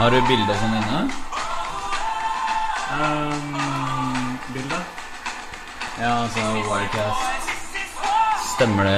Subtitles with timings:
[0.00, 0.98] Har du bilde og sånn inne?
[2.96, 4.78] Um, bilde?
[6.00, 7.50] Ja, altså Wirecast.
[8.54, 8.94] Stemmer det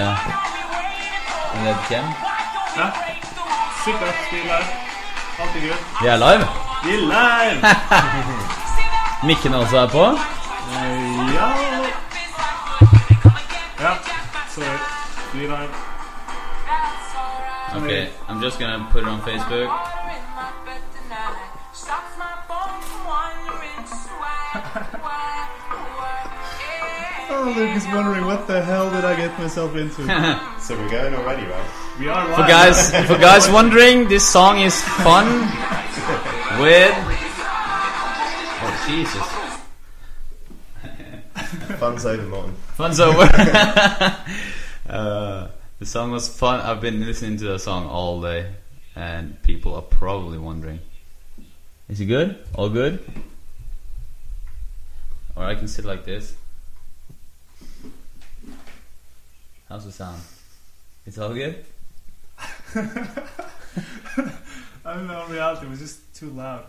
[1.89, 2.07] hvem?
[2.77, 2.87] Ja.
[3.83, 4.21] Sikkert.
[4.31, 4.69] Vi er live.
[5.43, 5.81] Alt er good.
[6.03, 6.47] Vi er live.
[6.85, 7.73] Vi er live!
[9.29, 10.05] Mikken også er på.
[10.05, 11.49] Uh, ja
[13.81, 13.97] Ja.
[14.55, 14.79] Sorry.
[15.35, 15.75] Vi er live.
[17.83, 20.02] Okay, I'm just gonna put it on Facebook.
[27.55, 30.03] Luke is wondering what the hell did I get myself into?
[30.63, 31.71] So we're going already, right?
[31.99, 32.37] we are live.
[32.37, 35.27] For guys, for guys wondering, this song is fun
[36.61, 36.95] with.
[38.63, 39.27] Oh Jesus!
[41.79, 42.55] Fun's over, Morton.
[42.75, 43.23] Fun's over.
[44.89, 45.49] uh,
[45.81, 46.61] the song was fun.
[46.61, 48.55] I've been listening to the song all day,
[48.95, 50.79] and people are probably wondering:
[51.89, 52.39] Is it good?
[52.55, 53.05] All good?
[55.35, 56.35] Or I can sit like this.
[59.73, 60.21] How's the sound?
[61.07, 61.65] It's all good.
[62.75, 62.85] I
[64.85, 65.25] don't know.
[65.25, 66.67] In reality, it was just too loud.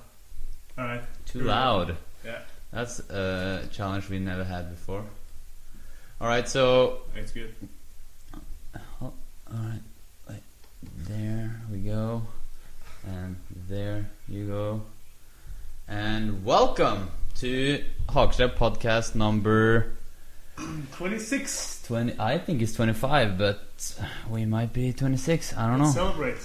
[0.77, 1.01] All right.
[1.25, 1.97] Too loud.
[2.23, 2.39] Yeah.
[2.71, 5.03] That's a challenge we never had before.
[6.21, 7.53] All right, so It's good.
[8.73, 9.13] Oh, all
[9.51, 9.81] right,
[10.29, 10.43] wait,
[10.99, 12.21] there we go,
[13.05, 13.35] and
[13.67, 14.81] there you go,
[15.89, 19.91] and welcome to Hawkstep podcast number
[20.97, 21.83] 26.
[21.88, 22.14] twenty.
[22.19, 23.59] I think it's twenty-five, but
[24.30, 25.55] we might be twenty-six.
[25.58, 25.86] I don't know.
[25.86, 26.38] Let's celebrate.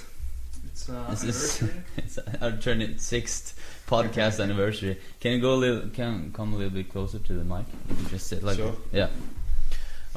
[0.66, 1.82] It's uh, This is anniversary.
[1.96, 4.98] it's our twenty-sixth podcast anniversary.
[5.20, 5.88] Can you go a little?
[5.90, 7.66] Can come a little bit closer to the mic?
[7.88, 8.74] You Just sit like Sure.
[8.92, 9.08] yeah.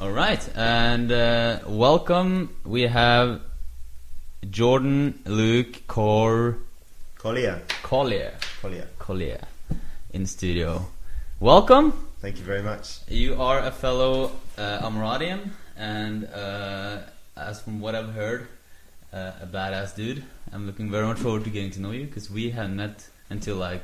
[0.00, 2.56] All right, and uh, welcome.
[2.64, 3.40] We have
[4.50, 6.58] Jordan, Luke, Cor,
[7.18, 7.62] Collier.
[7.82, 8.88] Collier, Collier.
[8.98, 9.40] Collier,
[10.12, 10.86] in studio.
[11.38, 11.92] Welcome.
[12.22, 13.00] Thank you very much.
[13.08, 16.98] You are a fellow uh, Amaradian, and uh,
[17.36, 18.46] as from what I've heard,
[19.12, 20.22] uh, a badass dude.
[20.52, 23.56] I'm looking very much forward to getting to know you because we hadn't met until
[23.56, 23.82] like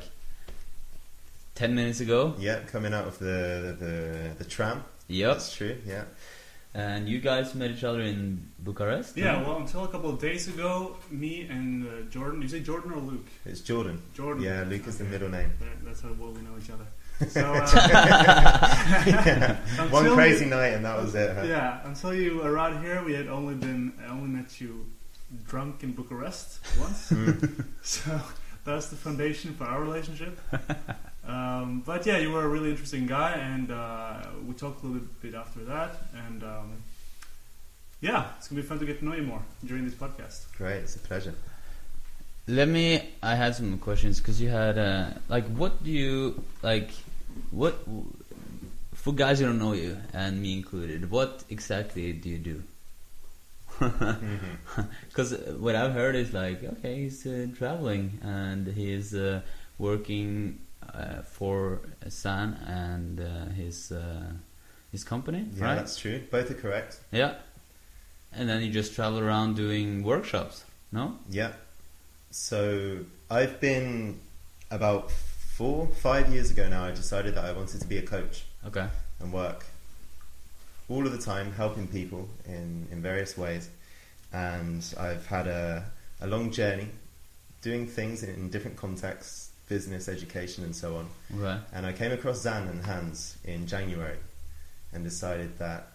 [1.53, 2.33] ten minutes ago.
[2.39, 4.85] Yeah, coming out of the the, the tram.
[5.09, 5.33] Yep.
[5.33, 5.75] That's true.
[5.85, 6.05] Yeah.
[6.73, 9.17] And you guys met each other in Bucharest.
[9.17, 12.41] Yeah, well, until a couple of days ago, me and uh, Jordan.
[12.43, 13.25] You say Jordan or Luke?
[13.43, 13.99] It's Jordan.
[14.13, 14.43] Jordan.
[14.43, 15.51] Yeah, Luke is the middle name.
[15.59, 16.85] That- That's how well we know each other.
[17.27, 19.55] So, uh,
[19.89, 21.35] One crazy you- night and that was it.
[21.35, 21.43] Huh?
[21.43, 24.85] Yeah, until you arrived here, we had only been I only met you
[25.47, 27.11] drunk in Bucharest once.
[27.11, 27.65] Mm.
[27.83, 28.19] so
[28.63, 30.39] that's the foundation for our relationship.
[31.27, 35.07] um, but yeah, you were a really interesting guy, and uh, we talked a little
[35.21, 35.95] bit after that.
[36.27, 36.71] And um,
[38.01, 40.51] yeah, it's gonna be fun to get to know you more during this podcast.
[40.57, 40.77] Great.
[40.83, 41.33] It's a pleasure.
[42.47, 43.09] Let me.
[43.21, 46.89] I had some questions because you had uh, like, what do you like?
[47.51, 47.79] What
[48.93, 51.09] for guys who don't know you and me included?
[51.09, 52.63] What exactly do you do?
[55.07, 59.41] Because what I've heard is like, okay, he's uh, traveling and he's uh,
[59.77, 60.59] working
[60.93, 61.79] uh, for
[62.09, 64.31] Zan and uh, his uh,
[64.91, 65.75] his company, Yeah, right?
[65.75, 66.21] that's true.
[66.31, 66.99] Both are correct.
[67.11, 67.35] Yeah.
[68.33, 71.17] And then you just travel around doing workshops, no?
[71.29, 71.51] Yeah.
[72.31, 74.19] So I've been
[74.71, 75.11] about
[75.59, 76.85] four, five years ago now.
[76.85, 78.45] I decided that I wanted to be a coach.
[78.65, 78.87] Okay.
[79.21, 79.65] and work
[80.89, 83.69] all of the time helping people in, in various ways.
[84.33, 85.83] And I've had a,
[86.21, 86.87] a long journey
[87.61, 91.07] doing things in, in different contexts, business, education, and so on.
[91.37, 91.59] Okay.
[91.73, 94.17] And I came across Zan and Hans in January
[94.93, 95.87] and decided that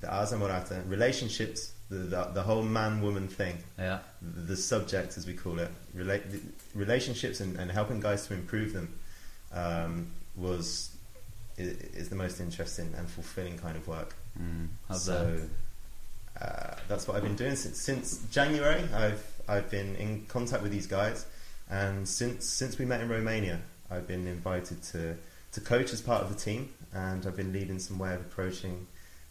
[0.00, 3.98] the Ars Amorata, relationships, the, the, the whole man woman thing, Yeah.
[4.22, 6.40] the, the subject as we call it, rela-
[6.74, 8.88] relationships and, and helping guys to improve them
[9.52, 10.90] um, was
[11.58, 14.14] is the most interesting and fulfilling kind of work.
[14.40, 15.38] Mm, so
[16.38, 16.44] that?
[16.44, 18.82] uh, that's what I've been doing since since January.
[18.94, 21.26] I've I've been in contact with these guys,
[21.70, 23.60] and since since we met in Romania,
[23.90, 25.16] I've been invited to
[25.52, 28.86] to coach as part of the team, and I've been leading some way of approaching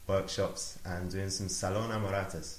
[0.07, 2.57] workshops and doing some salon amoratas,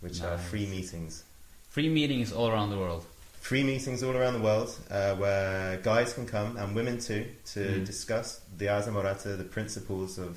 [0.00, 1.24] which are free meetings.
[1.68, 3.04] Free meetings all around the world.
[3.40, 7.60] Free meetings all around the world uh, where guys can come and women too to
[7.60, 7.86] Mm.
[7.86, 10.36] discuss the Ars Amorata, the principles of,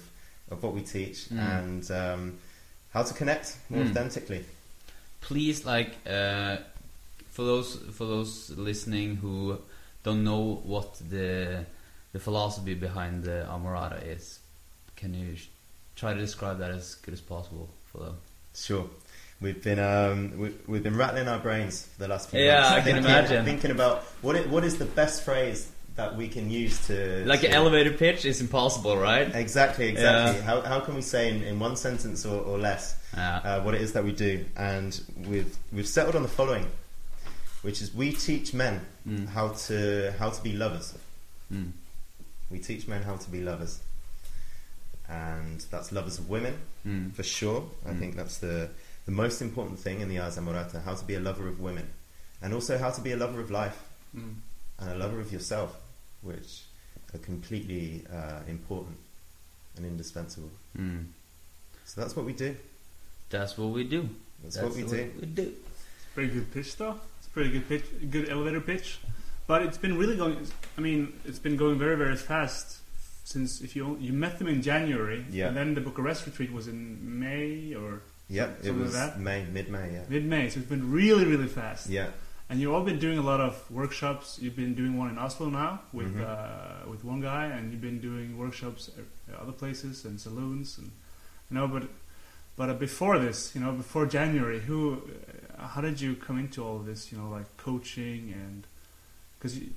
[0.49, 1.39] of what we teach, Mm.
[1.39, 2.37] and um,
[2.93, 3.89] how to connect more Mm.
[3.89, 4.45] authentically.
[5.19, 6.57] Please, like, uh,
[7.31, 9.57] for those for those listening who
[10.03, 11.65] don't know what the
[12.13, 14.39] the philosophy behind the Amorata is,
[14.95, 15.47] can you sh-
[15.95, 18.17] try to describe that as good as possible for them?
[18.55, 18.89] Sure.
[19.41, 22.69] We've been um, we, we've been rattling our brains for the last few Yeah, months.
[22.69, 23.45] I can thinking, imagine.
[23.45, 27.41] Thinking about what it, what is the best phrase that we can use to Like
[27.41, 29.33] to, an elevator pitch is impossible, right?
[29.35, 30.37] Exactly, exactly.
[30.39, 30.43] Yeah.
[30.45, 33.37] How, how can we say in, in one sentence or, or less Yeah.
[33.43, 34.45] uh, what it is that we do?
[34.55, 36.67] And we've we've settled on the following,
[37.63, 39.27] which is we teach men Mm.
[39.29, 40.93] how to how to be lovers.
[41.51, 41.71] Mm.
[42.51, 43.79] We teach men how to be lovers,
[45.09, 46.53] and that's lovers of women
[46.87, 47.11] Mm.
[47.13, 47.63] for sure.
[47.85, 47.99] I Mm.
[47.99, 48.69] think that's the
[49.05, 51.87] the most important thing in the Ars Amorata: how to be a lover of women,
[52.41, 53.77] and also how to be a lover of life
[54.15, 54.35] Mm.
[54.79, 55.73] and a lover of yourself,
[56.21, 56.63] which
[57.13, 58.97] are completely uh, important
[59.77, 60.51] and indispensable.
[60.77, 61.05] Mm.
[61.85, 62.55] So that's what we do.
[63.29, 64.09] That's what we do.
[64.43, 65.11] That's, what we do.
[65.19, 65.53] we do.
[66.13, 66.97] Pretty good pitch, though.
[67.19, 68.99] It's a pretty good pitch, good elevator pitch.
[69.47, 70.45] But it's been really going.
[70.77, 72.79] I mean, it's been going very, very fast
[73.23, 75.47] since if you you met them in January, Yeah.
[75.47, 78.01] and then the Bucharest retreat was in May or
[78.31, 79.19] Yep, it was like that?
[79.19, 79.93] May, mid-May.
[79.93, 80.49] Yeah, mid-May.
[80.49, 81.89] So it's been really, really fast.
[81.89, 82.09] yeah,
[82.49, 84.39] And you've all been doing a lot of workshops.
[84.41, 86.23] You've been doing one in Oslo now with Mhm.
[86.25, 88.89] uh, with one guy, and you've been doing workshops
[89.29, 90.87] at other places and saloons, and
[91.49, 91.67] you know.
[91.67, 91.83] But
[92.57, 94.79] but uh, before this, you know, before January, who,
[95.57, 97.11] uh, how did you come into all of this?
[97.11, 98.67] You know, like coaching and
[99.37, 99.67] because you,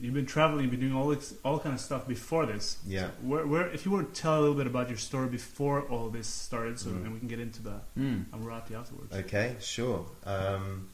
[0.00, 2.78] you've been traveling, you've been doing all this, all kind of stuff before this.
[2.86, 3.08] yeah.
[3.22, 6.08] Where, where, if you were to tell a little bit about your story before all
[6.08, 7.04] this started, so Mm.
[7.04, 8.24] and we can get into the Mm.
[8.32, 9.14] Amorata afterwards.
[9.14, 10.06] Okay, sure.
[10.24, 10.88] Um,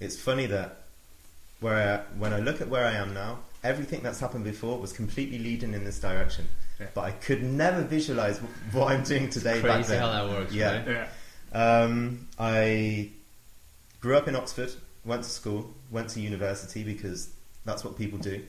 [0.00, 0.82] it's funny that
[1.60, 1.76] where
[2.14, 5.38] I, when I look at where I am now, everything that's happened before was completely
[5.38, 6.46] leading in this direction.
[6.80, 6.86] Yeah.
[6.94, 8.38] But I could never visualize
[8.72, 10.00] what I'm doing today back Crazy then.
[10.00, 10.76] how that works, Yeah.
[10.76, 10.88] right?
[10.88, 11.08] Yeah.
[11.82, 13.10] Um, I
[14.00, 14.72] grew up in Oxford,
[15.04, 17.30] went to school, went to university because
[17.66, 18.42] that's what people do,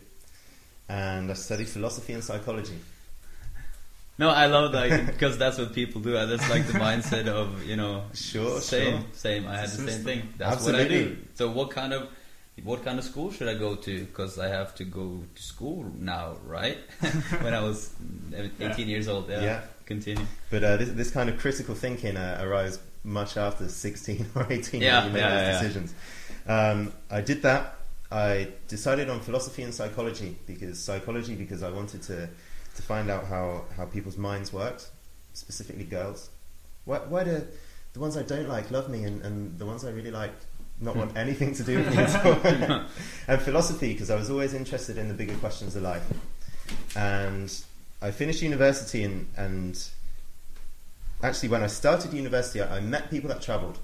[0.87, 2.77] and I studied philosophy and psychology.
[4.19, 6.17] No, I love that because that's what people do.
[6.17, 8.05] I that's like the mindset of you know.
[8.15, 9.05] Sure, same, sure.
[9.13, 9.45] same.
[9.45, 10.33] I had the same thing.
[10.39, 11.15] That's what I Absolutely.
[11.15, 11.17] do.
[11.35, 12.09] So what kind of
[12.63, 13.99] what kind of school should I go to?
[14.05, 16.77] Because I have to go to school now, right?
[17.41, 17.93] when I was
[18.59, 19.29] 18 years old.
[19.29, 19.41] Yeah.
[19.41, 19.61] Yeah.
[19.85, 20.25] Continue.
[20.49, 24.81] But uh, this, this kind of critical thinking uh, arose much after 16 or 18
[24.81, 25.61] Yeah, when you made yeah, those yeah, yeah.
[25.61, 25.93] decisions.
[26.47, 27.76] Um, I did that.
[28.11, 32.29] I decided on philosophy and psychology because psychology because I wanted to
[32.77, 34.87] to find out how, how people's minds worked,
[35.33, 36.29] specifically girls.
[36.85, 37.45] Why, why do
[37.93, 40.33] the ones I don't like love me and, and the ones I really like
[40.79, 41.17] not want hmm.
[41.17, 42.85] anything to do with me at all?
[43.27, 46.05] and philosophy because I was always interested in the bigger questions of life.
[46.95, 47.53] And
[48.01, 49.83] I finished university and, and
[51.23, 53.79] actually when I started university I, I met people that travelled.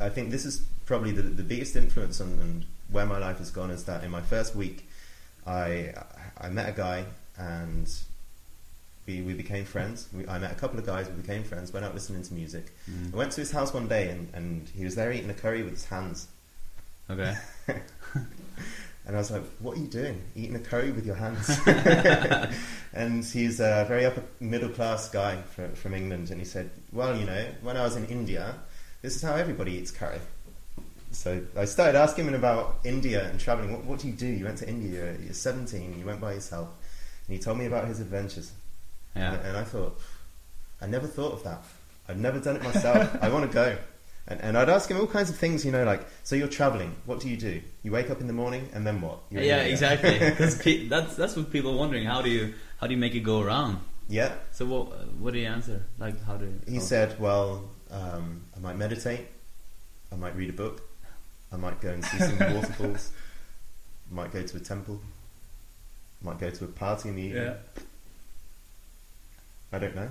[0.00, 3.50] I think this is probably the, the biggest influence on, on where my life has
[3.50, 4.88] gone is that in my first week
[5.46, 5.94] I
[6.38, 7.04] I met a guy
[7.36, 7.86] and
[9.06, 10.08] we, we became friends.
[10.12, 12.72] We, I met a couple of guys, we became friends, went out listening to music.
[12.88, 13.14] Mm.
[13.14, 15.62] I went to his house one day and, and he was there eating a curry
[15.62, 16.28] with his hands.
[17.08, 17.34] Okay.
[19.06, 20.22] And I was like, "What are you doing?
[20.36, 21.48] Eating a curry with your hands?"
[22.92, 27.16] and he's a very upper middle class guy from, from England, and he said, "Well,
[27.16, 28.54] you know, when I was in India,
[29.02, 30.20] this is how everybody eats curry."
[31.12, 33.72] So I started asking him about India and traveling.
[33.72, 34.26] What, what do you do?
[34.26, 35.16] You went to India.
[35.22, 35.98] You're 17.
[35.98, 36.68] You went by yourself,
[37.26, 38.52] and he told me about his adventures.
[39.16, 39.34] Yeah.
[39.34, 39.98] And, and I thought,
[40.80, 41.62] I never thought of that.
[42.08, 43.16] I've never done it myself.
[43.22, 43.76] I want to go.
[44.28, 46.94] And, and I'd ask him all kinds of things, you know, like, so you're traveling.
[47.06, 47.60] What do you do?
[47.82, 49.18] You wake up in the morning, and then what?
[49.30, 50.16] You're Yeah, exactly.
[50.30, 52.04] Because pe- that's that's what people are wondering.
[52.04, 53.80] How do you how do you make it go around?
[54.08, 54.32] Yeah.
[54.52, 55.82] So what what do you answer?
[55.98, 59.26] Like how do He how- said, well, um, I might meditate.
[60.12, 60.82] I might read a book.
[61.52, 63.10] I might go and see some waterfalls.
[64.10, 65.00] Might go to a temple.
[66.22, 67.42] Might go to a party in the evening.
[67.44, 67.54] Yeah.
[69.72, 70.08] I don't know.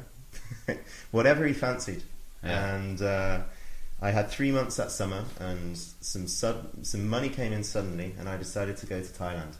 [1.11, 2.03] Whatever he fancied.
[2.43, 2.75] Yeah.
[2.75, 3.41] And uh,
[4.01, 8.29] I had three months that summer, and some sud- some money came in suddenly, and
[8.29, 9.55] I decided to go to Thailand,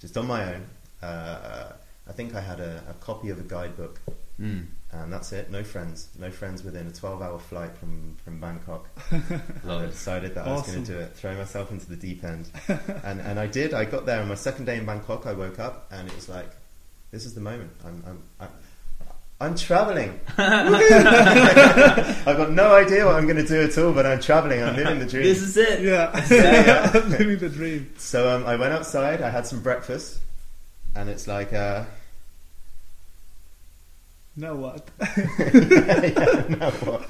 [0.00, 0.66] just on my own.
[1.02, 1.72] Uh,
[2.06, 4.00] I think I had a, a copy of a guidebook,
[4.40, 4.66] Mm.
[5.02, 5.50] And that's it.
[5.50, 8.88] No friends, no friends within a twelve-hour flight from from Bangkok.
[9.64, 12.22] Love I decided that I was going to do it, throw myself into the deep
[12.24, 12.48] end,
[13.04, 13.74] and and I did.
[13.74, 15.26] I got there on my second day in Bangkok.
[15.26, 16.48] I woke up, and it was like,
[17.10, 17.70] this is the moment.
[17.84, 18.22] I'm I'm.
[18.40, 18.48] I'm
[19.40, 20.20] I'm traveling.
[20.38, 20.76] I've
[22.24, 24.62] got no idea what I'm going to do at all, but I'm traveling.
[24.62, 25.24] I'm living the dream.
[25.24, 25.82] This is it.
[25.82, 26.24] Yeah.
[26.30, 27.04] Yeah, yeah.
[27.08, 27.92] Living the dream.
[27.98, 29.22] So um, I went outside.
[29.22, 30.20] I had some breakfast,
[30.94, 31.84] and it's like, uh,
[34.36, 34.90] Now what?
[35.38, 37.08] yeah, now what?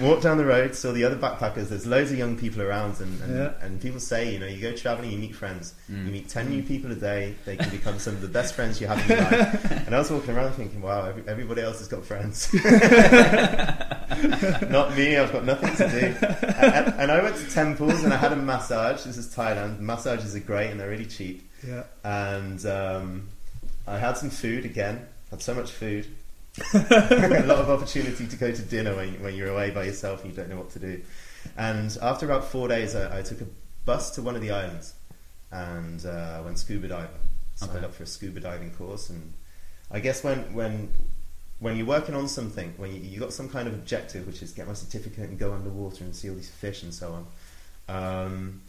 [0.00, 1.68] Walked down the road, saw the other backpackers.
[1.70, 3.52] There's loads of young people around, and, and, Yeah.
[3.60, 5.74] and people say, you know, you go traveling, you meet friends.
[5.90, 6.06] Mm.
[6.06, 7.34] You meet ten new people a day.
[7.44, 9.72] They can become some of the best friends you have in your life.
[9.86, 12.48] And I was walking around thinking, wow, every, everybody else has got friends.
[14.70, 15.16] Not me.
[15.16, 16.26] I've got nothing to do.
[16.58, 19.02] and, and I went to temples and I had a massage.
[19.02, 19.80] This is Thailand.
[19.80, 21.48] Massages are great and they're really cheap.
[21.66, 21.82] Yeah.
[22.04, 23.28] And um,
[23.86, 25.06] I had some food again.
[25.30, 26.06] Had so much food.
[26.74, 30.30] a lot of opportunity to go to dinner when, when you're away by yourself and
[30.30, 31.00] you don't know what to do.
[31.56, 33.46] And after about four days, I, I took a
[33.84, 34.94] bus to one of the islands
[35.50, 37.08] and uh, went scuba diving.
[37.54, 37.84] Signed Okay.
[37.84, 39.32] up for a scuba diving course, and
[39.90, 40.90] I guess when when
[41.60, 44.52] when you're working on something, when you, you got some kind of objective, which is
[44.52, 47.24] get my certificate and go underwater and see all these fish and so
[47.88, 48.26] on.
[48.26, 48.60] Um,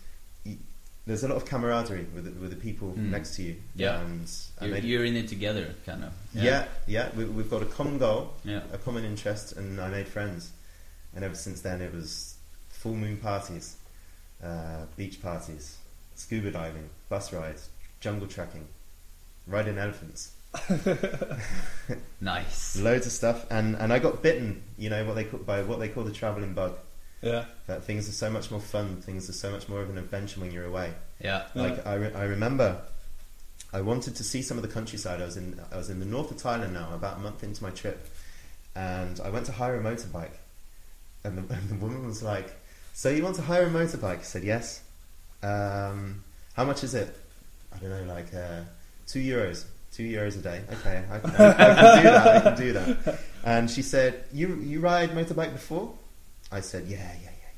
[1.06, 3.10] there's a lot of camaraderie with the, with the people Mm.
[3.10, 3.56] next to you.
[3.76, 4.00] Yeah.
[4.02, 4.30] and,
[4.60, 6.14] and You're, you're in it together, kind of.
[6.34, 8.62] yeah, yeah, we, we've got a common goal, Yeah.
[8.72, 10.52] a common interest, and I made friends.
[11.16, 12.36] And ever since then, it was
[12.70, 13.76] full moon parties,
[14.44, 15.78] uh, beach parties,
[16.16, 17.70] scuba diving, bus rides,
[18.00, 18.66] jungle trekking,
[19.48, 20.32] riding elephants,
[22.22, 22.78] Nice.
[22.80, 23.46] loads of stuff.
[23.52, 26.12] And, and I got bitten, you know, what they call, by what they call the
[26.12, 26.78] traveling bug.
[27.24, 27.46] Yeah.
[27.68, 28.98] That things are so much more fun.
[29.02, 30.94] Things are so much more of an adventure when you're away.
[31.24, 31.44] Yeah.
[31.56, 32.82] Like I, re- I remember,
[33.72, 35.22] I wanted to see some of the countryside.
[35.22, 37.64] I was in I was in the north of Thailand now, about a month into
[37.64, 38.06] my trip,
[38.76, 40.36] and I went to hire a motorbike,
[41.24, 42.54] and the, and the woman was like,
[42.94, 44.82] "So you want to hire a motorbike?" I said, "Yes."
[45.42, 47.18] Um, how much is it?
[47.74, 48.62] I don't know, like uh,
[49.08, 49.66] two euros.
[49.92, 50.62] Two euros a day.
[50.72, 52.28] Okay, I, I, I can do that.
[52.28, 53.20] I can do that.
[53.44, 55.94] And she said, "You you ride motorbike before?"
[56.54, 57.50] I said, "Yeah, yeah, yeah." yeah."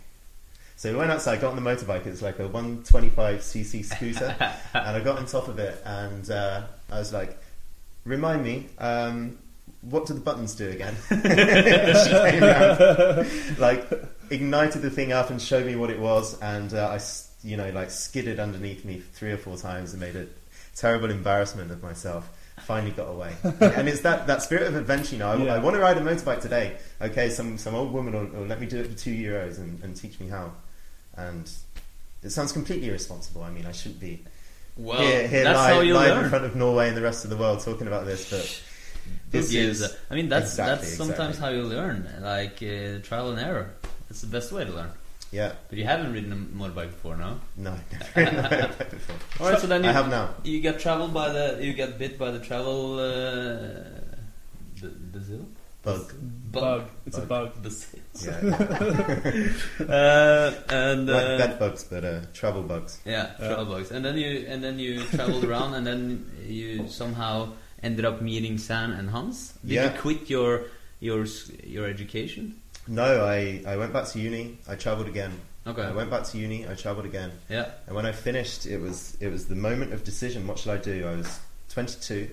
[0.78, 2.06] So we went outside, got on the motorbike.
[2.06, 4.36] It's like a 125cc scooter,
[4.74, 7.38] and I got on top of it, and uh, I was like,
[8.06, 9.38] "Remind me, um,
[9.82, 13.88] what do the buttons do again?" she came around, like
[14.30, 17.00] ignited the thing up and showed me what it was, and uh, I,
[17.44, 20.28] you know, like skidded underneath me three or four times and made a
[20.75, 22.30] terrible embarrassment of myself.
[22.62, 25.13] Finally got away, and it's that, that spirit of adventure.
[25.13, 25.53] You know, I, Yeah.
[25.55, 26.77] I want to ride a motorbike today.
[27.01, 29.83] Okay, some some old woman will, will let me do it for two euros and,
[29.83, 30.51] and teach me how.
[31.17, 31.51] And
[32.24, 33.43] it sounds completely irresponsible.
[33.43, 34.24] I mean, I shouldn't be
[34.77, 37.24] Well, here, here that's live, how you live in front of Norway and the rest
[37.25, 40.51] of the world talking about this, but Who this gives is a- I mean, that's
[40.51, 41.57] Exactly, that's sometimes exactly.
[41.57, 43.74] how you learn, like uh, trial and error.
[44.09, 44.91] It's the best way to learn.
[45.32, 47.39] Yeah, But you haven't ridden a motorbike before, no?
[47.58, 47.72] no,
[48.15, 49.15] never ridden a motorbike before.
[49.46, 50.29] All right, so then you I have now.
[50.44, 53.03] you get traveled by the you get bit by the travel uh,
[54.82, 55.46] the Brazil
[55.84, 56.13] Bug.
[56.51, 56.84] Bug.
[57.05, 57.62] It's a bug.
[57.62, 58.00] Brazil.
[58.24, 58.39] Yeah,
[59.88, 63.00] uh, and like uh, bed bugs, but uh, travel bugs.
[63.05, 63.48] yeah, Yeah.
[63.48, 63.91] travel bugs.
[63.91, 67.50] And then you and then you traveled around, and then you somehow
[67.84, 69.53] ended up meeting Zan and Hans.
[69.62, 69.94] Did Yeah.
[69.94, 70.63] you quit your
[71.00, 71.25] your
[71.63, 72.60] your education?
[72.88, 74.58] No, I, I went back to uni.
[74.68, 75.32] I travelled again.
[75.68, 75.82] Okay.
[75.82, 76.68] I went back to uni.
[76.68, 77.32] I travelled again.
[77.50, 77.70] Yeah.
[77.88, 80.46] And when I finished, it was it was the moment of decision.
[80.48, 81.08] What should I do?
[81.08, 81.39] I was
[81.70, 82.30] 22,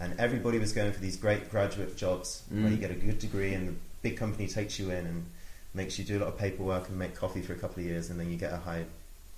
[0.00, 2.70] and everybody was going for these great graduate jobs where Mm.
[2.70, 5.26] you get a good degree and the big company takes you in and
[5.74, 8.08] makes you do a lot of paperwork and make coffee for a couple of years,
[8.10, 8.84] and then you get a high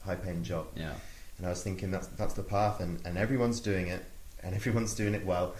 [0.04, 0.66] high paying job.
[0.76, 0.92] Yeah.
[1.38, 4.04] And I was thinking that's that's the path, and, and everyone's doing it,
[4.44, 5.54] and everyone's doing it well.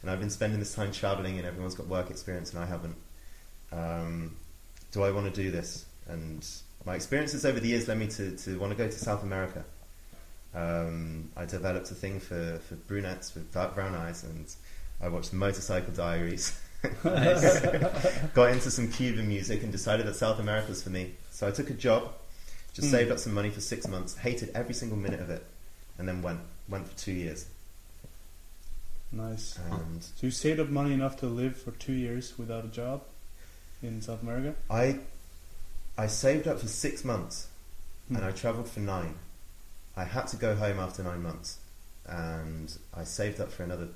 [0.00, 2.96] and I've been spending this time traveling, and everyone's got work experience, and I haven't.
[3.72, 4.36] Um,
[4.92, 5.84] do I want to do this?
[6.08, 6.46] And
[6.86, 9.64] my experiences over the years led me to, to want to go to South America.
[10.54, 14.46] Um, I developed a thing for, for brunettes with dark brown eyes, and
[15.00, 16.58] I watched Motorcycle Diaries.
[17.02, 21.14] Got into some Cuban music and decided that South America was for me.
[21.30, 22.12] So I took a job,
[22.72, 22.90] just Mm.
[22.92, 25.44] saved up some money for six months, hated every single minute of it,
[25.98, 27.46] and then went went for two years.
[29.10, 29.58] Nice.
[29.70, 33.02] And So you saved up money enough to live for two years without a job
[33.82, 34.54] in South America?
[34.70, 35.00] I
[35.96, 37.48] I saved up for six months,
[38.08, 38.24] and Hmm.
[38.24, 39.14] I travelled for nine.
[39.96, 41.58] I had to go home after nine months,
[42.06, 43.88] and I saved up for another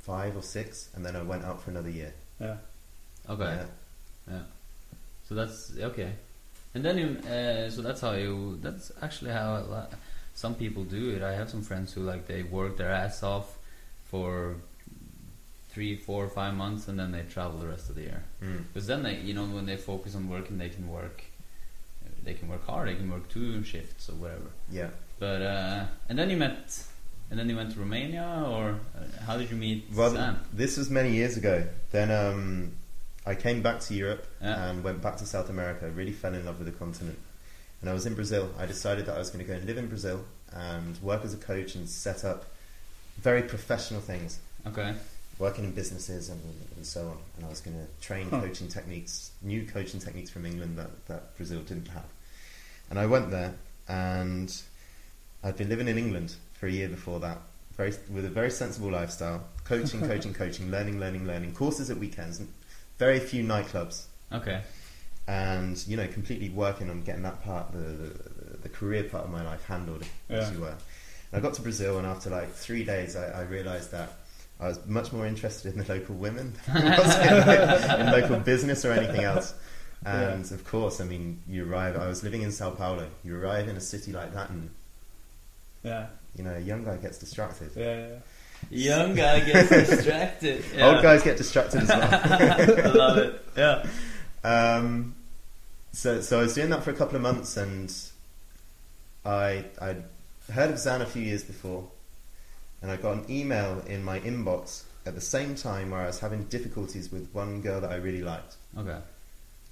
[0.00, 2.12] five or six, and then I went out for another year.
[2.40, 2.56] Yeah.
[3.28, 3.64] Okay.
[4.30, 4.42] Yeah.
[5.28, 6.12] So that's okay.
[6.74, 8.58] And then you, uh, so that's how you.
[8.62, 9.92] That's actually how a lot,
[10.34, 11.22] some people do it.
[11.22, 13.58] I have some friends who like they work their ass off
[14.04, 14.56] for
[15.74, 18.22] three, four, five months, and then they travel the rest of the year.
[18.42, 18.62] Mm.
[18.72, 21.24] Because then they, you know, when they focus on working, they can work.
[22.22, 22.88] They can work hard.
[22.88, 24.50] They can work two shifts or whatever.
[24.70, 24.90] Yeah.
[25.18, 26.82] But uh, and then you met,
[27.30, 30.38] and then you went to Romania, or uh, how did you meet Well, Zan?
[30.52, 31.64] this was many years ago.
[31.90, 32.72] Then um,
[33.26, 34.70] I came back to Europe Yeah.
[34.70, 35.90] and went back to South America.
[35.90, 37.18] Really fell in love with the continent.
[37.80, 38.48] And I was in Brazil.
[38.58, 41.34] I decided that I was going to go and live in Brazil and work as
[41.34, 42.44] a coach and set up
[43.18, 44.94] very professional things, Okay.
[45.38, 46.40] Working in businesses and,
[46.76, 47.18] and so on.
[47.36, 48.40] And I was going to train Huh.
[48.40, 52.04] coaching techniques, new coaching techniques from England that, that Brazil didn't have.
[52.90, 53.54] And I went there
[53.88, 54.54] and
[55.42, 57.38] I'd been living in England for a year before that,
[57.76, 62.38] very with a very sensible lifestyle, coaching, coaching, coaching, learning, learning, learning, courses at weekends,
[62.38, 62.48] and
[62.98, 64.60] very few nightclubs, Okay.
[65.26, 69.30] and you know, completely working on getting that part, the the, the career part of
[69.30, 70.54] my life handled, as Yeah.
[70.54, 70.68] you were.
[71.32, 74.12] And I got to Brazil, and after like three days, I, I realised that
[74.64, 78.38] I was much more interested in the local women than I was in, in local
[78.40, 79.52] business or anything else.
[80.06, 81.96] And of course, I mean, you arrive.
[81.96, 83.06] I was living in Sao Paulo.
[83.24, 84.70] You arrive in a city like that, and
[85.82, 86.06] Yeah,
[86.36, 87.70] you know, a young guy gets distracted.
[87.76, 88.16] yeah, yeah.
[88.70, 90.64] Young guy gets distracted.
[90.74, 90.86] Yeah.
[90.86, 92.08] Old guys get distracted as well.
[92.12, 93.44] I love it.
[93.56, 93.86] Yeah.
[94.42, 95.14] Um,
[95.92, 97.94] so, so I was doing that for a couple of months, and
[99.24, 99.96] I I
[100.52, 101.84] heard of Zan a few years before,
[102.84, 106.20] and I got an email in my inbox at the same time where I was
[106.20, 108.56] having difficulties with one girl that I really liked.
[108.78, 108.98] Okay.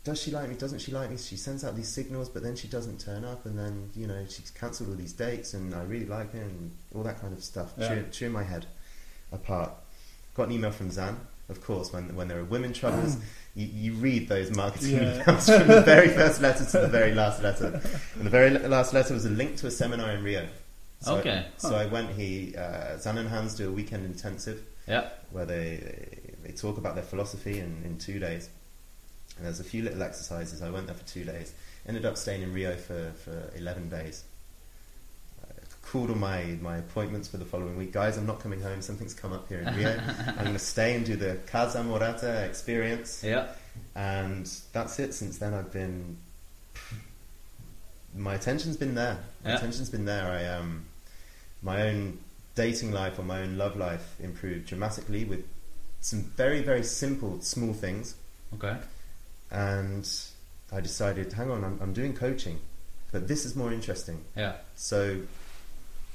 [0.03, 0.55] Does she like me?
[0.55, 1.19] Doesn't she like me?
[1.19, 4.25] She sends out these signals, but then she doesn't turn up, and then you know
[4.31, 7.45] she's cancelled all these dates, and I really like her, and all that kind of
[7.45, 7.75] stuff.
[7.77, 8.29] Yeah.
[8.31, 8.65] My head
[9.31, 9.73] apart.
[10.35, 11.93] Got an email from Zan, of course.
[11.93, 13.19] When when there are women troubles,
[13.55, 15.23] you, you read those marketing Yeah.
[15.23, 17.81] emails from the very first letter to the very last letter,
[18.17, 20.49] and the very last letter was a link to a seminar in Rio.
[21.03, 21.45] So Okay.
[21.47, 22.11] I, so I went.
[22.11, 25.09] He uh, Zan and Hans do a weekend intensive Yeah.
[25.31, 28.49] where they they talk about their philosophy in, in two days.
[29.37, 30.63] And there's a few little exercises.
[30.63, 31.55] I went there for two days.
[31.89, 34.25] Ended up staying in Rio for, for 11 days.
[35.83, 37.93] Called all my, my appointments for the following week.
[37.93, 38.81] Guys, I'm not coming home.
[38.83, 40.01] Something's come up here in Rio.
[40.27, 43.23] I'm going to stay and do the Casa Amorata experience.
[43.25, 43.49] Yeah.
[43.97, 45.13] And that's it.
[45.15, 46.17] Since then, I've been.
[48.15, 49.19] My attention's been there.
[49.45, 49.57] My Yeah.
[49.57, 50.27] attention's been there.
[50.31, 50.85] I um,
[51.63, 52.19] my own
[52.55, 55.45] dating life or my own love life improved dramatically with
[56.01, 58.17] some very very simple small things.
[58.55, 58.77] Okay.
[59.51, 60.09] And
[60.73, 62.59] I decided, hang on, I'm, I'm doing coaching,
[63.13, 64.25] but this is more interesting.
[64.35, 64.55] Yeah.
[64.75, 65.21] So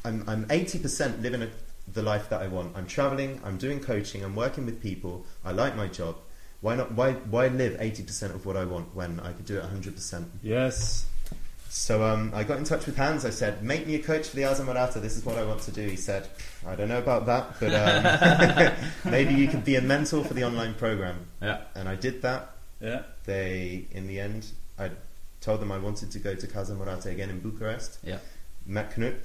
[0.04, 1.50] I'm I'm eighty percent living a,
[1.94, 2.76] the life that I want.
[2.76, 3.40] I'm traveling.
[3.44, 4.24] I'm doing coaching.
[4.24, 5.26] I'm working with people.
[5.46, 6.18] I like my job.
[6.62, 6.92] Why not?
[6.94, 9.96] Why why live eighty percent of what I want when I could do it hundred
[9.96, 10.28] percent?
[10.42, 11.06] Yes.
[11.70, 13.26] So um, I got in touch with Hans.
[13.26, 15.02] I said, "Make me a coach for the Ars Amorata.
[15.02, 16.28] This is what I want to do." He said,
[16.66, 18.74] "I don't know about that, but um,
[19.12, 21.62] maybe you could be a mentor for the online program." Yeah.
[21.76, 22.52] And I did that.
[22.82, 23.04] Yeah.
[23.26, 24.48] They, in the end,
[24.80, 24.92] I
[25.42, 28.00] told them I wanted to go to Casa Amorata again in Bucharest.
[28.04, 28.20] Yeah.
[28.66, 29.16] Met Knut,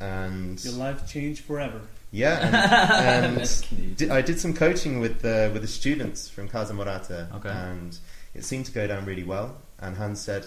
[0.00, 1.80] and Your life changed forever.
[2.10, 3.96] yeah, and, and neat.
[3.96, 7.48] di- I did some coaching with the with the students from Casa Amorata, Okay.
[7.50, 7.96] and
[8.34, 9.56] it seemed to go down really well.
[9.78, 10.46] And Hans said,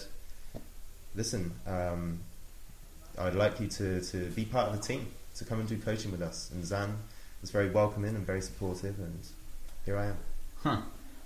[1.15, 2.19] "Listen, um,
[3.17, 6.11] I'd like you to, to be part of the team, to come and do coaching
[6.11, 6.97] with us." And Zan
[7.41, 9.19] was very welcoming and very supportive, and
[9.85, 10.17] here I am.
[10.63, 10.81] Huh.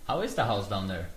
[0.08, 1.10] How is the house down there?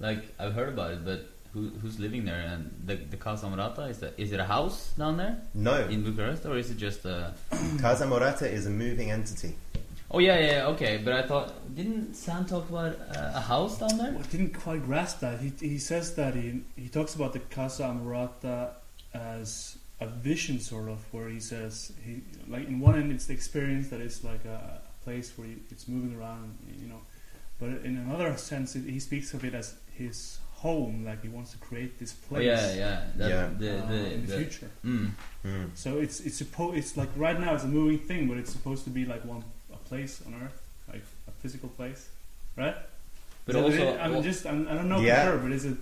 [0.00, 2.40] Like I've heard about it, but who who's living there?
[2.40, 6.02] And the the Casa Amorata is that is it a house down there No, in
[6.02, 7.34] Bucharest or is it just a?
[7.80, 9.54] Casa Amorata is a moving entity.
[10.14, 11.00] Oh yeah, yeah, yeah, okay.
[11.02, 14.14] But I thought didn't Zan talk about uh, a house down there?
[14.18, 15.40] I didn't quite grasp that.
[15.40, 18.70] He, he says that he, he talks about the Casa Amorata
[19.14, 23.32] as a vision, sort of, where he says, he like in one end it's the
[23.32, 27.00] experience that it's like a place where you, it's moving around, you know.
[27.58, 31.52] But in another sense, it, he speaks of it as his home, like he wants
[31.52, 33.04] to create this Oh place yeah, yeah.
[33.16, 33.50] That, Yeah.
[33.58, 34.70] The, uh, the, in the, the- future.
[34.84, 35.10] Mm.
[35.46, 35.70] Mm.
[35.74, 38.84] So it's it's supposed it's like right now it's a moving thing, but it's supposed
[38.84, 39.61] to be like one a
[39.92, 40.58] place on Earth,
[40.90, 42.08] like a physical place,
[42.56, 42.76] right?
[43.44, 44.00] But Is also, it?
[44.00, 45.24] I'm well- just I'm, I don't know Yeah.
[45.24, 45.76] for sure, but is it?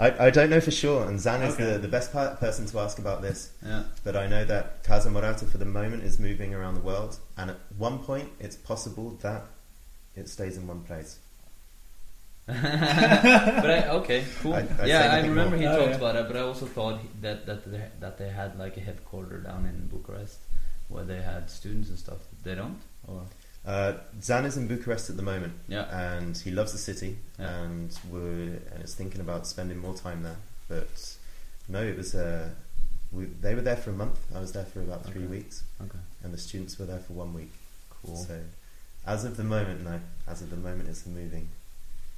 [0.00, 1.64] I, I don't know for sure, and Zan is Okay.
[1.72, 3.50] the, the best part, person to ask about this.
[3.64, 3.82] yeah.
[4.02, 7.50] But I know that Casa Amorata for the moment is moving around the world, and
[7.50, 9.42] at one point it's possible that
[10.16, 11.18] it stays in one place.
[12.46, 12.56] but
[13.76, 14.54] I, okay, cool.
[14.54, 15.60] I- I'd yeah, I remember more.
[15.60, 15.96] he Oh, talked yeah.
[16.02, 19.38] about it, but I also thought that that they, that they had like a headquarter
[19.38, 20.38] down in Bucharest
[20.88, 22.18] where they had students and stuff.
[22.42, 23.20] They don't, or
[23.64, 25.84] Uh, Zan is in Bucharest at the moment, yeah,
[26.16, 27.62] and he loves the city, Yeah.
[27.62, 30.36] and we're and is thinking about spending more time there.
[30.68, 31.16] But
[31.68, 32.48] no, it was uh,
[33.12, 34.18] we, they were there for a month.
[34.34, 35.30] I was there for about three Okay.
[35.30, 37.52] weeks, okay, and the students were there for one week.
[38.04, 38.16] cool.
[38.16, 38.40] So,
[39.06, 40.00] as of the moment, no.
[40.26, 41.48] As of the moment, it's moving.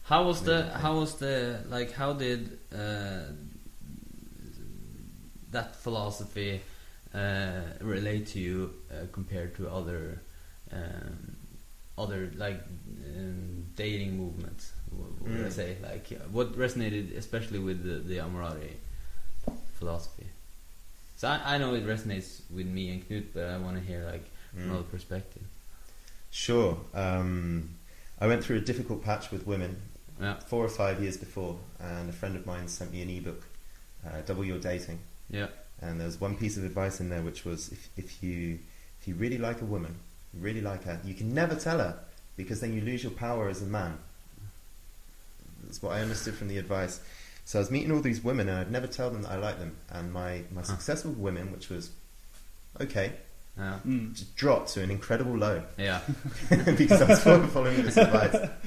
[0.04, 0.80] How was the Maybe.
[0.80, 3.20] how was the like how did uh,
[5.50, 6.60] that philosophy
[7.14, 10.20] uh, relate to you uh, compared to other
[10.74, 11.36] um,
[11.96, 12.60] other like
[13.06, 14.72] um, dating movements?
[14.90, 15.52] What, what would I Mm.
[15.52, 15.76] say?
[15.82, 18.68] Like what resonated especially with the, the Amorata
[19.78, 20.26] philosophy?
[21.16, 24.04] So I, I know it resonates with me and Knut, but I want to hear
[24.04, 24.24] like
[24.56, 24.64] Mm.
[24.70, 25.42] another perspective.
[26.30, 26.78] Sure.
[26.94, 27.70] Um,
[28.20, 29.76] I went through a difficult patch with women
[30.20, 33.42] Yeah, four or five years before, and a friend of mine sent me an ebook,
[34.06, 35.00] uh, Double Your Dating.
[35.28, 35.48] yeah,
[35.82, 38.60] And there was one piece of advice in there, which was if, if you
[39.00, 39.96] if you really like a woman,
[40.40, 41.98] really like her, you can never tell her
[42.36, 43.98] because then you lose your power as a man.
[45.64, 47.00] That's what I understood from the advice.
[47.44, 49.58] So I was meeting all these women, and I'd never tell them that I liked
[49.58, 49.76] them.
[49.90, 50.66] And my my Huh.
[50.68, 51.90] successful women, which was
[52.80, 53.12] okay,
[53.56, 53.78] Yeah.
[53.86, 54.14] Mm.
[54.14, 56.00] just dropped to an incredible low Yeah.
[56.50, 58.48] because I was following this advice.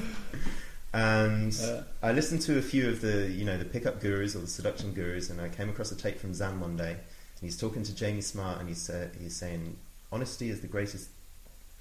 [0.94, 4.40] And Uh, I listened to a few of the, you know, the pickup gurus or
[4.40, 7.58] the seduction gurus, and I came across a tape from Zan one day, and he's
[7.58, 9.76] talking to Jamie Smart, and he said, he's saying,
[10.12, 11.10] honesty is the greatest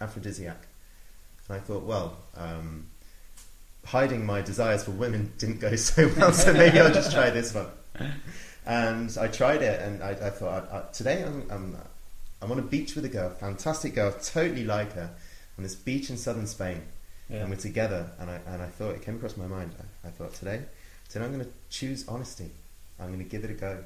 [0.01, 0.59] aphrodisiac.
[1.49, 2.87] And I thought, well, um,
[3.85, 7.55] hiding my desires for women didn't go so well, so maybe I'll just try this
[7.55, 7.67] one.
[8.67, 11.77] And I tried it, and I, I thought, I, I, today I'm, I'm,
[12.43, 15.11] I'm on a beach with a girl, fantastic girl, totally like her,
[15.57, 16.83] on this beach in southern Spain
[17.29, 17.39] yeah.
[17.39, 18.11] and we're together.
[18.19, 19.73] And I and I thought it came across my mind.
[19.79, 20.63] I, I thought today,
[21.09, 22.51] today I'm going to choose honesty.
[22.99, 23.85] I'm going to give it a go.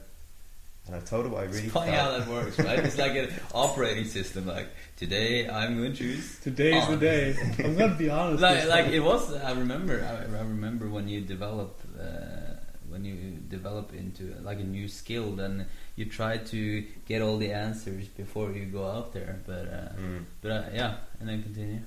[0.86, 2.12] And I told her what I really it's funny felt.
[2.12, 2.78] how that works, right?
[2.80, 4.46] It's like an operating system.
[4.46, 6.38] Like today, I'm going to choose.
[6.40, 7.36] Today's the day.
[7.62, 8.42] I'm gonna be honest.
[8.42, 9.32] Like, like it was.
[9.34, 10.02] I remember.
[10.02, 12.54] I, I remember when you develop, uh,
[12.88, 13.14] when you
[13.48, 18.50] develop into like a new skill, then you try to get all the answers before
[18.50, 19.38] you go out there.
[19.46, 20.24] But uh, Mm.
[20.42, 21.80] but uh, yeah, and then continue.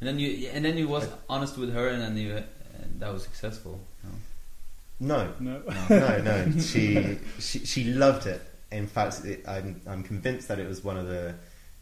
[0.00, 3.12] And then you and then you was honest with her, and then you and that
[3.12, 3.80] was successful.
[5.00, 5.32] No?
[5.38, 5.86] No, no.
[5.88, 6.60] no, no.
[6.60, 8.42] She she she loved it.
[8.72, 11.34] In fact, it, I'm I'm convinced that it was one of the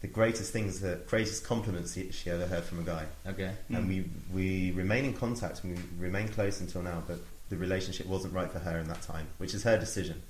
[0.03, 3.07] the greatest things, the greatest compliments she, she ever heard from a guy.
[3.27, 3.51] Okay.
[3.71, 3.89] And Mm.
[3.89, 5.65] we we remain in contact.
[5.65, 9.03] and We remain close until now, but the relationship wasn't right for her in that
[9.03, 10.23] time, which is her decision.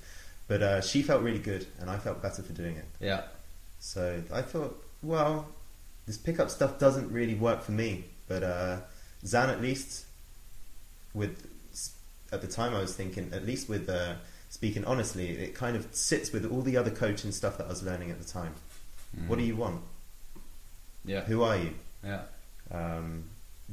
[0.47, 2.85] But uh, she felt really good, and I felt better for doing it.
[3.01, 3.23] Yeah.
[3.79, 5.47] So I thought, well,
[6.05, 8.05] this pickup stuff doesn't really work for me.
[8.29, 8.77] But uh,
[9.25, 10.05] Zan, at least,
[11.13, 11.46] with
[12.31, 14.15] at the time I was thinking, at least with uh,
[14.49, 17.83] speaking honestly, it kind of sits with all the other coaching stuff that I was
[17.83, 18.53] learning at the time.
[19.27, 19.81] What do you want?
[21.05, 21.21] Yeah.
[21.21, 21.71] Who are you?
[22.03, 22.21] Yeah.
[22.71, 23.23] Um,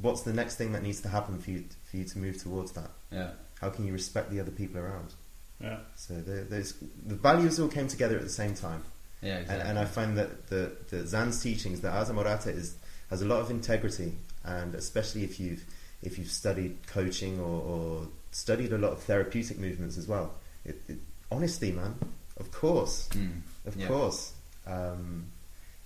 [0.01, 2.71] what's the next thing that needs to happen for you for you to move towards
[2.71, 2.89] that?
[3.11, 3.31] Yeah.
[3.61, 5.13] How can you respect the other people around?
[5.61, 5.77] Yeah.
[5.95, 6.73] So there, there's
[7.05, 8.83] the values all came together at the same time.
[9.21, 9.33] Yeah.
[9.33, 9.69] And, Exactly.
[9.69, 12.75] and I find that the, the Zan's teachings, that Ars Amorata is
[13.09, 14.13] has a lot of integrity,
[14.43, 15.63] and especially if you've
[16.01, 20.33] if you've studied coaching or, or studied a lot of therapeutic movements as well.
[20.65, 20.97] It, it,
[21.31, 21.95] honesty, man,
[22.37, 23.41] of course, Mm.
[23.65, 23.87] of Yeah.
[23.87, 24.33] course,
[24.67, 25.25] um,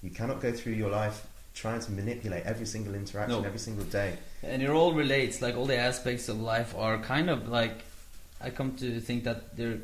[0.01, 3.45] you cannot go through your life trying to manipulate every single interaction No.
[3.47, 4.17] every single day.
[4.41, 5.41] And it all relates.
[5.41, 7.75] Like all the aspects of life are kind of like.
[8.41, 9.79] I come to think that they're.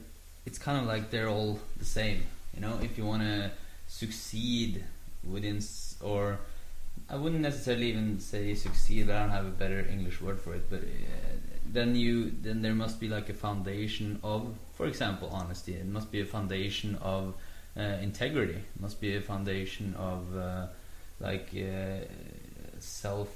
[0.46, 2.20] It's kind of like they're all the same.
[2.54, 3.52] You know, if you want to
[3.88, 4.84] succeed
[5.24, 5.60] within,
[6.02, 6.40] or
[7.10, 9.10] I wouldn't necessarily even say succeed.
[9.10, 10.70] I don't have a better English word for it.
[10.70, 11.36] But uh,
[11.72, 15.74] then you, then there must be like a foundation of, for example, honesty.
[15.74, 17.36] It must be a foundation of
[17.78, 18.54] uh, integrity.
[18.54, 20.68] It must be a foundation of uh,
[21.20, 22.06] like uh,
[22.80, 23.30] self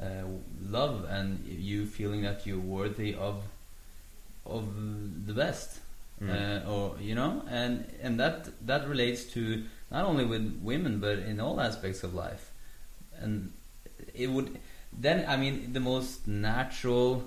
[0.00, 0.24] uh,
[0.68, 3.42] love and you feeling that you're worthy of
[4.46, 4.64] of
[5.26, 5.80] the best
[6.20, 6.28] Mm.
[6.66, 11.18] uh, or you know and and that that relates to not only with women but
[11.18, 12.50] in all aspects of life
[13.18, 13.50] and
[14.12, 14.58] it would
[14.92, 17.24] then i mean the most natural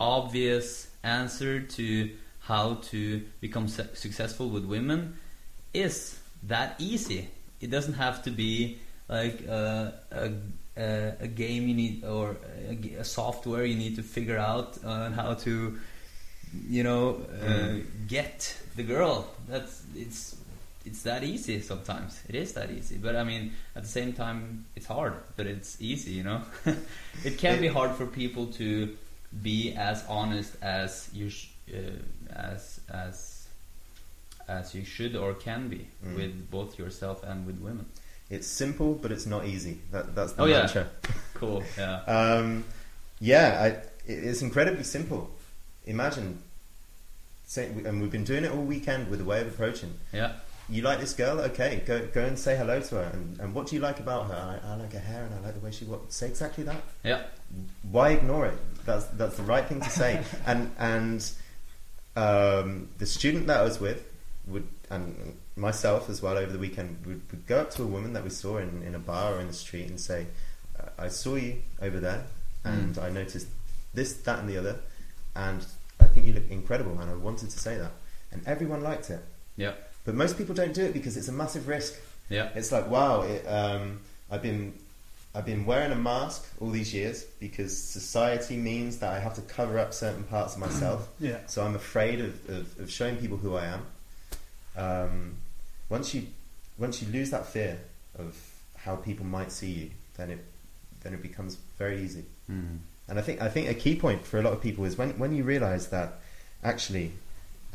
[0.00, 5.14] obvious answer to how to become su- successful with women
[5.74, 7.28] is that easy.
[7.60, 10.30] It doesn't have to be like uh, a,
[10.76, 12.36] a a game you need or
[12.98, 15.78] a software you need to figure out on how to
[16.68, 17.84] you know uh, Mm.
[18.08, 19.26] get the girl.
[19.48, 20.36] That's it's
[20.86, 22.20] it's that easy sometimes.
[22.28, 22.96] It is that easy.
[22.96, 26.40] But i mean at the same time it's hard but it's easy you know?
[27.24, 28.96] It can be hard for people to
[29.42, 31.78] be as honest as you sh- uh,
[32.34, 33.46] as as
[34.48, 36.16] as you should or can be Mm.
[36.16, 37.86] with both yourself and with women
[38.30, 39.80] It's simple, but it's not easy.
[39.90, 40.58] That, that's the Oh, yeah.
[40.60, 40.86] mantra.
[41.34, 42.64] cool yeah Um,
[43.20, 45.30] yeah, I, it- it's incredibly simple.
[45.86, 46.38] Imagine,
[47.46, 49.94] say, and we've been doing it all weekend with the way of approaching.
[50.12, 50.32] yeah
[50.70, 51.40] You like this girl?
[51.40, 53.10] Okay, go go and say hello to her.
[53.12, 54.60] And, and what do you like about her?
[54.64, 56.14] I, I like her hair and I like the way she walks.
[56.16, 56.82] Say exactly that.
[57.02, 57.22] yeah
[57.90, 58.58] Why ignore it?
[58.84, 60.22] That's that's the right thing to say.
[60.46, 61.30] and and
[62.16, 64.04] um, the student that I was with
[64.46, 68.12] would and myself as well over the weekend would, would go up to a woman
[68.14, 70.26] that we saw in, in a bar or in the street and say,
[70.78, 72.24] "Uh, "I saw you over there,
[72.64, 73.48] and I noticed
[73.94, 74.76] this, that, and the other,
[75.34, 75.64] and
[76.00, 77.92] I think you look incredible." And I wanted to say that,
[78.32, 79.20] and everyone liked it.
[79.56, 79.72] yeah
[80.08, 82.00] But most people don't do it because it's a massive risk.
[82.30, 84.72] yeah It's like, wow, it, um, I've been
[85.34, 89.42] I've been wearing a mask all these years because society means that I have to
[89.42, 91.08] cover up certain parts of myself.
[91.20, 91.40] Yeah.
[91.46, 93.82] So I'm afraid of, of, of showing people who I am.
[94.78, 95.34] Um,
[95.90, 96.28] once you
[96.78, 97.78] once you lose that fear
[98.18, 98.34] of
[98.76, 100.42] how people might see you, then it
[101.02, 102.24] then it becomes very easy.
[102.50, 102.78] Mm.
[103.08, 105.18] And I think I think a key point for a lot of people is when
[105.18, 106.20] when you realise that
[106.64, 107.12] actually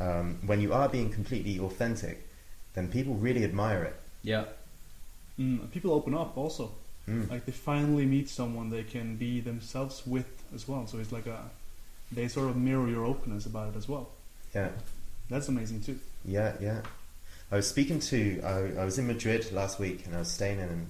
[0.00, 2.23] um, when you are being completely authentic,
[2.74, 3.96] then people really admire it.
[4.22, 4.44] Yeah.
[5.38, 6.72] Mm, people open up also.
[7.08, 7.30] Mm.
[7.30, 10.86] Like they finally meet someone they can be themselves with as well.
[10.86, 11.38] So it's like a
[12.12, 14.08] they sort of mirror your openness about it as well.
[14.54, 14.68] Yeah,
[15.28, 15.98] That's amazing too.
[16.24, 16.80] yeah, yeah.
[17.50, 20.58] I was speaking to I, I was in Madrid last week and I was staying
[20.60, 20.86] in and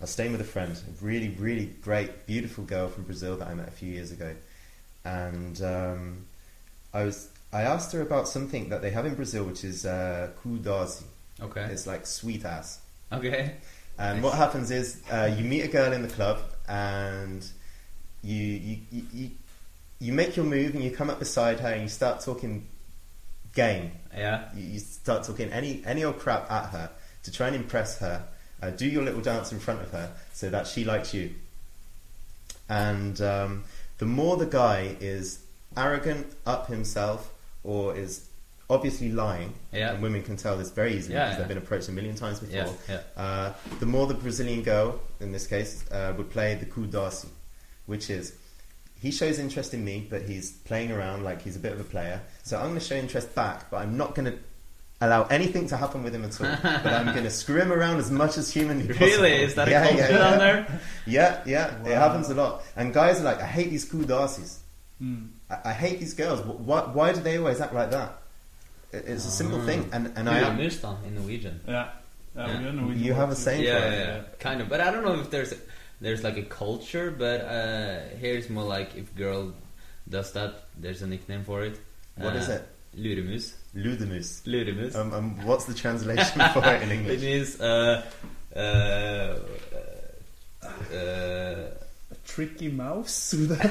[0.00, 3.48] I was staying with a friend, a really really great beautiful girl from Brazil that
[3.48, 4.34] I met a few years ago,
[5.04, 6.26] and um,
[6.92, 10.30] I was I asked her about something that they have in Brazil which is uh,
[10.42, 11.04] cu doce.
[11.40, 11.62] Okay.
[11.64, 12.80] It's like sweet ass.
[13.12, 13.54] Okay.
[13.98, 14.24] And Nice.
[14.24, 17.46] what happens is uh, you meet a girl in the club and
[18.22, 19.30] you, you, you, you,
[20.00, 22.66] you make your move and you come up beside her and you start talking
[23.54, 23.92] game.
[24.14, 24.48] Yeah.
[24.54, 26.90] You, you start talking any, any old crap at her
[27.22, 28.24] to try and impress her.
[28.62, 31.34] Uh, do your little dance in front of her so that she likes you.
[32.68, 33.64] And um,
[33.98, 35.40] the more the guy is
[35.76, 38.28] arrogant, up himself, or is
[38.68, 39.92] obviously lying, Yeah.
[39.92, 41.38] and women can tell this very easily Yeah, because yeah.
[41.38, 42.74] they've been approached a million times before.
[42.88, 43.00] Yeah.
[43.16, 43.22] Yeah.
[43.22, 47.26] Uh, the more the Brazilian girl, in this case, uh, would play the cu doce,
[47.86, 48.32] which is
[48.98, 51.84] he shows interest in me, but he's playing around like he's a bit of a
[51.84, 52.20] player.
[52.42, 54.38] So I'm going to show interest back, but I'm not going to
[55.02, 56.56] allow anything to happen with him at all.
[56.62, 59.06] but I'm going to screw him around as much as humanly possible.
[59.06, 59.32] Really?
[59.44, 60.18] Is that a Yeah, culture yeah, yeah.
[60.18, 60.80] down there?
[61.06, 62.64] Yeah, yeah, it happens a lot.
[62.74, 64.58] And guys are like, I hate these cu doces.
[65.00, 65.28] Mm.
[65.50, 66.40] I, I hate these girls.
[66.40, 68.18] Why, why do they always act like that?
[68.96, 71.60] It- It's a simple thing, and and I I Mustan in Norwegian.
[71.66, 71.74] Yeah.
[72.36, 72.46] Yeah.
[72.48, 74.06] Yeah, we don't You have a saying Yeah, for yeah, it.
[74.06, 74.68] yeah, kind of.
[74.68, 75.52] But I don't know if there's
[76.04, 77.10] there's like a culture.
[77.10, 79.52] But uh, here it's more like if girl
[80.08, 81.80] does that, there's a nickname for it.
[82.16, 82.62] What uh, is it?
[82.96, 83.52] Luremus.
[83.74, 84.28] Ludemus.
[84.46, 84.94] Luremus.
[84.96, 87.20] Um, um, what's the translation for it in it English?
[87.22, 88.02] means uh,
[88.56, 89.38] uh,
[90.94, 91.70] uh,
[92.36, 93.32] Tricky mouse.
[93.32, 93.62] Would that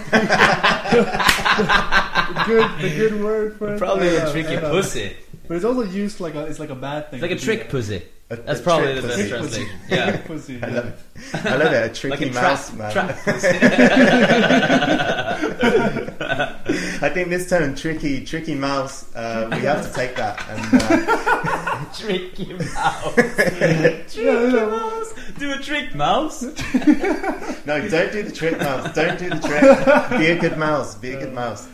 [2.35, 3.77] be- good, the good word for it.
[3.77, 5.15] probably a tricky pussy.
[5.47, 7.21] But it's also used like a, it's like a bad thing.
[7.21, 8.01] It's like a trick pussy.
[8.31, 9.69] A- That's a probably trick the best translation.
[9.89, 10.09] Yeah.
[10.11, 10.59] Trick pussy.
[10.63, 10.95] I love it.
[11.45, 11.91] I love it.
[11.91, 12.91] A tricky like a mouse, trap, man.
[12.91, 13.17] trap.
[17.01, 20.43] I think this term, tricky, tricky mouse, uh, we have to take that.
[20.49, 23.13] And uh, tricky mouse.
[23.13, 24.65] tricky Yeah, yeah.
[24.65, 25.13] mouse.
[25.37, 26.41] Do a trick mouse.
[26.43, 26.51] no,
[27.89, 28.91] don't do the trick mouse.
[28.95, 29.61] Don't do the trick.
[30.19, 30.95] Be a good mouse.
[30.95, 31.67] Be a good mouse.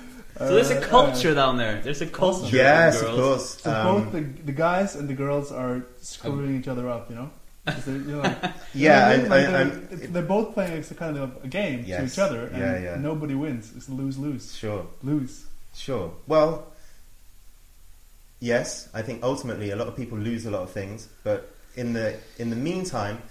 [0.47, 1.81] So there's a Uh, culture down there.
[1.81, 2.55] There's a culture.
[2.55, 3.61] Yes, of of course.
[3.61, 7.15] So Um, both the, the guys and the girls are screwing each other up, you
[7.15, 7.29] know?
[7.65, 8.37] 'Cause they're, you're like,
[8.73, 9.29] yeah, know I mean?
[9.29, 12.45] Like and, they're, they're both playing it's a kind of a game to each other,
[12.47, 12.95] and Yeah, yeah.
[12.97, 13.71] nobody wins.
[13.77, 14.85] It's lose lose sure.
[15.03, 15.45] lose.
[15.75, 16.11] Sure.
[16.27, 16.65] Well,
[18.39, 21.93] yes, I think ultimately a lot of people lose a lot of things, but in
[21.93, 23.21] the in the meantime,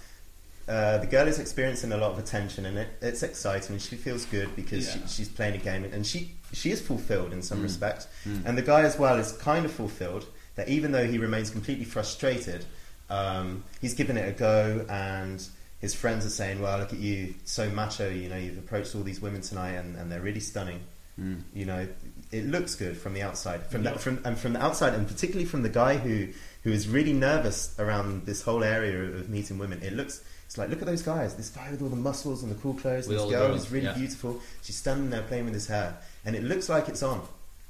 [0.67, 3.95] uh, the girl is experiencing a lot of attention, and it, it's exciting, and she
[3.97, 5.05] feels good because Yeah.
[5.07, 7.63] she, she's playing a game, and she she is fulfilled in some Mm.
[7.63, 8.43] respect, Mm.
[8.45, 10.25] and the guy as well is kind of fulfilled.
[10.55, 12.65] That even though he remains completely frustrated,
[13.09, 15.41] um, he's given it a go, and
[15.79, 18.09] his friends are saying, "Well, look at you, so macho.
[18.09, 20.81] You know, you've approached all these women tonight, and, and they're really stunning."
[21.19, 21.41] Mm.
[21.53, 21.87] you know,
[22.31, 23.65] it looks good from the outside.
[23.67, 23.91] From Yeah.
[23.93, 26.27] the, from and from the outside, and particularly from the guy who
[26.63, 29.81] who is really nervous around this whole area of meeting women.
[29.83, 30.21] It looks.
[30.45, 31.35] It's like look at those guys.
[31.35, 33.07] This guy with all the muscles and the cool clothes.
[33.07, 33.93] With this girl is really yeah.
[33.93, 34.39] beautiful.
[34.61, 37.21] She's standing there playing with his hair, and it looks like it's on,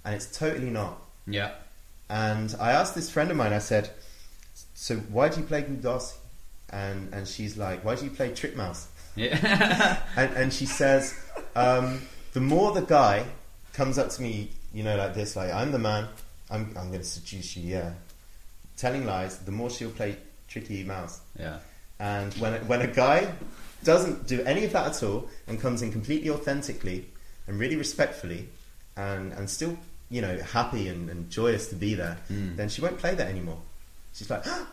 [0.06, 1.02] and it's totally not.
[1.28, 1.52] Yeah.
[2.10, 3.54] And I asked this friend of mine.
[3.54, 3.90] I said,
[4.74, 6.18] "So why do you play cu doce?"
[6.70, 10.02] And and she's like, "Why do you play Trick Mouse?" Yeah.
[10.16, 11.14] and, and she says,
[11.56, 12.02] um,
[12.34, 13.26] the more the guy
[13.74, 16.08] comes up to me, you know, like this, like I'm the man,
[16.50, 17.92] I'm, I'm going to seduce you, yeah.
[18.78, 21.22] Telling lies, the more she'll play tricky mouse.
[21.40, 21.60] yeah.
[22.00, 23.32] And when when a guy
[23.84, 27.06] doesn't do any of that at all and comes in completely authentically
[27.48, 28.48] and really respectfully
[28.96, 29.78] and, and still,
[30.10, 32.56] you know, happy and, and joyous to be there, Mm.
[32.56, 33.60] then she won't play that anymore.
[34.14, 34.68] She's like, a,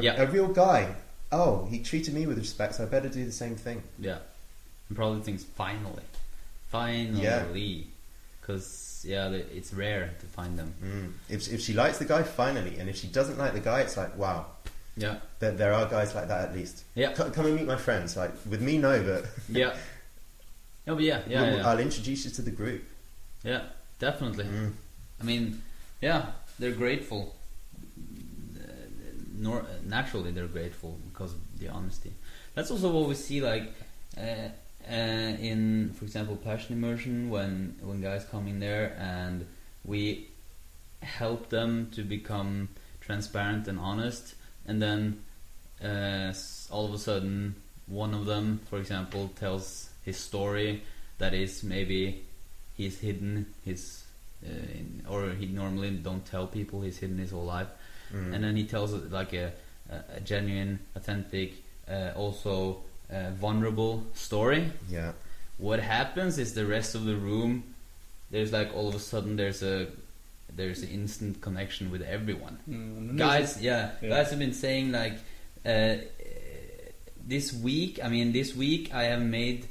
[0.00, 0.22] Yeah.
[0.22, 0.94] a real guy.
[1.32, 3.82] Oh, he treated me with respect, so I better do the same thing.
[3.98, 4.18] Yeah.
[4.88, 6.02] And probably thinks finally.
[6.70, 7.86] Finally.
[8.40, 10.74] Because, yeah, the- it's rare to find them.
[10.82, 11.12] Mm.
[11.28, 12.78] If, if she likes the guy, finally.
[12.78, 14.46] And if she doesn't like the guy, it's like, wow,
[14.96, 15.16] Yeah.
[15.38, 16.84] there, there are guys like that at least.
[16.94, 17.12] Yeah.
[17.14, 18.16] C- come and meet my friends.
[18.16, 19.76] Like, with me, no, but Yeah.
[20.88, 21.68] Oh, but yeah, yeah, we'll- yeah.
[21.68, 22.82] I'll introduce you to the group.
[23.44, 23.62] Yeah,
[23.98, 24.44] definitely.
[24.44, 24.72] Mm.
[25.20, 25.62] I mean,
[26.00, 26.26] yeah,
[26.58, 27.34] they're grateful.
[28.56, 28.62] Uh,
[29.38, 32.12] Nor- naturally, they're grateful because of the honesty.
[32.54, 33.72] That's also what we see, like
[34.18, 34.20] uh,
[34.90, 37.30] uh, in, for example, passion immersion.
[37.30, 39.46] When when guys come in there and
[39.84, 40.26] we
[41.02, 42.68] help them to become
[43.00, 44.34] transparent and honest,
[44.66, 45.22] and then
[45.82, 46.32] uh,
[46.70, 47.54] all of a sudden
[47.86, 50.82] one of them, for example, tells his story
[51.18, 52.22] that is maybe
[52.76, 54.02] he's hidden his,
[54.44, 57.70] uh, in, or he normally don't tell people he's hidden his whole life,
[58.12, 58.34] Mm.
[58.34, 59.52] and then he tells it like a,
[59.88, 61.52] a, a genuine, authentic,
[61.88, 64.62] uh, also uh, vulnerable story.
[64.88, 65.12] yeah,
[65.58, 67.62] What happens is the rest of the room,
[68.32, 69.86] there's like all of a sudden there's a
[70.56, 74.08] there's an instant connection with everyone Mm, guys yeah, Yeah.
[74.14, 75.14] guys have been saying like
[75.64, 75.94] uh,
[77.26, 79.68] this week i mean this week i have made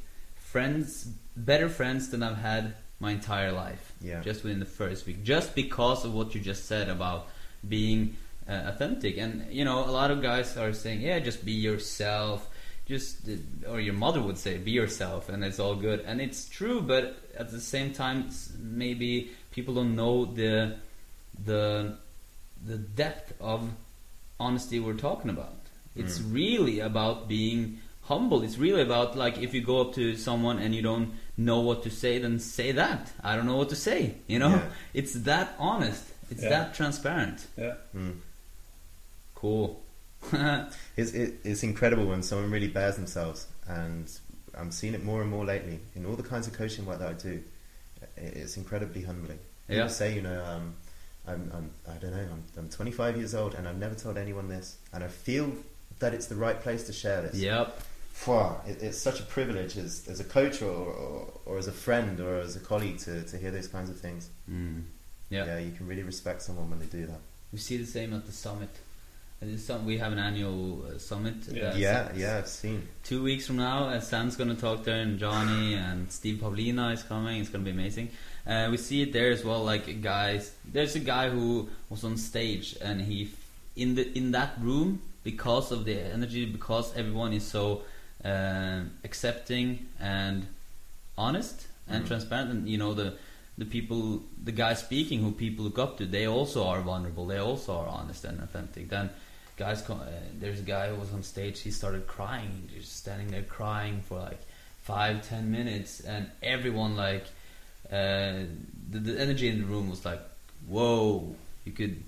[0.52, 3.94] friends better friends than i've had my entire life.
[4.02, 5.24] Yeah, just within the first week.
[5.24, 7.28] Just because of what you just said about
[7.68, 9.18] being uh, authentic.
[9.18, 12.50] And you know a lot of guys are saying yeah just be yourself.
[12.88, 16.00] Just uh, or your mother would say be yourself and it's all good.
[16.06, 20.76] And it's true but at the same time maybe people don't know the
[21.46, 21.96] the
[22.66, 23.70] the depth of
[24.40, 25.56] honesty we're talking about.
[25.96, 26.34] It's Mm.
[26.34, 30.74] really about being humble it's really about like if you go up to someone and
[30.78, 34.00] you don't know what to say then say that i don't know what to say
[34.28, 34.70] you know Yeah.
[35.02, 36.50] it's that honest it's Yeah.
[36.56, 37.76] that transparent Yeah.
[37.96, 38.16] Mm.
[39.36, 39.82] cool
[40.98, 44.06] It's, it, it's incredible when someone really bears themselves, and
[44.60, 47.08] I'm seeing it more and more lately in all the kinds of coaching work that
[47.08, 47.42] I do.
[48.18, 49.40] It, it's incredibly humbling.
[49.70, 49.76] Yeah.
[49.76, 50.74] People say, you know, um,
[51.26, 54.50] I'm, I'm, I don't know, I'm, I'm 25 years old, and I've never told anyone
[54.50, 55.54] this, and I feel
[56.00, 57.36] that it's the right place to share this.
[57.36, 57.89] yep Phew,
[58.28, 62.20] it, it's such a privilege as, as a coach or, or, or as a friend
[62.20, 64.30] or as a colleague to, to hear those kinds of things.
[64.50, 64.82] mm.
[65.30, 67.20] yeah yeah, you can really respect someone when they do that.
[67.54, 68.70] we see the same at the summit
[69.42, 71.70] At the sum- we have an annual uh, summit Yeah.
[71.70, 72.80] uh, yeah, s- yeah, I've seen.
[73.04, 76.92] two weeks from now, uh, Sam's going to talk there, and Johnny and Steve Pavlina
[76.94, 77.40] is coming.
[77.42, 78.08] It's going to be amazing.
[78.46, 79.64] Uh, we see it there as well.
[79.64, 83.18] Like guys, there's a guy who was on stage, and he
[83.76, 87.64] in the in that room because of the energy, because everyone is so
[88.26, 90.46] uh, accepting and
[91.18, 92.08] honest and Mhm.
[92.08, 93.14] transparent, and you know the
[93.58, 97.26] the people, the guy speaking, who people look up to, they also are vulnerable.
[97.28, 98.88] They also are honest and authentic.
[98.90, 99.10] Then
[99.58, 99.98] guys uh,
[100.40, 104.18] there's a guy who was on stage he started crying just standing there crying for
[104.18, 104.40] like
[104.84, 107.26] five ten minutes and everyone like
[107.92, 108.46] uh,
[108.90, 110.22] the, the energy in the room was like
[110.70, 112.02] whoa you could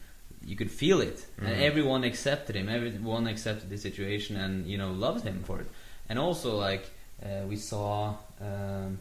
[0.45, 1.59] you could feel it and Mhm.
[1.61, 5.67] everyone accepted him everyone accepted the situation and you know loved him for it
[6.11, 6.83] and also like
[7.23, 8.99] uh, we saw um,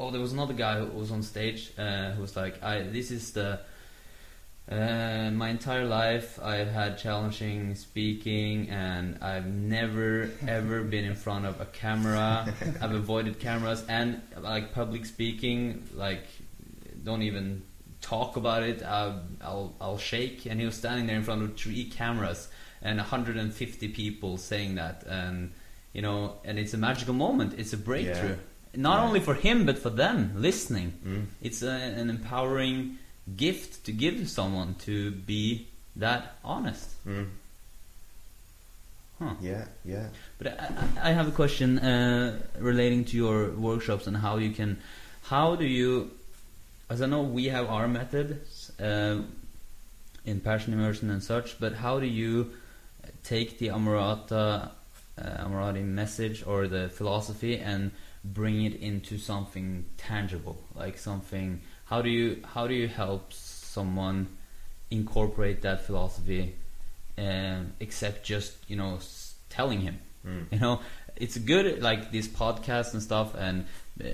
[0.00, 3.10] oh there was another guy who was on stage uh, who was like I this
[3.10, 3.60] is the
[4.66, 11.44] uh, my entire life, I've had challenging speaking, and I've never ever been in front
[11.44, 12.50] of a camera.
[12.80, 15.86] I've avoided cameras and like public speaking.
[15.94, 16.24] Like,
[17.04, 17.62] don't even
[18.00, 18.82] talk about it.
[18.82, 20.46] I'll, I'll I'll shake.
[20.46, 22.48] And he was standing there in front of three cameras
[22.80, 25.52] and 150 people saying that, and
[25.94, 27.54] you know, and it's a magical moment.
[27.58, 28.36] It's a breakthrough,
[28.74, 29.06] not Yeah.
[29.08, 31.26] only for him but for them listening Mm.
[31.40, 32.98] it's a, an empowering
[33.36, 36.88] gift to give someone to be that honest.
[37.06, 37.26] Mm.
[39.18, 39.34] Huh.
[39.40, 40.06] Yeah, yeah.
[40.38, 40.66] But I,
[41.04, 44.76] I I have a question uh, relating to your workshops and how you can,
[45.30, 46.10] how do you,
[46.90, 49.22] as I know we have our methods uh,
[50.26, 52.50] in passion immersion and such, but how do you
[53.22, 54.70] take the Amorata,
[55.18, 57.90] uh, Amorati message or the philosophy and
[58.24, 61.60] bring it into something tangible, like something?
[61.86, 64.28] How do you how do you help someone
[64.90, 66.54] incorporate that philosophy,
[67.18, 68.98] um, except just you know
[69.50, 69.98] telling him?
[70.26, 70.46] Mm.
[70.50, 70.80] you know
[71.16, 73.66] it's good like these podcasts and stuff and
[74.02, 74.08] uh,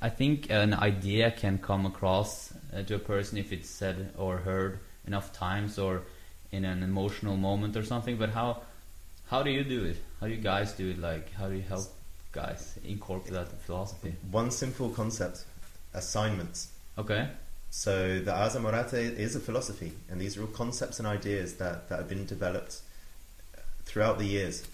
[0.00, 4.38] i think an idea can come across uh, to a person if it's said or
[4.38, 6.02] heard enough times or
[6.50, 8.60] in an emotional moment or something but how
[9.28, 11.62] how do you do it how do you guys do it like how do you
[11.62, 11.84] help
[12.32, 15.44] guys incorporate that philosophy One simple concept
[15.94, 16.68] assignments.
[16.98, 17.28] okay
[17.70, 21.88] So the Ars Amorata is a philosophy, and these are all concepts and ideas that,
[21.88, 22.80] that have been developed
[23.86, 24.66] throughout the years.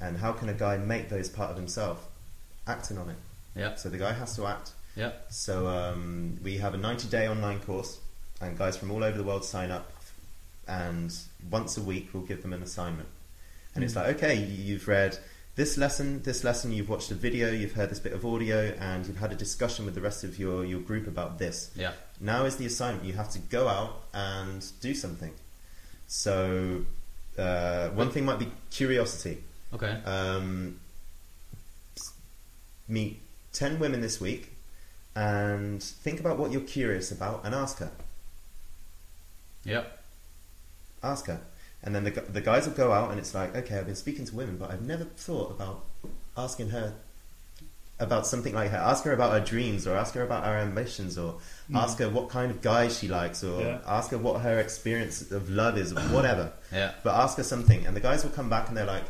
[0.00, 2.06] And how can a guy make those part of himself?
[2.66, 3.16] Acting on it.
[3.54, 4.72] yeah So the guy has to act.
[4.96, 7.98] yeah So um, we have a 90 day online course,
[8.40, 9.90] and guys from all over the world sign up.
[10.66, 11.14] And
[11.50, 13.08] once a week, we'll give them an assignment.
[13.74, 15.18] And it's like, okay, you- you've read
[15.54, 19.06] this lesson, this lesson, you've watched a video, you've heard this bit of audio, and
[19.06, 21.70] you've had a discussion with the rest of your, your group about this.
[21.74, 23.04] yeah Now is the assignment.
[23.04, 25.32] You have to go out and do something.
[26.06, 26.84] So,
[27.36, 29.42] uh, one thing might be curiosity.
[29.74, 30.80] okay Um,
[32.88, 33.20] meet
[33.52, 34.52] 10 women this week
[35.14, 37.90] and think about what you're curious about and ask her.
[39.64, 39.84] yeah
[41.02, 41.40] Ask her.
[41.82, 44.24] And then the the guys will go out, and it's like, okay, I've been speaking
[44.26, 45.84] to women, but I've never thought about
[46.36, 46.94] asking her
[48.00, 48.76] about something like her.
[48.76, 51.76] Ask her about her dreams, or ask her about her ambitions, or hmm.
[51.76, 53.78] ask her what kind of guys she likes, or Yeah.
[53.86, 56.52] ask her what her experience of love is, or whatever.
[56.72, 56.92] Yeah.
[57.02, 59.04] But ask her something, and the guys will come back and they're like,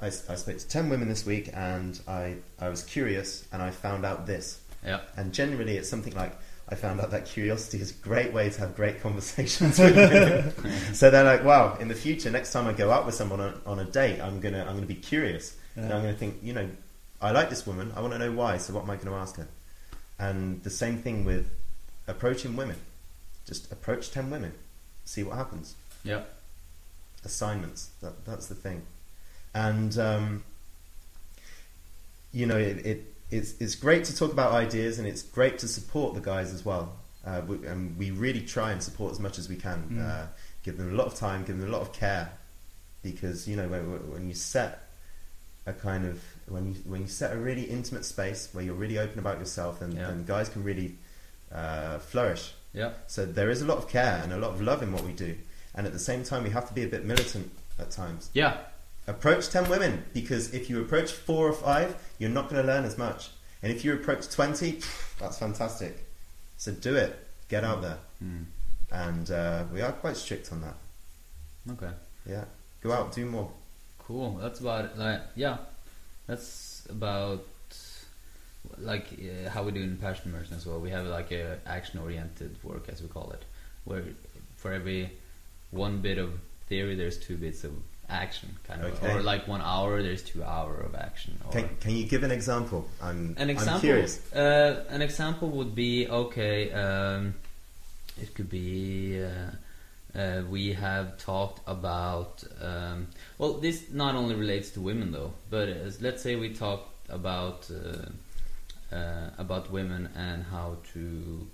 [0.00, 4.04] I spoke to 10 women this week and I, I was curious and I found
[4.04, 4.60] out this.
[4.84, 5.00] Yeah.
[5.16, 6.36] And generally, it's something like,
[6.74, 10.52] I found out that curiosity is a great way to have great conversations with women.
[10.92, 13.60] so they're like, wow, in the future, next time I go out with someone on,
[13.64, 15.56] on a date, I'm going to I'm gonna be curious.
[15.76, 16.68] And I'm going to think, you know,
[17.22, 19.14] I like this woman, I want to know why, so what am I going to
[19.14, 19.46] ask her?
[20.18, 21.48] And the same thing with
[22.08, 22.76] approaching women.
[23.46, 24.52] Just approach 10 women,
[25.04, 26.22] see what happens Yeah.
[27.24, 27.90] assignments.
[28.02, 28.82] That, that's the thing.
[29.54, 30.42] And, um,
[32.32, 35.68] you know, it, it, it's, it's great to talk about ideas and it's great to
[35.68, 36.96] support the guys as well.
[37.26, 39.82] Uh, we, and we really try and support as much as we can.
[39.90, 40.04] Mm.
[40.08, 40.26] Uh,
[40.62, 42.30] give them a lot of time, give them a lot of care.
[43.02, 44.88] Because, you know, when, when you set
[45.66, 48.98] a kind of, when you, when you set a really intimate space where you're really
[48.98, 50.08] open about yourself and, Yeah.
[50.10, 50.94] and guys can really
[51.52, 52.92] uh, flourish, Yeah.
[53.06, 55.12] so there is a lot of care and a lot of love in what we
[55.12, 55.36] do.
[55.74, 58.30] And at the same time, we have to be a bit militant at times.
[58.32, 58.58] Yeah.
[59.06, 62.84] Approach 10 women because if you approach four or five, you're not going to learn
[62.84, 63.30] as much.
[63.62, 64.80] And if you approach 20,
[65.18, 66.06] that's fantastic.
[66.56, 67.18] So do it.
[67.48, 67.98] Get out there.
[68.22, 68.44] Mm.
[68.90, 70.76] And uh, we are quite strict on that.
[71.72, 71.92] Okay.
[72.26, 72.44] Yeah.
[72.82, 73.50] Go out, do more.
[73.98, 74.38] Cool.
[74.40, 74.98] That's about it.
[74.98, 75.58] Like, yeah,
[76.26, 77.44] that's about
[78.78, 80.78] like uh, how we do in passion immersion as well.
[80.80, 83.44] We have like a action oriented work as we call it,
[83.84, 84.04] where
[84.56, 85.12] for every
[85.70, 86.32] one bit of
[86.68, 87.72] theory, there's two bits of
[88.08, 89.12] action, kind of, Okay.
[89.12, 91.38] or like one hour, there's two hour of action.
[91.44, 92.88] Or Can, can you give an example?
[93.02, 93.80] I'm, an I'm example.
[93.80, 94.32] curious.
[94.32, 96.72] Uh, an example would be okay.
[96.72, 97.34] Um,
[98.20, 99.22] it could be.
[99.22, 102.44] Uh, uh, we have talked about.
[102.60, 107.10] Um, well, this not only relates to women though, but as, let's say we talked
[107.10, 111.46] about uh, uh, about women and how to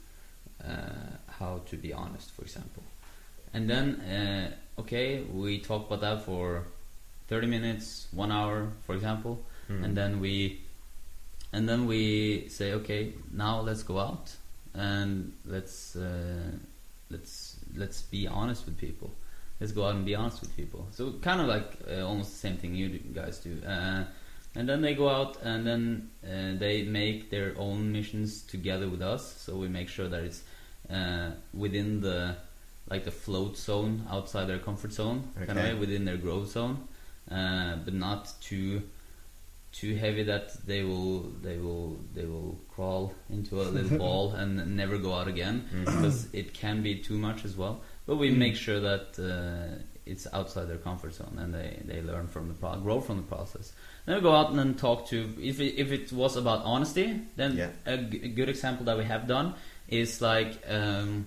[0.62, 0.72] uh,
[1.26, 2.82] how to be honest, for example.
[3.52, 6.64] And then, uh, okay, we talk about that for
[7.28, 9.38] thirty minutes, one hour, for example
[9.70, 9.84] Hmm.
[9.84, 10.58] and then we
[11.52, 14.34] and then we say okay now let's go out
[14.74, 16.50] and let's uh,
[17.10, 19.10] let's let's be honest with people.
[19.60, 20.86] Let's go out and be honest with people.
[20.92, 23.60] So kind of like uh, almost the same thing you guys do.
[23.66, 24.04] Uh,
[24.54, 29.02] and then they go out and then uh, they make their own missions together with
[29.02, 29.22] us.
[29.44, 30.42] So we make sure that it's
[30.90, 32.36] uh, within the
[32.90, 35.72] like the float zone outside their comfort zone kind of Okay.
[35.74, 36.76] way within their growth zone
[37.30, 38.82] uh, but not too
[39.72, 44.76] too heavy that they will they will they will crawl into a little ball and
[44.76, 45.84] never go out again Mhm.
[45.84, 47.80] because it can be too much as well.
[48.06, 52.26] But we make sure that uh, it's outside their comfort zone and they, they learn
[52.26, 53.72] from the pro- grow from the process.
[54.06, 57.20] Then we go out and then talk to if it, if it was about honesty,
[57.36, 57.68] then Yeah.
[57.86, 59.54] a, g- a good example that we have done
[59.86, 61.26] is like, um,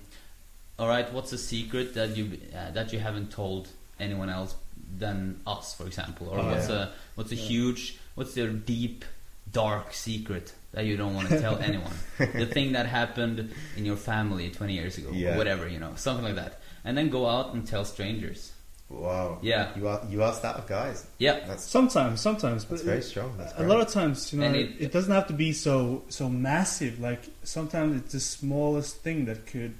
[0.78, 3.68] all right, what's a secret that you uh, that you haven't told
[4.00, 4.54] anyone else
[4.98, 6.76] than us, for example, or Oh, what's yeah.
[6.76, 7.42] a what's a Yeah.
[7.48, 9.04] huge what's your deep
[9.52, 13.96] dark secret that you don't want to tell anyone the thing that happened in your
[13.96, 15.34] family 20 years ago Yeah.
[15.34, 18.50] or whatever you know something like that and then go out and tell strangers
[18.90, 19.38] Wow.
[19.42, 19.70] Yeah.
[19.76, 21.06] You, are, you asked that of guys.
[21.18, 23.34] yeah That's, Sometimes, sometimes, but that's very strong.
[23.38, 23.68] That's a great.
[23.68, 27.00] lot of times, you know, it, it- doesn't have to be so so massive.
[27.00, 29.74] Like sometimes it's the smallest thing that could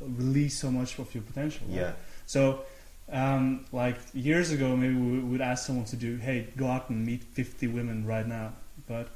[0.00, 1.66] release so much of your potential.
[1.68, 1.76] right?
[1.76, 1.92] Yeah.
[2.26, 2.62] So,
[3.10, 7.04] um, like years ago, maybe we would ask someone to do, hey, go out and
[7.06, 8.52] meet 50 women right now.
[8.86, 9.08] But,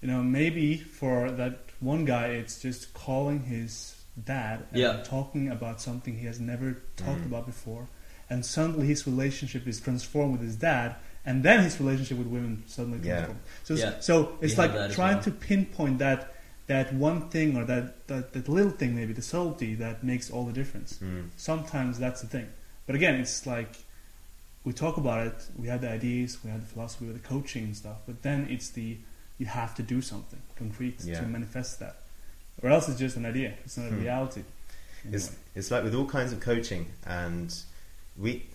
[0.00, 5.02] you know, maybe for that one guy, it's just calling his dad and Yeah.
[5.04, 7.26] talking about something he has never talked Mm.
[7.26, 7.88] about before.
[8.30, 12.62] And suddenly his relationship is transformed with his dad, and then his relationship with women
[12.66, 13.16] suddenly Yeah.
[13.26, 13.40] transformed.
[13.64, 14.00] So, it's- Yeah.
[14.00, 15.24] so it's have like trying well.
[15.24, 16.33] to pinpoint that
[16.66, 20.44] that one thing or that, that, that little thing, maybe the subtlety that makes all
[20.46, 21.28] the difference Mm.
[21.36, 22.48] sometimes that's the thing.
[22.86, 23.76] But again, it's like
[24.64, 27.64] we talk about it, we have the ideas, we have the philosophy with the coaching
[27.64, 28.96] and stuff, but then it's the
[29.38, 31.20] you have to do something concrete Yeah.
[31.20, 31.96] to manifest that.
[32.62, 34.00] Or else it's just an idea, it's not a Hmm.
[34.02, 34.42] reality.
[35.12, 37.54] It's, it's like with all kinds of coaching, and
[38.16, 38.46] we,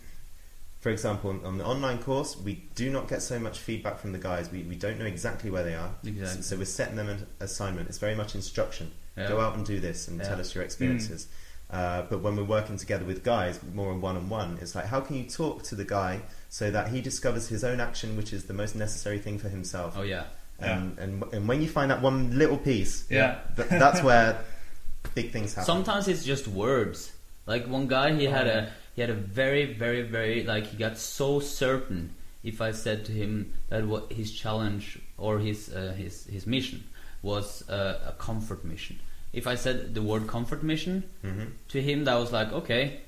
[0.79, 4.11] for example, on, on the online course, we do not get so much feedback from
[4.13, 4.49] the guys.
[4.51, 5.91] We, we don't know exactly where they are.
[6.05, 6.41] Exactly.
[6.41, 7.89] So, so we're setting them an assignment.
[7.89, 8.91] It's very much instruction.
[9.17, 9.27] Yeah.
[9.27, 10.27] Go out and do this and Yeah.
[10.29, 11.27] tell us your experiences.
[11.69, 14.85] Uh, but when we're working together with guys, more on one on one, it's like
[14.85, 18.31] how can you talk to the guy so that he discovers his own action, which
[18.33, 19.93] is the most necessary thing for himself.
[19.97, 20.23] oh yeah
[20.59, 23.39] And, and and when you find that one little piece, Yeah.
[23.55, 24.43] th- that's where
[25.13, 25.65] big things happen.
[25.65, 27.11] sometimes it's just words
[27.45, 30.97] like one guy he had a he had a very, very, very like he got
[30.97, 32.15] so certain.
[32.43, 36.83] If I said to him that what his challenge or his uh, his his mission
[37.21, 38.99] was uh, a comfort mission.
[39.31, 42.99] If I said the word comfort mission hmm to him, that was like okay,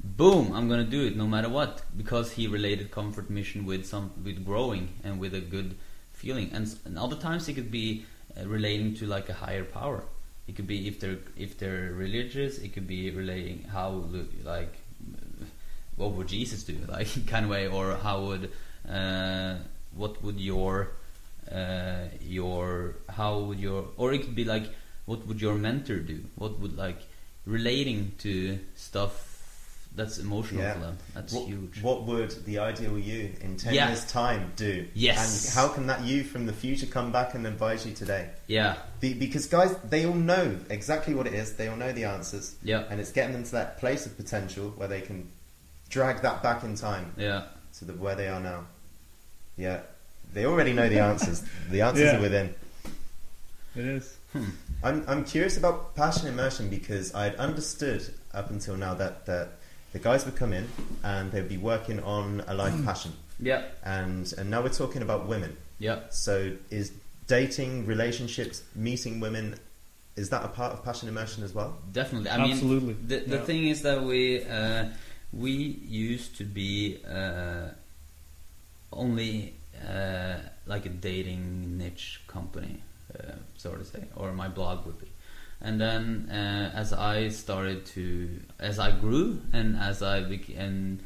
[0.00, 4.12] boom, I'm gonna do it no matter what because he related comfort mission with some
[4.24, 5.76] with growing and with a good
[6.14, 6.48] feeling.
[6.54, 10.04] And, and other times it could be uh, relating to like a higher power.
[10.48, 12.56] It could be if they're if they're religious.
[12.58, 14.08] It could be relating how
[14.42, 14.72] like
[15.96, 18.50] what would Jesus do, like kind of way, or how would
[18.88, 19.56] uh,
[19.94, 20.90] what would your
[21.50, 24.64] uh, your how would your or it could be like
[25.06, 26.24] what would your mentor do?
[26.36, 26.98] What would like
[27.46, 29.30] relating to stuff
[29.94, 30.72] that's emotional Yeah.
[30.74, 30.98] for them?
[31.14, 31.82] That's what, huge.
[31.82, 33.88] What would the ideal you in 10 Yeah.
[33.88, 34.88] years' time do?
[34.94, 35.44] Yes.
[35.44, 38.30] And how can that you from the future come back and advise you today?
[38.48, 41.52] Yeah, Be, because guys, they all know exactly what it is.
[41.54, 42.56] They all know the answers.
[42.64, 45.28] yeah, And it's getting them to that place of potential where they can
[45.94, 47.44] drag that back in time yeah.
[47.78, 48.66] to the where they are now.
[49.56, 49.80] Yeah.
[50.32, 51.42] They already know the answers.
[51.70, 52.18] the answers Yeah.
[52.18, 52.54] are within.
[53.76, 54.16] It is.
[54.82, 59.50] I'm, I'm curious about passion immersion because I'd understood up until now that, that
[59.92, 60.66] the guys would come in
[61.04, 63.12] and they'd be working on a life passion.
[63.38, 65.56] Yeah, And, and now we're talking about women.
[65.78, 66.92] yeah, So is
[67.28, 69.54] dating, relationships, meeting women,
[70.16, 71.76] is that a part of passion immersion as well?
[71.92, 72.30] definitely.
[72.30, 72.94] I mean, Absolutely.
[72.94, 73.44] the the Yeah.
[73.44, 74.86] thing is that we uh,
[75.36, 77.68] we used to be uh,
[78.92, 79.54] only
[79.88, 82.82] uh, like a dating niche company,
[83.18, 85.08] uh, so to say, or my blog would be.
[85.60, 91.00] And then uh, as I started to, as I grew, and as I bec- and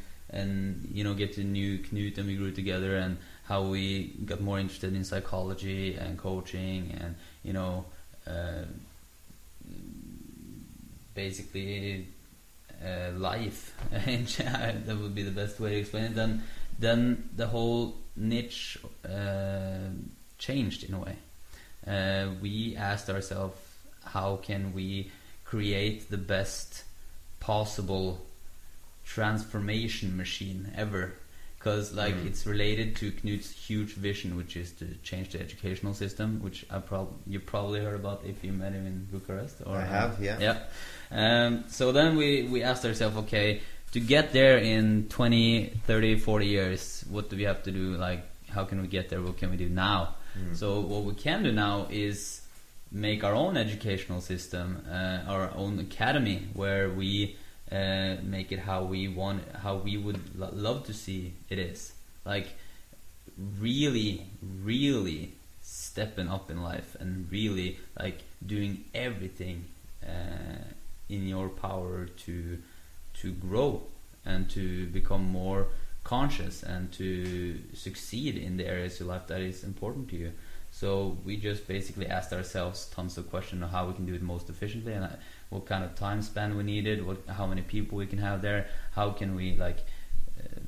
[0.93, 4.59] you know get to knew Knut and we grew together, and how we got more
[4.59, 7.85] interested in psychology and coaching, and you know.
[8.27, 8.65] Uh,
[11.15, 12.07] basically
[12.85, 13.75] uh, life.
[13.93, 16.15] That would be the best way to explain it.
[16.15, 16.43] Then
[16.79, 19.91] then the whole niche uh,
[20.39, 21.17] changed in a way.
[21.87, 23.57] Uh, we asked ourselves
[24.05, 25.11] how can we
[25.45, 26.85] create the best
[27.41, 28.21] possible
[29.05, 31.15] transformation machine ever
[31.59, 32.27] because like Mm.
[32.27, 36.79] it's related to Knut's huge vision which is to change the educational system which I
[36.79, 40.39] prob- you probably heard about if you met him in Bucharest or I have, yeah.
[40.41, 40.59] yeah.
[41.11, 43.61] Um, so then we, we asked ourselves, okay,
[43.93, 47.97] to get there in 20, 30, 40 years, what do we have to do?
[47.97, 49.21] Like, how can we get there?
[49.23, 50.15] What can we do now?
[50.39, 50.57] Mm.
[50.57, 52.43] So what we can do now is
[52.93, 57.37] make our own educational system, uh, our own academy, where we
[57.71, 61.93] uh, make it how we want, how we would lo- love to see it is.
[62.25, 62.49] Like,
[63.61, 64.27] really,
[64.63, 69.65] really stepping up in life and really like doing everything
[70.03, 70.65] uh,
[71.09, 72.59] in your power to
[73.15, 73.83] to grow
[74.25, 75.67] and to become more
[76.05, 80.33] conscious and to succeed in the areas of life that is important to you.
[80.79, 84.23] So we just basically asked ourselves tons of questions on how we can do it
[84.23, 85.09] most efficiently and uh,
[85.51, 88.69] what kind of time span we needed, what how many people we can have there,
[88.93, 89.79] how can we like
[90.39, 90.61] uh,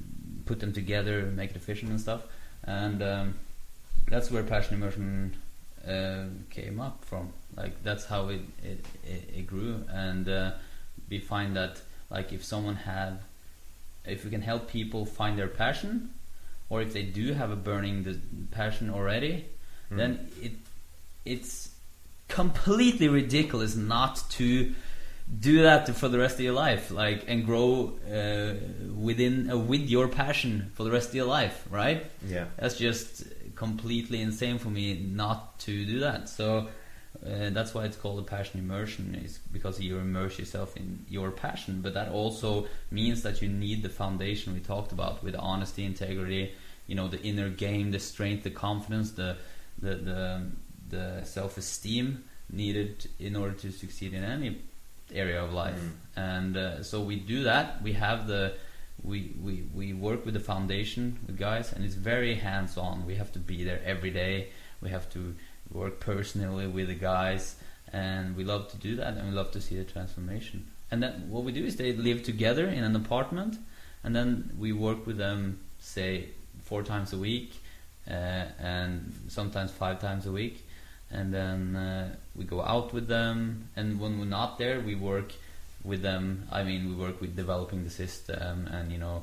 [0.46, 2.24] put them together, make it efficient and stuff.
[2.64, 3.34] And um,
[4.08, 5.36] that's where passion immersion
[5.86, 7.32] uh, came up from.
[7.56, 10.50] Like that's how it it, it, it grew, and uh,
[11.08, 13.20] we find that like if someone have,
[14.04, 16.10] if we can help people find their passion,
[16.68, 19.44] or if they do have a burning passion already,
[19.90, 19.96] Mm.
[19.96, 20.52] then it
[21.24, 21.70] it's
[22.28, 24.72] completely ridiculous not to
[25.40, 28.54] do that for the rest of your life like and grow uh,
[28.94, 32.46] within uh, with your passion for the rest of your life right Yeah.
[32.56, 33.24] that's just
[33.60, 36.30] completely insane for me not to do that.
[36.30, 36.68] So
[37.26, 41.30] uh, that's why it's called a passion immersion, is because you immerse yourself in your
[41.30, 41.82] passion.
[41.82, 46.54] But that also means that you need the foundation we talked about with honesty, integrity,
[46.86, 49.36] you know, the inner game, the strength, the confidence, the
[49.80, 50.42] the the,
[50.88, 54.58] the self esteem needed in order to succeed in any
[55.12, 55.80] area of life.
[56.16, 57.82] And uh, so we do that.
[57.82, 58.54] We have the
[59.02, 63.06] we, we, we work with the foundation with guys and it's very hands on.
[63.06, 64.50] We have to be there every day.
[64.80, 65.34] We have to
[65.72, 67.56] work personally with the guys
[67.92, 70.66] and we love to do that and we love to see the transformation.
[70.90, 73.56] And then what we do is they live together in an apartment
[74.04, 76.28] and then we work with them say
[76.62, 77.54] four times a week
[78.10, 80.66] and sometimes five times a week.
[81.10, 83.68] And then uh, we go out with them.
[83.76, 85.32] And when we're not there we work
[85.84, 86.46] with them.
[86.52, 89.22] I mean we work with developing the system and you know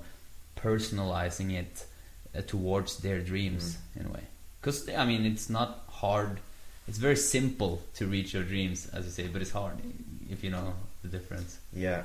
[0.57, 1.85] personalizing it
[2.35, 4.23] uh, towards their dreams in a way.
[4.59, 6.39] Because i mean it's not hard.
[6.87, 9.77] It's very simple to reach your dreams as you say but it's hard
[10.29, 10.73] if you know
[11.03, 11.59] the difference.
[11.73, 12.03] Yeah.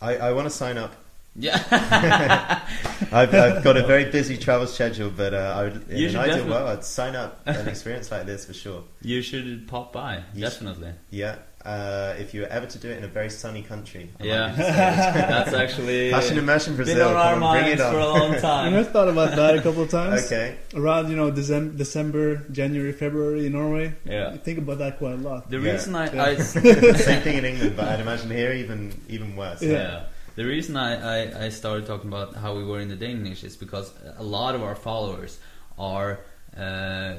[0.00, 0.94] I, I want to sign up
[1.38, 2.60] Yeah.
[3.12, 6.12] I've, I've got a very busy travel schedule, but uh, I would, in You an
[6.12, 8.82] should ideal definitely- world, I'd sign up an experience like this for sure.
[9.02, 10.22] you should pop by.
[10.34, 10.92] You definitely.
[11.10, 14.24] Yeah, uh, if you were ever to do it in a very sunny country, I
[14.24, 14.52] Yeah.
[14.56, 17.08] That's actually Passion Immersion been Brazil.
[17.08, 18.18] on our on, minds it for a on.
[18.20, 18.72] long You time.
[18.72, 20.26] know, I thought about that a couple of times.
[20.26, 23.94] Okay, Around you know December, December, January, February in Norway.
[24.04, 24.30] Yeah.
[24.34, 25.48] I think about that quite a lot.
[25.50, 25.72] The Yeah.
[25.72, 26.22] reason I, Yeah.
[26.24, 29.62] I same thing in England, but I'd imagine here even even worse.
[29.62, 29.70] Yeah.
[29.72, 30.02] yeah.
[30.38, 33.56] The reason I, I, I started talking about how we were in the Danish is
[33.56, 35.36] because a lot of our followers
[35.76, 36.20] are
[36.56, 37.14] uh,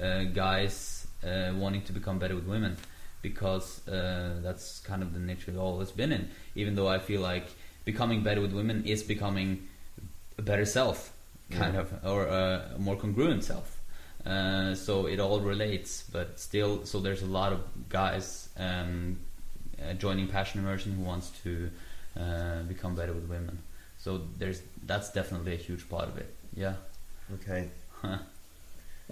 [0.00, 2.76] uh, guys uh, wanting to become better with women
[3.20, 6.30] because uh, that's kind of the nature I've always been in.
[6.54, 7.46] Even though I feel like
[7.84, 9.66] becoming better with women is becoming
[10.38, 11.12] a better self,
[11.50, 11.80] kind Yeah.
[11.80, 13.76] of, or a more congruent self.
[14.24, 17.58] Uh, so it all relates, but still, so there's a lot of
[17.88, 19.18] guys um,
[19.82, 21.68] uh, joining Passion Immersion who wants to
[22.18, 23.58] uh, become better with women.
[23.98, 26.34] So there's that's definitely a huge part of it.
[26.54, 26.74] Yeah.
[27.34, 27.68] Okay.
[28.02, 28.20] and,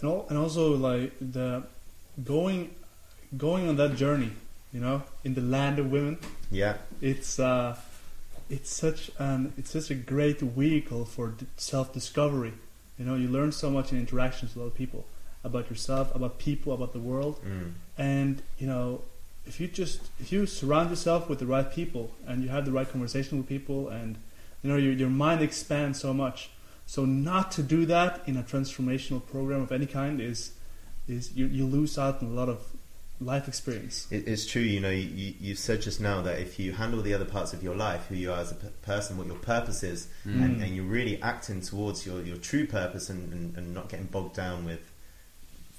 [0.02, 1.62] al- and also like the
[2.24, 2.74] going
[3.36, 4.30] going on that journey
[4.72, 6.18] you know in the land of women
[6.50, 6.74] Yeah.
[7.00, 7.76] it's uh
[8.48, 12.52] it's such an it's such a great vehicle for d- self-discovery
[12.98, 15.06] you know you learn so much in interactions with other people
[15.44, 17.72] about yourself about people about the world Mm.
[17.96, 19.02] and you know
[19.50, 22.74] if you just if you surround yourself with the right people and you have the
[22.78, 24.10] right conversation with people and
[24.62, 26.38] you know your, your mind expands so much
[26.86, 30.40] so not to do that in a transformational program of any kind is
[31.08, 32.60] is you, you lose out on a lot of
[33.20, 36.72] life experience It, it's true, you know, you, you said just now that if you
[36.72, 39.26] handle the other parts of your life, who you are as a p- person, what
[39.26, 40.42] your purpose is, Mm.
[40.44, 44.06] and, and you're really acting towards your, your true purpose and, and, and not getting
[44.06, 44.80] bogged down with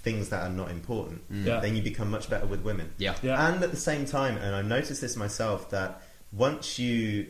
[0.04, 1.46] things that are not important, Mm.
[1.46, 1.60] Yeah.
[1.60, 2.92] then you become much better with women.
[2.98, 3.16] Yeah.
[3.22, 7.28] yeah And at the same time, and I noticed this myself, that once you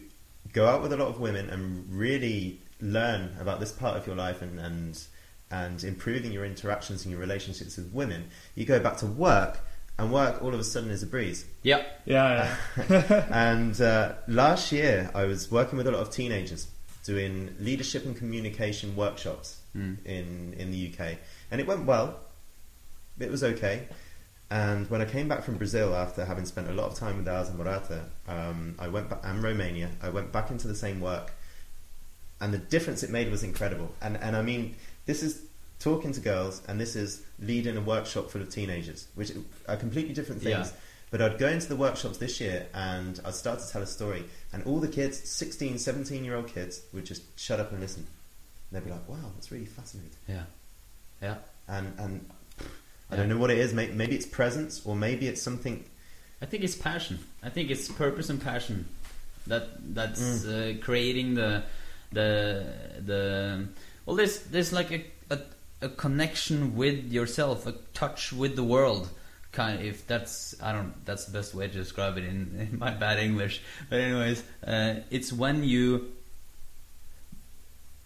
[0.54, 4.16] go out with a lot of women and really learn about this part of your
[4.16, 5.00] life and, and
[5.54, 9.60] and improving your interactions and your relationships with women, you go back to work,
[10.00, 11.44] and work all of a sudden is a breeze.
[11.62, 11.84] Yeah.
[12.06, 12.56] yeah,
[12.90, 13.26] yeah.
[13.32, 16.68] and uh, last year, I was working with a lot of teenagers
[17.04, 19.98] doing leadership and communication workshops Mm.
[20.06, 21.18] in in the UK,
[21.50, 22.20] and it went well.
[23.22, 23.88] It was okay.
[24.50, 27.26] And when I came back from Brazil after having spent a lot of time with
[27.26, 29.90] Amorata, um, I went back and Romania.
[30.02, 31.32] I went back into the same work,
[32.42, 33.94] and the difference it made was incredible.
[34.02, 35.42] And and I mean, this is
[35.80, 39.32] talking to girls, and this is leading a workshop full of teenagers, which
[39.70, 40.68] are completely different things.
[40.68, 40.78] Yeah.
[41.12, 44.24] But I'd go into the workshops this year and I'd start to tell a story,
[44.54, 48.08] and all the kids, 16, 17 year old kids, would just shut up and listen.
[48.72, 50.12] And they'd be like, wow, that's really fascinating.
[50.28, 50.44] Yeah.
[51.22, 51.36] Yeah.
[51.68, 52.30] And, and
[53.12, 53.74] I don't know what it is.
[53.74, 55.84] Maybe it's presence, or maybe it's something.
[56.42, 57.20] I think it's passion.
[57.44, 58.86] I think it's purpose and passion
[59.48, 60.78] that that's Mm.
[60.78, 61.64] uh, creating the
[62.12, 62.66] the
[63.06, 63.68] the
[64.06, 64.16] well.
[64.16, 65.40] There's there's like a, a
[65.82, 69.10] a connection with yourself, a touch with the world.
[69.52, 72.92] Kind if that's I don't that's the best way to describe it in, in my
[72.92, 73.62] bad English.
[73.90, 76.12] But anyways, uh, it's when you.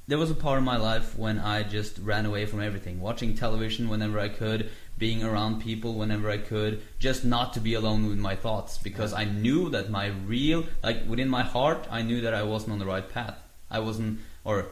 [0.08, 3.36] There was a part of my life when I just ran away from everything, watching
[3.36, 8.08] television whenever I could, being around people whenever I could, just not to be alone
[8.08, 12.22] with my thoughts because I knew that my real, like within my heart, I knew
[12.22, 13.38] that I wasn't on the right path.
[13.70, 14.68] I wasn't, or,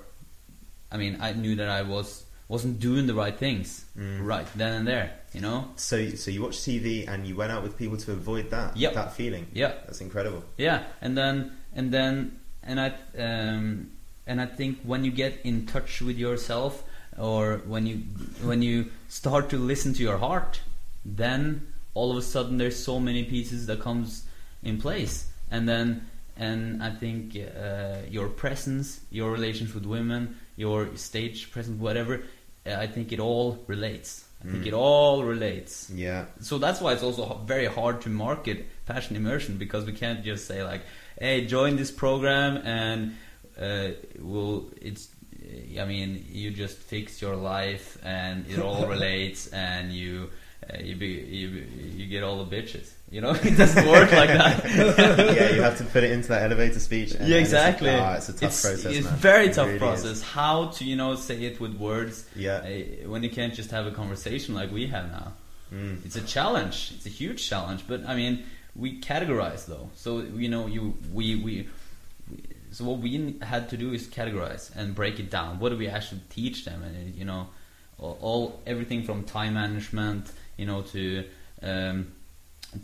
[0.92, 4.26] I mean, I knew that I was wasn't doing the right things Mm.
[4.26, 5.12] right then and there.
[5.34, 5.70] You know?
[5.76, 9.14] So, so you watch TV and you went out with people to avoid that, that
[9.14, 9.48] feeling.
[9.54, 9.74] Yeah.
[9.86, 10.44] That's incredible.
[10.58, 13.92] Yeah, and then and then and I um,
[14.28, 16.84] and I think when you get in touch with yourself,
[17.18, 17.98] or when you
[18.42, 20.62] when you start to listen to your heart,
[21.06, 24.26] then all of a sudden there's so many pieces that comes
[24.64, 26.08] in place, and then
[26.38, 32.24] and I think uh, your presence, your relations with women, your stage presence, whatever,
[32.66, 34.26] uh, I think it all relates.
[34.44, 34.68] I think Mm.
[34.68, 36.26] it all relates Yeah.
[36.42, 40.48] so that's why it's also very hard to market passion immersion because we can't just
[40.48, 40.82] say like
[41.18, 43.16] hey join this program and
[43.58, 45.08] uh, well it's
[45.82, 50.30] i mean you just fix your life and it all relates and you
[50.74, 51.48] uh, you, be, you
[51.98, 54.64] you get all the bitches you know it doesn't work like that
[55.36, 57.12] yeah, you have to put it into that elevator speech.
[57.12, 59.16] and- yeah and it's exactly ah, it's a tough it's, process, it's man.
[59.18, 59.80] very It tough really is.
[59.80, 62.58] process how to you know say it with words Yeah.
[62.64, 65.34] uh, when you can't just have a conversation like we have now
[65.74, 66.06] Mm.
[66.06, 66.92] it's a challenge.
[66.96, 67.86] It's a huge challenge.
[67.88, 68.44] But I mean,
[68.76, 69.90] we categorize though.
[69.96, 71.68] So you know, you we we.
[72.74, 75.60] So what we had to do is categorize and break it down.
[75.60, 76.82] What do we actually teach them?
[76.84, 77.48] And uh, you know,
[78.00, 81.26] all, everything from time management, you know, to
[81.62, 82.12] um,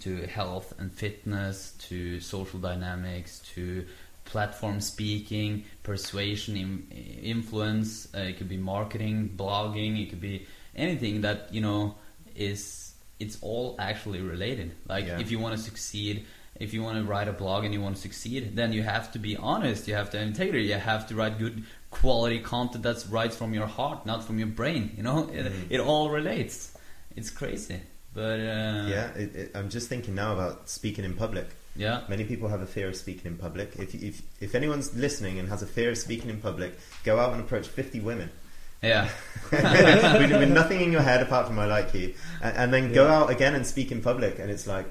[0.01, 3.85] to health and fitness, to social dynamics, to
[4.25, 6.87] platform speaking, persuasion, in,
[7.23, 8.07] influence.
[8.15, 10.01] Uh, it could be marketing, blogging.
[10.01, 11.95] It could be anything that you know
[12.35, 14.71] is it's all actually related.
[14.87, 15.19] Like Yeah.
[15.19, 16.25] if you want to succeed,
[16.59, 19.11] if you want to write a blog and you want to succeed, then you have
[19.13, 19.87] to be honest.
[19.87, 20.65] You have to have integrity.
[20.67, 24.47] You have to write good quality content that's right from your heart, not from your
[24.49, 24.91] brain.
[24.97, 25.65] You know, it, Mhm.
[25.69, 26.71] it all relates.
[27.15, 27.79] It's crazy,
[28.13, 31.47] but uh, yeah, it, it, I'm just thinking now about speaking in public.
[31.75, 33.75] yeah, Many people have a fear of speaking in public.
[33.77, 37.31] If, if, if anyone's listening and has a fear of speaking in public, go out
[37.33, 38.29] and approach 50 women.
[38.81, 39.09] yeah,
[39.51, 42.13] with, with nothing in your head apart from I like you.
[42.41, 43.17] And, and then go Yeah.
[43.17, 44.39] out again and speak in public.
[44.39, 44.87] And it's like,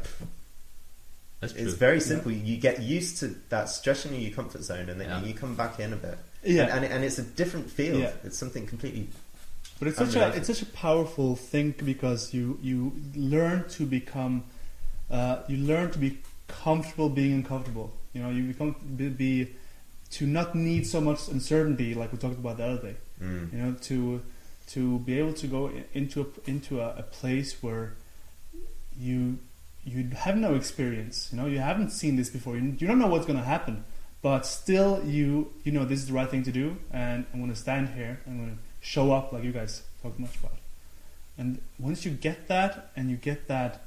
[1.40, 1.62] that's true.
[1.62, 2.32] it's very simple.
[2.32, 5.24] You get used to that stretching your comfort zone and then Yeah.
[5.24, 6.18] you come back in a bit.
[6.42, 6.62] Yeah.
[6.64, 8.00] And, and, and it's a different field.
[8.00, 8.12] Yeah.
[8.24, 9.08] It's something completely.
[9.78, 14.44] But it's such a it's such a powerful thing because you you learn to become
[15.10, 16.18] uh, you learn to be
[16.48, 17.92] comfortable being uncomfortable.
[18.12, 19.54] You know, you become be, be
[20.12, 22.96] to not need so much uncertainty like we talked about the other day.
[23.22, 23.52] Mm.
[23.52, 24.22] You know, to
[24.68, 27.94] to be able to go into a, into a, a place where
[28.98, 29.38] you
[29.88, 31.30] you have no experience.
[31.32, 32.56] You know, you haven't seen this before.
[32.56, 33.84] You, you don't know what's going to happen,
[34.22, 37.52] but still, you you know this is the right thing to do, and I'm going
[37.52, 38.20] to stand here.
[38.26, 40.58] I'm going to show up like you guys talk much about.
[41.36, 43.84] And once you get that, and you get that,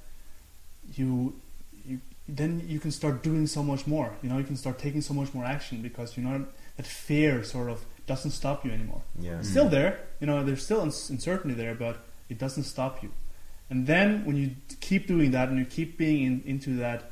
[0.93, 1.35] you
[1.85, 4.15] you then you can start doing so much more.
[4.21, 6.45] You know, you can start taking so much more action because you know
[6.77, 9.01] that fear sort of doesn't stop you anymore.
[9.19, 9.39] Yeah.
[9.39, 9.71] It's still mm.
[9.71, 9.99] there.
[10.19, 11.97] You know, there's still uncertainty there, but
[12.29, 13.11] it doesn't stop you.
[13.71, 14.51] And then when you
[14.81, 17.09] keep doing that and you keep being in, into that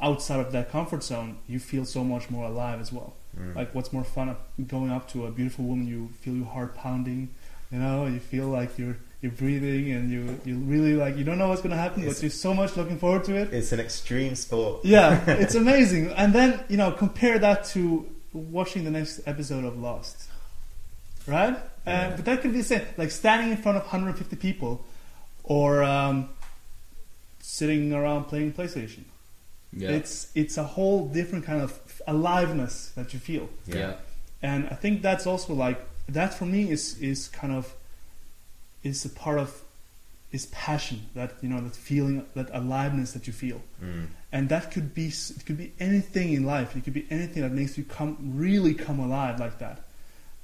[0.00, 3.14] outside of that comfort zone, you feel so much more alive as well.
[3.38, 3.56] Mm.
[3.56, 4.36] Like, what's more fun?
[4.68, 7.28] Going up to a beautiful woman, you feel your heart pounding.
[7.72, 11.38] You know, you feel like you're you're breathing, and you you really like you don't
[11.38, 13.52] know what's gonna happen, It's- but you're so much looking forward to it.
[13.52, 14.84] It's an extreme sport.
[14.84, 16.10] Yeah, it's amazing.
[16.12, 20.28] And then you know, compare that to watching the next episode of Lost,
[21.26, 21.56] right?
[21.86, 22.08] Yeah.
[22.12, 24.84] Uh, but that could be the same, like standing in front of 150 people,
[25.52, 26.28] or um,
[27.40, 29.04] sitting around playing PlayStation.
[29.72, 31.70] yeah, It's it's a whole different kind of
[32.06, 33.94] aliveness that you feel, yeah,
[34.42, 35.78] and I think that's also like
[36.08, 37.74] that for me is is kind of
[38.82, 39.62] is a part of
[40.30, 43.60] is passion that you know that feeling that aliveness that you feel.
[43.82, 44.06] Mm.
[44.34, 46.68] and that could be it could be anything in life.
[46.76, 49.76] It could be anything that makes you come really come alive like that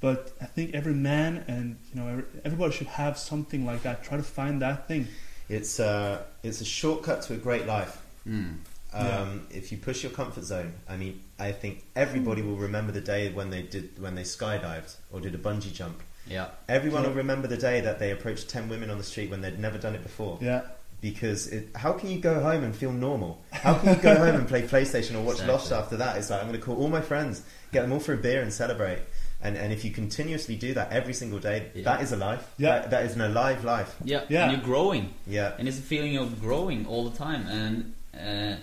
[0.00, 4.04] but i think every man and you know every, everybody should have something like that
[4.04, 5.06] try to find that thing
[5.48, 7.94] It's, uh, it's a shortcut to a great life.
[8.26, 8.56] mm.
[8.92, 9.26] Um, Yeah.
[9.50, 13.30] If you push your comfort zone, I mean, I think everybody will remember the day
[13.32, 15.98] when they did when they skydived or did a bungee jump.
[16.26, 17.08] yeah, Everyone Yeah.
[17.08, 19.78] will remember the day that they approached ten women on the street when they'd never
[19.78, 20.34] done it before.
[20.50, 20.62] yeah
[21.00, 23.32] Because it, how can you go home and feel normal?
[23.52, 26.16] How can you go home and play PlayStation or watch Lost after that?
[26.18, 27.34] It's like I'm going to call all my friends,
[27.72, 29.00] get them all for a beer and celebrate.
[29.40, 31.84] And and if you continuously do that every single day, Yeah.
[31.84, 32.44] that is a life.
[32.58, 32.80] Yeah.
[32.80, 33.94] That, that is an alive life.
[34.04, 34.42] yeah, Yeah.
[34.44, 35.52] And you're growing, Yeah.
[35.58, 38.56] and it's a feeling of growing all the time, and uh,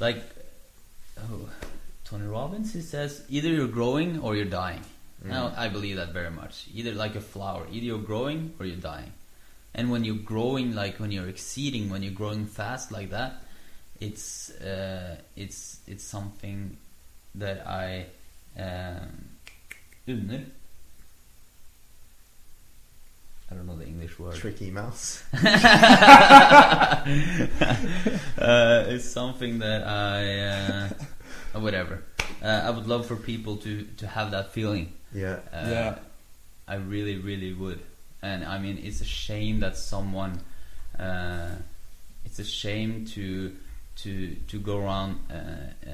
[0.00, 0.22] like
[1.18, 1.48] oh,
[2.04, 4.80] Tony Robbins, he says either you're growing or you're dying.
[5.24, 5.30] Mm.
[5.30, 6.66] Now I believe that very much.
[6.74, 9.12] Either like a flower, either you're growing or you're dying.
[9.74, 13.42] And when you're growing, like when you're exceeding, when you're growing fast like that,
[14.00, 16.76] it's uh, it's it's something
[17.34, 18.06] that I
[18.58, 19.28] um,
[20.06, 20.44] unner.
[23.50, 24.34] I don't know the English word.
[24.34, 25.22] Tricky mouse.
[25.32, 27.04] uh,
[28.88, 30.88] it's something that I, uh,
[31.54, 32.02] uh, whatever.
[32.42, 34.92] Uh, I would love for people to to have that feeling.
[35.14, 35.38] Yeah.
[35.52, 35.98] Uh, Yeah.
[36.66, 37.80] I really, really would.
[38.20, 40.40] And I mean, it's a shame that someone.
[40.98, 41.54] Uh,
[42.26, 43.56] it's a shame to
[44.02, 45.90] to to go around uh, uh,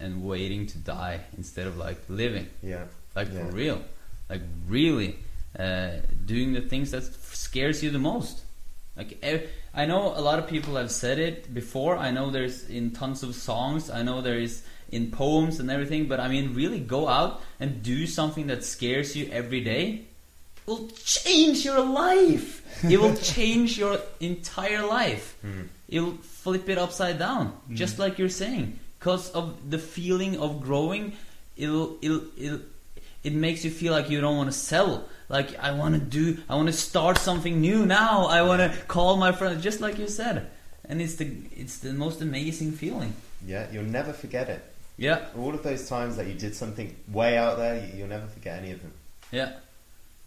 [0.00, 2.84] and waiting to die instead of like living, Yeah.
[3.14, 3.46] like Yeah.
[3.46, 3.80] for real,
[4.28, 5.16] like really
[5.58, 5.90] uh,
[6.26, 8.42] doing the things that scares you the most.
[8.96, 11.96] Like ev- I know a lot of people have said it before.
[11.96, 13.90] I know there's in tons of songs.
[13.90, 16.06] I know there is in poems and everything.
[16.06, 20.02] But I mean, really go out and do something that scares you every day.
[20.66, 22.62] Will change your life.
[22.84, 25.36] It will change your entire life.
[25.44, 25.68] Mm.
[25.88, 28.78] It'll flip it upside down, just like you're saying.
[29.08, 31.14] Because of the feeling of growing,
[31.56, 32.60] it'll, it'll, it'll
[33.24, 35.08] it makes you feel like you don't want to sell.
[35.30, 38.26] Like I want to do, I want to start something new now.
[38.26, 40.50] I want to call my friends, just like you said.
[40.84, 43.14] And it's the it's the most amazing feeling.
[43.46, 43.66] Yeah.
[43.72, 44.62] You'll never forget it.
[44.98, 48.26] Yeah, All of those times that you did something way out there, you- you'll never
[48.26, 48.92] forget any of them.
[49.32, 49.52] yeah,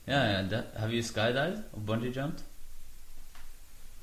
[0.07, 0.47] yeah.
[0.49, 2.41] yeah have you skydived or bungee jumped?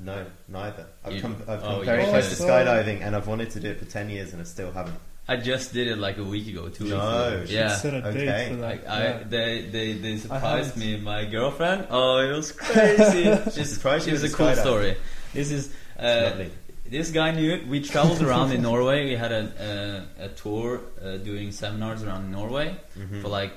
[0.01, 0.87] No, neither.
[1.05, 3.51] I've You- come, I've oh, come very you close to said- skydiving, and I've wanted
[3.51, 4.97] to do it for ten years, and I still haven't.
[5.31, 6.97] I just did it like a week ago, two No,
[7.41, 7.59] weeks ago.
[7.61, 7.77] Yeah.
[7.77, 8.49] Set a date Okay.
[8.49, 8.63] for that.
[8.63, 9.23] Like I, yeah.
[9.29, 10.79] they, they, they surprised haven't.
[10.79, 10.97] me.
[11.01, 11.87] My girlfriend.
[11.91, 13.25] Oh, it was crazy.
[13.55, 14.61] She's surprised you It was a with the cool skydive.
[14.61, 14.97] story.
[15.35, 16.51] This is uh, Lovely.
[16.89, 17.67] this guy knew it.
[17.67, 19.05] We traveled around in Norway.
[19.05, 23.21] We had a a, a tour uh, doing seminars around Norway Mhm.
[23.21, 23.53] for like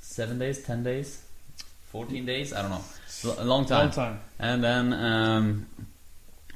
[0.00, 1.22] seven days, ten days,
[1.92, 2.52] fourteen days.
[2.52, 2.84] I don't know, L-
[3.24, 3.86] a long time.
[3.86, 4.20] Long time.
[4.38, 5.66] And then, um,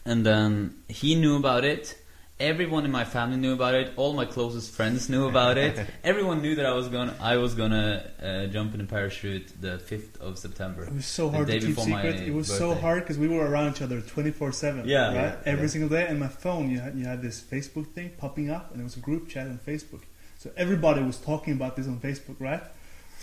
[0.04, 1.98] and then he knew about it.
[2.38, 3.94] Everyone in my family knew about it.
[3.96, 5.86] All my closest friends knew about it.
[6.04, 9.78] Everyone knew that I was gonna, I was gonna uh, jump in a parachute the
[9.78, 10.84] fifth of September.
[10.84, 12.20] It was so hard to keep secret.
[12.20, 14.86] It was so hard because we were around each other twenty four seven.
[14.86, 15.06] Yeah.
[15.06, 15.14] right.
[15.14, 15.70] Yeah, Every yeah.
[15.70, 18.82] single day, and my phone, you had you had this Facebook thing popping up, and
[18.82, 20.02] it was a group chat on Facebook.
[20.38, 22.62] So everybody was talking about this on Facebook, right?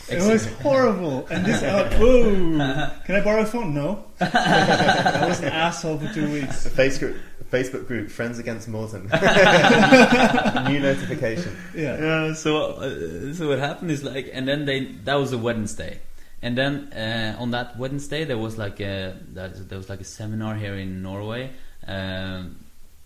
[0.09, 1.25] It was horrible.
[1.27, 2.57] And this, uh, ooh,
[3.05, 3.73] can I borrow a phone?
[3.73, 4.03] No.
[4.19, 6.63] I was an asshole for two weeks.
[6.63, 7.17] The Facebook,
[7.49, 9.03] Facebook group, Friends Against Morton.
[10.67, 11.55] New notification.
[11.73, 11.97] Yeah.
[11.97, 12.33] Yeah.
[12.33, 15.99] So, uh, so what happened is like, and then they that was a Wednesday,
[16.41, 20.05] and then uh, on that Wednesday there was like a that there was like a
[20.05, 21.51] seminar here in Norway,
[21.87, 22.57] um,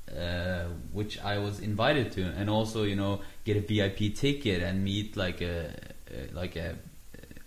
[0.10, 0.64] uh,
[0.94, 5.16] which I was invited to, and also you know get a VIP ticket and meet
[5.18, 5.87] like a, a
[6.34, 6.76] like a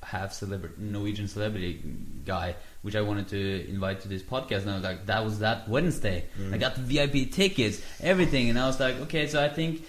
[0.03, 1.81] half celebrity Norwegian celebrity
[2.25, 4.63] guy, which I wanted to invite to this podcast.
[4.63, 6.25] And I was like, that was that Wednesday.
[6.53, 9.83] I got the VIP tickets, everything, and I was like, okay, so I think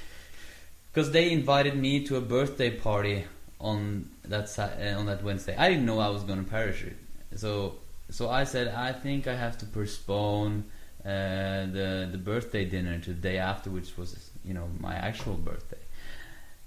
[0.92, 3.26] because they invited me to a birthday party
[3.60, 5.56] on that uh, on that Wednesday.
[5.58, 6.98] I didn't know I was going to parachute,
[7.36, 7.76] so
[8.10, 10.66] so I said I think I have to postpone
[11.06, 15.36] uh, the the birthday dinner to the day after, which was you know my actual
[15.36, 15.78] birthday.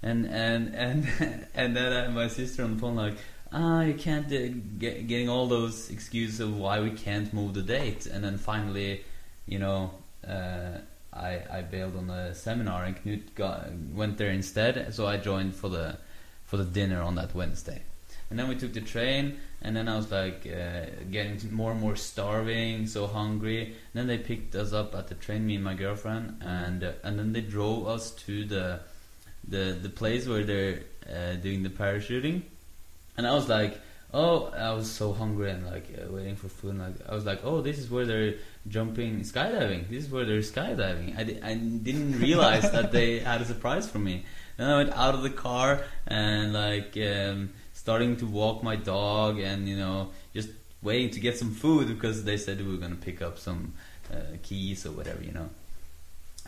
[0.05, 1.07] And and and
[1.55, 3.15] and then uh, my sister on the phone like,
[3.51, 7.63] ah, you can't uh, get, getting all those excuses of why we can't move the
[7.63, 8.05] date.
[8.05, 9.03] And then finally,
[9.47, 9.91] you know,
[10.25, 10.77] uh,
[11.11, 14.93] I I bailed on the seminar and Knut got, went there instead.
[14.93, 15.97] So I joined for the
[16.45, 17.81] for the dinner on that Wednesday.
[18.29, 21.81] And then we took the train, and then I was like uh, getting more and
[21.81, 23.65] more starving, so hungry.
[23.65, 26.91] And then they picked us up at the train, me and my girlfriend, and uh,
[27.03, 28.81] and then they drove us to the
[29.47, 30.79] the the place where they're
[31.09, 32.41] uh, doing the parachuting.
[33.17, 33.79] And I was like,
[34.13, 36.71] oh, I was so hungry and like uh, waiting for food.
[36.71, 38.35] And like I was like, oh, this is where they're
[38.67, 39.89] jumping skydiving.
[39.89, 41.17] This is where they're skydiving.
[41.17, 44.25] I, di- I didn't realize that they had a surprise for me.
[44.57, 49.39] Then I went out of the car and like um, starting to walk my dog
[49.39, 50.49] and you know just
[50.81, 53.73] waiting to get some food because they said we were gonna pick up some
[54.11, 55.49] uh, keys or whatever, you know.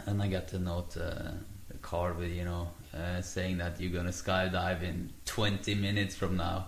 [0.06, 1.32] And I got the note, uh,
[1.74, 6.38] a card with you know uh, saying that you're gonna skydive in 20 minutes from
[6.38, 6.68] now.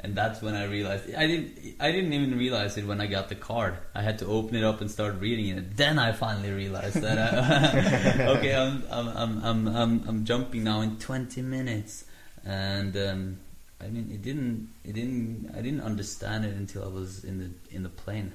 [0.00, 1.74] And that's when I realized I didn't.
[1.80, 3.78] I didn't even realize it when I got the card.
[3.96, 5.76] I had to open it up and start reading it.
[5.76, 7.18] Then I finally realized that.
[7.18, 12.04] I, okay, I'm, I'm, I'm, I'm, I'm, I'm jumping now in 20 minutes,
[12.44, 13.40] and um,
[13.80, 14.68] I mean, it didn't.
[14.84, 15.52] It didn't.
[15.58, 18.34] I didn't understand it until I was in the in the plane.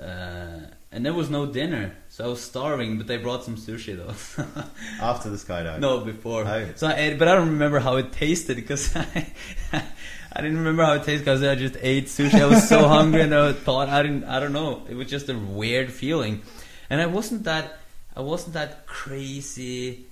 [0.00, 2.96] Uh, and there was no dinner, so I was starving.
[2.98, 4.14] But they brought some sushi though.
[5.04, 5.80] After the skydive.
[5.80, 6.44] No, before.
[6.46, 6.68] Oh.
[6.76, 9.26] So I ate, but I don't remember how it tasted because I,
[9.72, 12.40] I didn't remember how it tasted because I just ate sushi.
[12.40, 14.24] I was so hungry and I thought I didn't.
[14.24, 14.82] I don't know.
[14.88, 16.42] It was just a weird feeling,
[16.88, 17.78] and I wasn't that.
[18.16, 20.06] I wasn't that crazy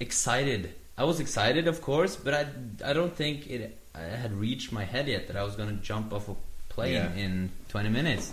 [0.00, 0.74] excited.
[0.98, 2.46] I was excited, of course, but I.
[2.84, 3.78] I don't think it.
[3.94, 6.34] I had reached my head yet that I was going to jump off a
[6.68, 7.14] plane Yeah.
[7.14, 8.32] in 20 minutes.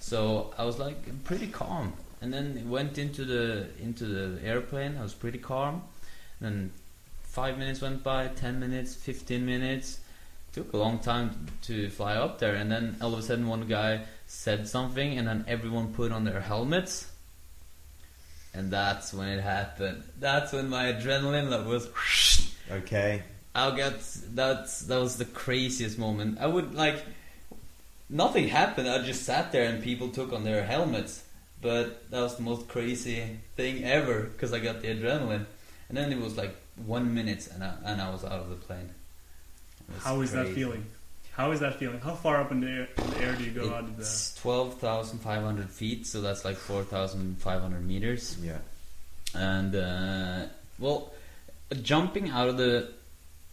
[0.00, 4.96] So I was like pretty calm, and then went into the into the airplane.
[4.98, 5.82] I was pretty calm.
[6.40, 6.72] And Then
[7.22, 10.00] five minutes went by, ten minutes, fifteen minutes.
[10.52, 13.68] Took a long time to fly up there, and then all of a sudden one
[13.68, 17.06] guy said something, and then everyone put on their helmets.
[18.52, 20.02] And that's when it happened.
[20.18, 21.88] That's when my adrenaline level was.
[22.68, 23.22] Okay.
[23.54, 24.00] I'll get
[24.34, 26.38] that's that was the craziest moment.
[26.40, 27.04] I would like
[28.10, 28.88] nothing happened.
[28.88, 31.24] I just sat there and people took on their helmets.
[31.62, 35.44] But that was the most crazy thing ever because I got the adrenaline.
[35.88, 36.54] And then it was like
[36.86, 38.88] one minute and I, and I was out of the plane.
[39.88, 40.86] It was How is that feeling?
[41.32, 42.00] How is that feeling?
[42.00, 44.02] How far up in the air, in the air do you go out of the?
[44.02, 48.36] It's twelve thousand five hundred feet, so that's like four thousand five hundred meters.
[48.42, 48.58] Yeah.
[49.34, 50.46] and uh,
[50.78, 51.12] well,
[51.82, 52.90] jumping out of the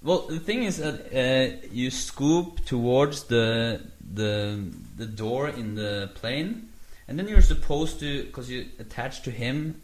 [0.01, 3.81] well, the thing is that uh, you scoop towards the
[4.13, 4.63] the
[4.95, 6.69] the door in the plane,
[7.07, 9.81] and then you're supposed to because you attach to him,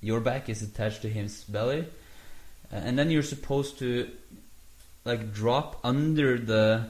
[0.00, 1.86] your back is attached to his belly,
[2.72, 4.08] uh, and then you're supposed to
[5.04, 6.86] like drop under the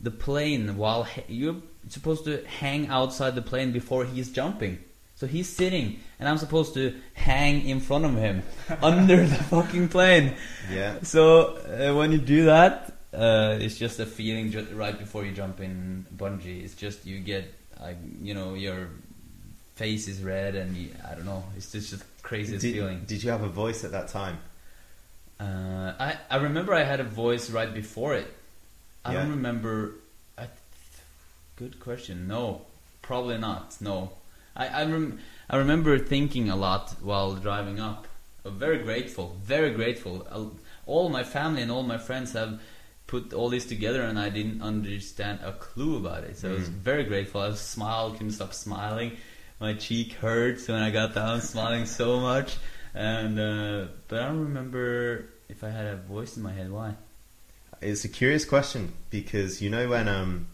[0.00, 1.56] the plane while you're
[1.88, 4.78] supposed to hang outside the plane before he's jumping.
[5.16, 8.42] So he's sitting, and I'm supposed to hang in front of him
[8.82, 10.34] under the fucking plane.
[10.72, 11.02] Yeah.
[11.02, 15.32] So uh, when you do that, uh, it's just a feeling ju- right before you
[15.32, 16.62] jump in bungee.
[16.64, 18.88] It's just you get, like, you know, your
[19.76, 21.44] face is red, and you, I don't know.
[21.56, 23.04] It's just the craziest Did, feeling.
[23.06, 24.38] did you have a voice at that time?
[25.40, 28.26] Uh, I I remember I had a voice right before it.
[29.04, 29.92] I don't remember.
[30.36, 30.48] I,
[31.56, 32.28] good question.
[32.28, 32.62] No,
[33.00, 33.76] probably not.
[33.80, 34.10] No,
[34.54, 38.06] I I, rem, I remember thinking a lot while driving up.
[38.44, 40.26] I'm very grateful, very grateful.
[40.30, 40.44] Uh,
[40.86, 42.60] All my family and all my friends have
[43.10, 46.38] put all this together, and I didn't understand a clue about it.
[46.38, 46.82] So I was Mm.
[46.90, 47.40] very grateful.
[47.40, 49.10] I smiled, couldn't stop smiling.
[49.60, 52.56] My cheek hurts when I got down, smiling so much.
[52.94, 56.70] And uh, but I don't remember if I had a voice in my head.
[56.70, 56.94] Why?
[57.82, 60.46] It's a curious question because you know when um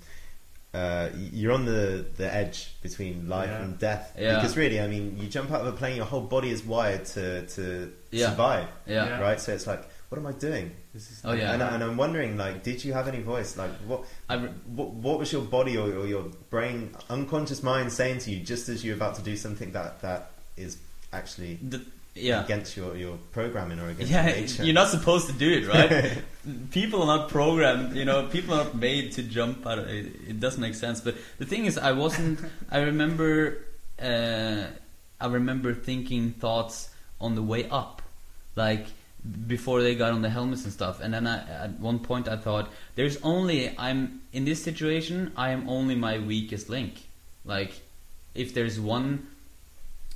[0.75, 3.63] uh, you're on the, the edge between life Yeah.
[3.65, 4.05] and death.
[4.19, 4.35] Yeah.
[4.35, 7.07] Because really, I mean, you jump out of a plane, your whole body is wired
[7.17, 8.29] to, to Yeah.
[8.31, 8.69] survive.
[8.87, 9.19] Yeah.
[9.19, 9.41] right?
[9.41, 10.71] So it's like, what am I doing?
[10.95, 11.53] This is, Oh, yeah.
[11.53, 13.57] And, and I'm wondering, like, did you have any voice?
[13.57, 18.21] Like, what re- what, what was your body or, or your brain, unconscious mind saying
[18.21, 20.79] to you just as you're about to do something that, that is
[21.13, 21.85] actually the,
[22.15, 22.45] yeah.
[22.45, 24.65] against your, your programming or against Yeah, nature?
[24.65, 26.23] you're not supposed to do it, right?
[26.71, 30.07] people are not programmed, you know, people are not made to jump out of it.
[30.29, 31.01] It doesn't make sense.
[31.01, 32.39] But the thing is, I wasn't,
[32.71, 33.59] I remember,
[34.01, 34.67] uh,
[35.21, 36.91] I remember thinking thoughts
[37.21, 38.03] on the way up,
[38.55, 38.87] like
[39.47, 41.01] before they got on the helmets and stuff.
[41.01, 45.51] And then I, at one point I thought, there's only, I'm, in this situation, I
[45.51, 47.09] am only my weakest link.
[47.45, 47.81] Like,
[48.35, 49.27] if there's one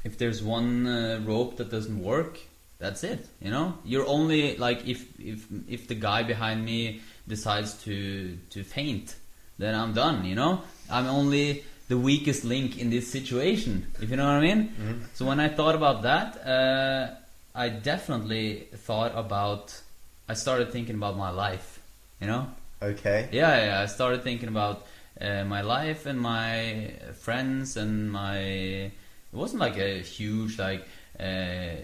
[0.04, 2.38] if there's one uh, rope that doesn't work,
[2.78, 3.26] that's it.
[3.40, 8.62] You know, you're only like if if if the guy behind me decides to to
[8.64, 9.14] faint,
[9.58, 10.24] then I'm done.
[10.24, 13.86] You know, I'm only the weakest link in this situation.
[14.00, 14.72] If you know what I mean.
[14.80, 15.00] Mhm.
[15.14, 17.14] So when I thought about that, uh,
[17.60, 19.78] I definitely thought about.
[20.26, 21.78] I started thinking about my life.
[22.18, 22.46] You know.
[22.80, 23.28] Okay.
[23.32, 23.82] Yeah, yeah.
[23.82, 24.86] I started thinking about
[25.20, 28.38] uh, my life and my friends and my.
[28.38, 30.88] It wasn't like a huge like
[31.28, 31.76] uh,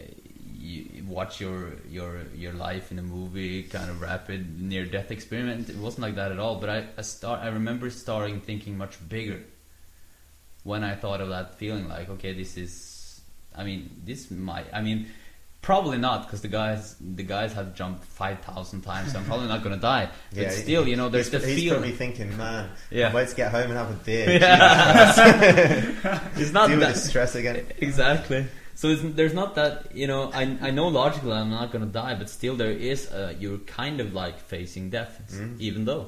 [0.59, 5.69] you watch your your your life in a movie kind of rapid near death experiment.
[5.69, 6.57] It wasn't like that at all.
[6.57, 9.43] But I I start I remember starting thinking much bigger
[10.65, 13.21] when I thought of that feeling like okay this is
[13.55, 15.07] I mean this might I mean
[15.67, 19.49] probably not because the guys the guys have jumped five thousand times so I'm probably
[19.49, 22.37] not gonna die but Yeah, still you know there's he's, the he's feeling probably thinking,
[22.37, 23.11] man, Yeah.
[23.11, 24.27] to get home and have a beer.
[24.41, 26.31] Yeah.
[26.37, 27.67] it's not Deal with that the stress again.
[27.89, 28.47] exactly.
[28.81, 30.31] So it's, there's not that you know.
[30.41, 33.11] I I know logically I'm not gonna die, but still there is.
[33.11, 35.59] Uh, you're kind of like facing death, Mm.
[35.69, 36.05] even though.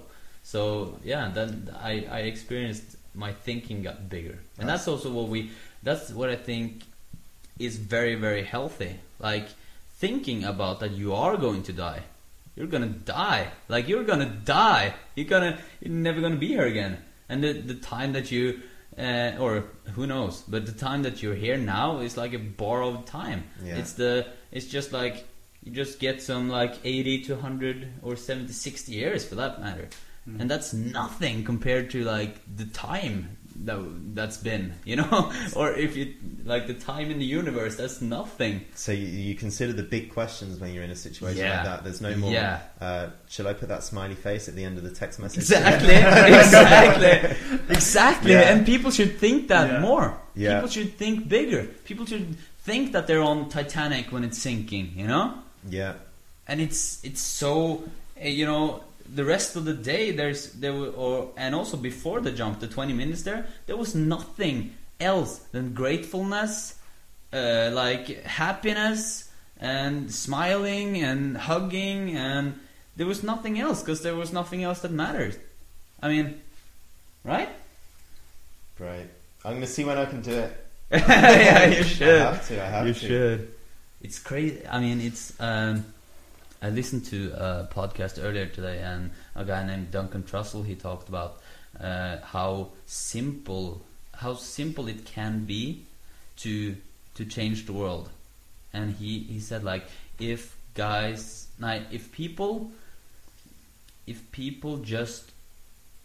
[0.52, 1.50] So yeah, then
[1.90, 5.50] I I experienced my thinking got bigger, and that's also what we.
[5.82, 6.84] That's what I think
[7.58, 8.92] is very very healthy.
[9.18, 9.48] Like
[9.96, 12.02] thinking about that you are going to die.
[12.58, 13.52] You're gonna die.
[13.68, 14.94] Like you're gonna die.
[15.14, 15.58] You're gonna.
[15.80, 16.98] You're never gonna be here again.
[17.28, 18.60] And the the time that you,
[18.98, 19.64] uh, or
[19.94, 23.44] who knows, but the time that you're here now is like a borrowed time.
[23.62, 23.76] Yeah.
[23.76, 24.26] It's the.
[24.50, 25.24] It's just like
[25.62, 29.88] you just get some like 80 to 100 or 70, 60 years for that matter,
[30.40, 34.74] and that's nothing compared to like the time that that's been.
[34.84, 38.62] You know, or if you like the time in the universe, that's nothing.
[38.74, 41.56] So you, you consider the big questions when you're in a situation Yeah.
[41.56, 41.84] like that.
[41.84, 42.32] There's no more.
[42.32, 42.60] Yeah.
[42.80, 45.38] Uh, should I put that smiley face at the end of the text message?
[45.42, 45.94] Exactly,
[46.38, 47.36] exactly,
[47.68, 48.32] exactly.
[48.32, 48.52] Yeah.
[48.52, 49.80] And people should think that Yeah.
[49.80, 50.18] more.
[50.34, 50.54] Yeah.
[50.56, 51.64] People should think bigger.
[51.84, 54.92] People should think that they're on Titanic when it's sinking.
[54.96, 55.34] You know,
[55.68, 55.94] Yeah.
[56.46, 57.82] and it's it's so
[58.22, 58.82] uh, you know
[59.14, 62.68] the rest of the day there's there were, or and also before the jump, the
[62.68, 66.74] twenty minutes there, there was nothing else than gratefulness,
[67.32, 69.30] uh, like happiness
[69.60, 72.58] and smiling and hugging and
[72.96, 75.36] there was nothing else because there was nothing else that mattered.
[76.02, 76.40] I mean,
[77.24, 77.48] right?
[78.78, 79.06] right
[79.44, 80.66] I'm going to see when I can do it.
[80.90, 82.20] yeah, you should I should.
[82.20, 82.62] have to.
[82.62, 82.98] I have you to.
[82.98, 83.54] should.
[84.02, 84.66] It's crazy.
[84.66, 85.32] I mean, it's.
[85.38, 85.84] Um,
[86.60, 91.08] I listened to a podcast earlier today, and a guy named Duncan Trussell he talked
[91.08, 91.40] about
[91.80, 93.82] uh, how simple
[94.14, 95.84] how simple it can be
[96.38, 96.76] to
[97.14, 98.10] to change the world,
[98.72, 99.84] and he he said like
[100.18, 102.72] if guys like if people
[104.08, 105.30] if people just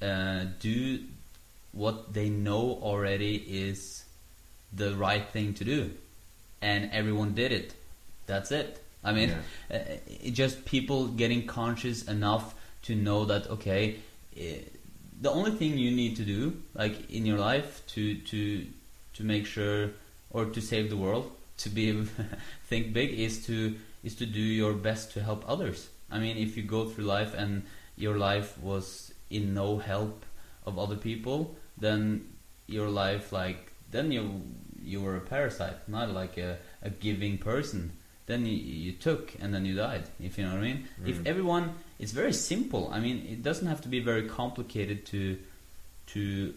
[0.03, 0.99] uh, do
[1.71, 4.05] what they know already is
[4.71, 5.91] the right thing to do,
[6.61, 7.73] and everyone did it.
[8.27, 8.82] That's it.
[9.03, 9.31] I mean,
[9.71, 13.97] uh, it just people getting conscious enough to know that okay,
[14.37, 14.59] eh,
[15.21, 18.65] the only thing you need to do, like in your life, to to
[19.13, 19.91] to make sure
[20.29, 21.91] or to save the world, to be
[22.65, 25.89] think big is to is to do your best to help others.
[26.11, 27.63] I mean, if you go through life and
[27.95, 30.25] your life was in no help
[30.65, 32.29] of other people, then
[32.67, 34.41] your life like then you
[34.81, 37.93] you were a parasite, not like a, a giving person.
[38.25, 40.03] Then you, you took and then you died.
[40.21, 40.87] If you know what I mean.
[41.05, 42.89] If everyone, it's very simple.
[42.93, 45.37] I mean, it doesn't have to be very complicated to
[46.07, 46.53] to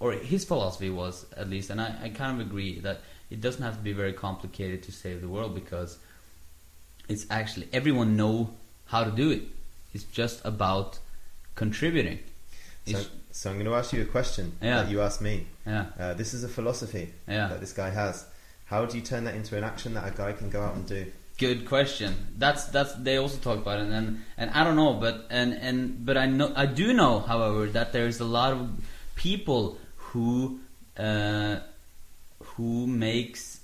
[0.00, 3.62] or his philosophy was at least, and I, I kind of agree that it doesn't
[3.62, 5.98] have to be very complicated to save the world because
[7.08, 8.50] it's actually everyone know
[8.86, 9.42] how to do it.
[9.94, 10.98] It's just about
[11.54, 12.20] contributing.
[12.86, 14.82] So, so I'm going to ask you a question Yeah.
[14.82, 15.46] that you asked me.
[15.66, 17.48] yeah, Uh, this is a philosophy Yeah.
[17.48, 18.24] that this guy has.
[18.68, 20.86] How do you turn that into an action that a guy can go out and
[20.86, 21.06] do?
[21.38, 22.14] good question.
[22.36, 26.04] That's that's they also talk about it, and and I don't know, but and and
[26.04, 28.68] but I know I do know, however, that there's a lot of
[29.14, 30.60] people who
[30.98, 31.60] uh,
[32.42, 33.60] who makes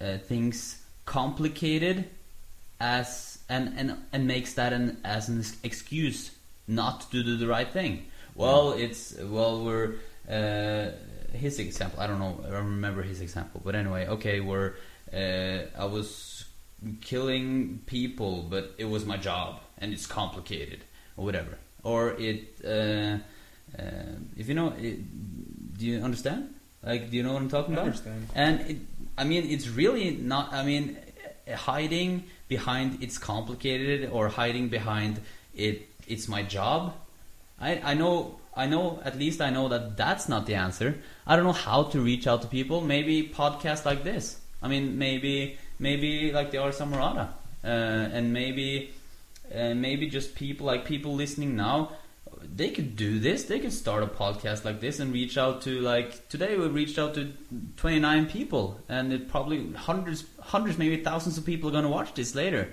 [0.00, 2.10] uh, things complicated
[2.80, 6.32] as and and and makes that an as an excuse
[6.66, 8.06] not to do the right thing.
[8.34, 9.94] Well, it's well we're
[10.28, 10.90] uh,
[11.34, 12.00] his example.
[12.00, 12.40] I don't know.
[12.46, 14.74] I don't remember his example, but anyway, okay, we're
[15.12, 16.44] uh, I was
[17.00, 20.80] killing people, but it was my job and it's complicated
[21.16, 21.58] or whatever.
[21.82, 23.18] Or it, uh,
[23.78, 26.54] uh, if you know, it, do you understand?
[26.82, 27.86] Like, do you know what I'm talking I about?
[27.86, 28.28] understand.
[28.34, 28.76] And it,
[29.16, 30.52] I mean, it's really not.
[30.52, 30.96] I mean,
[31.50, 35.20] uh, hiding behind it's complicated or hiding behind
[35.54, 35.88] it.
[36.06, 36.94] It's my job.
[37.60, 38.38] I I know.
[38.56, 39.00] I know.
[39.04, 40.98] At least I know that that's not the answer.
[41.26, 42.80] I don't know how to reach out to people.
[42.80, 44.38] Maybe podcast like this.
[44.62, 47.28] I mean, maybe maybe like the Ars Amorata,
[47.62, 48.92] uh, and maybe
[49.54, 51.92] uh, maybe just people like people listening now.
[52.42, 53.44] They could do this.
[53.44, 56.98] They could start a podcast like this and reach out to like today we reached
[56.98, 57.32] out to
[57.76, 62.12] 29 people, and it probably hundreds, hundreds, maybe thousands of people are going to watch
[62.14, 62.72] this later.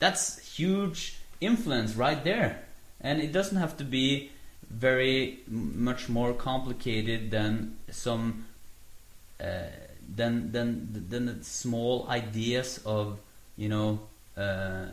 [0.00, 2.62] That's huge influence right there,
[3.00, 4.30] and it doesn't have to be
[4.78, 8.46] very much more complicated than some
[9.40, 9.68] uh,
[10.16, 13.18] than than than the small ideas of
[13.56, 14.00] you know
[14.36, 14.86] uh, uh,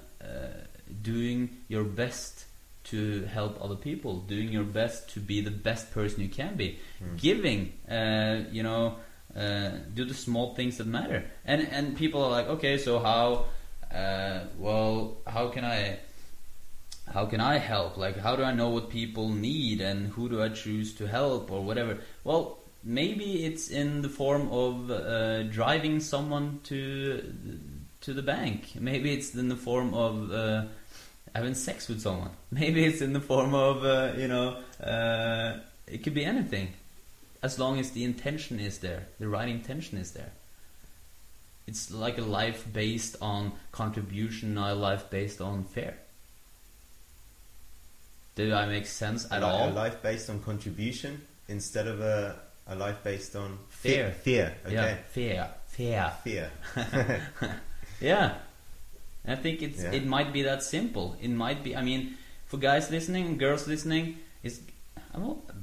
[1.01, 2.45] doing your best
[2.83, 6.79] to help other people, doing your best to be the best person you can be,
[7.17, 8.95] giving, uh, you know,
[9.35, 11.23] uh, do the small things that matter.
[11.45, 13.45] And and people are like, okay, so how?
[13.93, 15.99] Uh, well, how can I?
[17.13, 17.97] How can I help?
[17.97, 21.51] Like, how do I know what people need and who do I choose to help
[21.51, 21.97] or whatever?
[22.23, 27.33] Well, maybe it's in the form of uh, driving someone to
[28.01, 28.71] to the bank.
[28.79, 30.63] Maybe it's in the form of uh,
[31.35, 32.31] having sex with someone.
[32.51, 36.73] Maybe it's in the form of uh, you know uh, it could be anything,
[37.43, 40.31] as long as the intention is there, the right intention is there.
[41.67, 45.95] It's like a life based on contribution, not a life based on fear.
[48.41, 49.69] Did I make sense at all?
[49.69, 54.11] A life based on contribution instead of a, a life based on Fear.
[54.23, 54.55] Fear.
[54.65, 54.73] Okay.
[54.73, 56.11] Yeah, fear, fear.
[56.23, 56.51] Fear.
[58.01, 58.33] Yeah,
[59.27, 59.91] I think it's Yeah.
[59.93, 61.15] it might be that simple.
[61.21, 61.75] It might be.
[61.75, 62.17] I mean,
[62.47, 64.61] for guys listening, girls listening, is.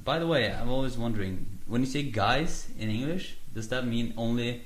[0.05, 4.15] By the way, I'm always wondering when you say guys in English, does that mean
[4.17, 4.63] only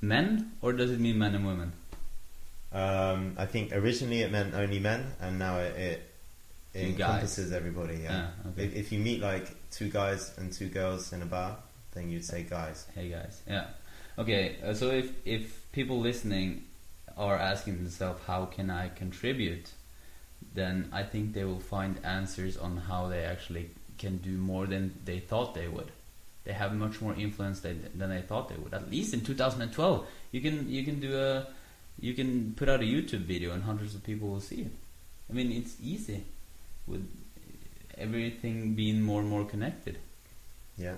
[0.00, 1.72] men or does it mean men and women?
[2.72, 6.05] Um, I think originally it meant only men, and now it, it,
[6.76, 7.00] it Two guys.
[7.00, 8.00] encompasses everybody.
[8.02, 8.28] Yeah.
[8.28, 8.64] Ah, okay.
[8.64, 11.56] if, if you meet like two guys and two girls in a bar,
[11.92, 12.86] then you'd say guys.
[12.94, 13.66] Hey guys, yeah.
[14.18, 16.64] Okay, uh, so if if people listening
[17.16, 19.70] are asking themselves how can I contribute,
[20.54, 24.94] then I think they will find answers on how they actually can do more than
[25.04, 25.90] they thought they would.
[26.44, 28.72] They have much more influence than, than they thought they would.
[28.74, 31.46] At least in 2012, you can you can do a
[31.98, 34.72] you can put out a YouTube video and hundreds of people will see it.
[35.30, 36.24] I mean, it's easy
[36.86, 37.06] with
[37.98, 39.98] everything being more and more connected.
[40.76, 40.94] Yeah.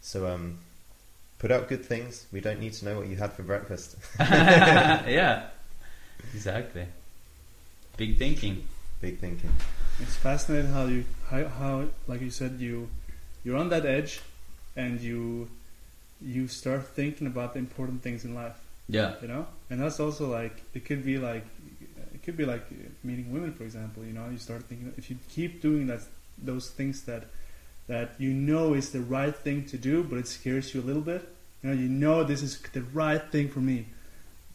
[0.00, 0.58] So um,
[1.38, 2.26] put out good things.
[2.32, 3.96] We don't need to know what you had for breakfast.
[4.18, 5.46] yeah,
[6.32, 6.86] exactly.
[7.96, 8.66] Big thinking.
[9.00, 9.50] Big thinking.
[10.00, 12.88] It's fascinating how you how, how like you said you
[13.44, 14.20] you're on that edge
[14.76, 15.48] and you
[16.20, 18.56] you start thinking about the important things in life
[18.88, 21.44] Yeah, you know and that's also like it could be like
[22.22, 22.64] it could be like
[23.02, 26.00] meeting women for example you know you start thinking if you keep doing that
[26.42, 27.24] those things that
[27.88, 31.02] that you know is the right thing to do but it scares you a little
[31.02, 31.28] bit
[31.62, 33.86] you know you know this is the right thing for me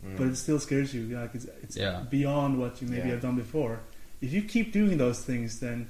[0.05, 0.15] Mm.
[0.15, 2.03] but it still scares you like it's, it's Yeah.
[2.07, 3.13] beyond what you maybe Yeah.
[3.15, 3.79] have done before
[4.21, 5.87] if you keep doing those things then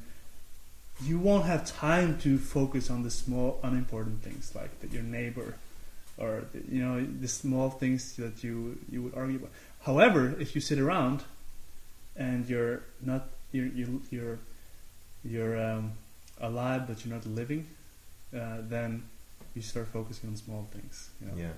[1.04, 5.56] you won't have time to focus on the small unimportant things like that your neighbor
[6.18, 9.52] or you know the small things that you you would argue about.
[9.84, 11.24] However, if you sit around
[12.18, 14.40] and you're not you're you're you're,
[15.24, 15.92] you're um,
[16.42, 17.66] alive but you're not living,
[18.36, 19.04] uh, then
[19.56, 21.10] you start focusing on small things.
[21.22, 21.54] You know, Yeah.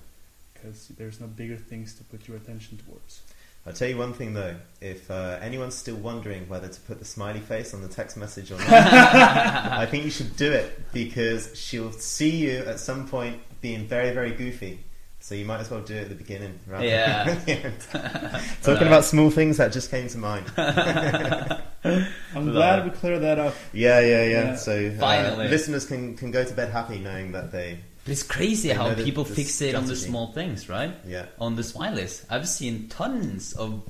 [0.53, 3.21] because there's no bigger things to put your attention towards.
[3.65, 4.55] I'll tell you one thing though.
[4.79, 8.51] If uh, anyone's still wondering whether to put the smiley face on the text message
[8.51, 13.41] or not, I think you should do it because she'll see you at some point
[13.61, 14.79] being very, very goofy.
[15.21, 17.23] So you might as well do it at the beginning rather Yeah.
[17.25, 18.43] than at the end.
[18.63, 20.45] Talking about small things that just came to mind.
[20.57, 23.53] I'm Love glad we cleared that up.
[23.73, 24.29] Yeah, yeah, yeah.
[24.29, 24.55] Yeah.
[24.55, 28.69] So uh, listeners can, can go to bed happy knowing that they, But it's crazy
[28.69, 30.93] how know the- people the fixate on the small things, right?
[31.05, 31.25] yeah.
[31.39, 32.25] On the smileys.
[32.29, 33.83] I've seen tons of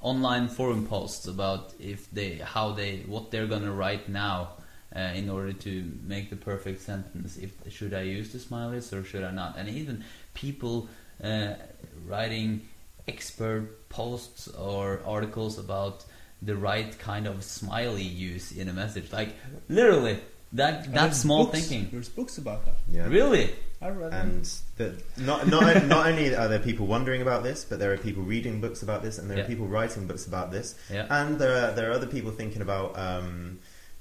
[0.00, 4.50] online forum posts about if they, how they, what they're gonna write now
[4.94, 7.36] uh, in order to make the perfect sentence.
[7.38, 9.56] If should I use the smileys or should I not?
[9.56, 10.04] And even
[10.34, 10.88] people
[11.22, 11.54] uh,
[12.06, 12.62] writing
[13.08, 16.04] expert posts or articles about
[16.40, 19.12] the right kind of smiley use in a message.
[19.12, 19.34] Like
[19.68, 20.18] literally,
[20.52, 21.88] that that small books- thinking.
[21.92, 22.76] There's books about that.
[22.88, 23.06] Yeah.
[23.08, 23.50] Really?
[23.80, 24.12] I read.
[24.12, 27.98] And the, not not not only are there people wondering about this, but there are
[27.98, 29.44] people reading books about this, and there Yeah.
[29.44, 31.06] are people writing books about this, Yeah.
[31.10, 33.58] and there are there are other people thinking about um,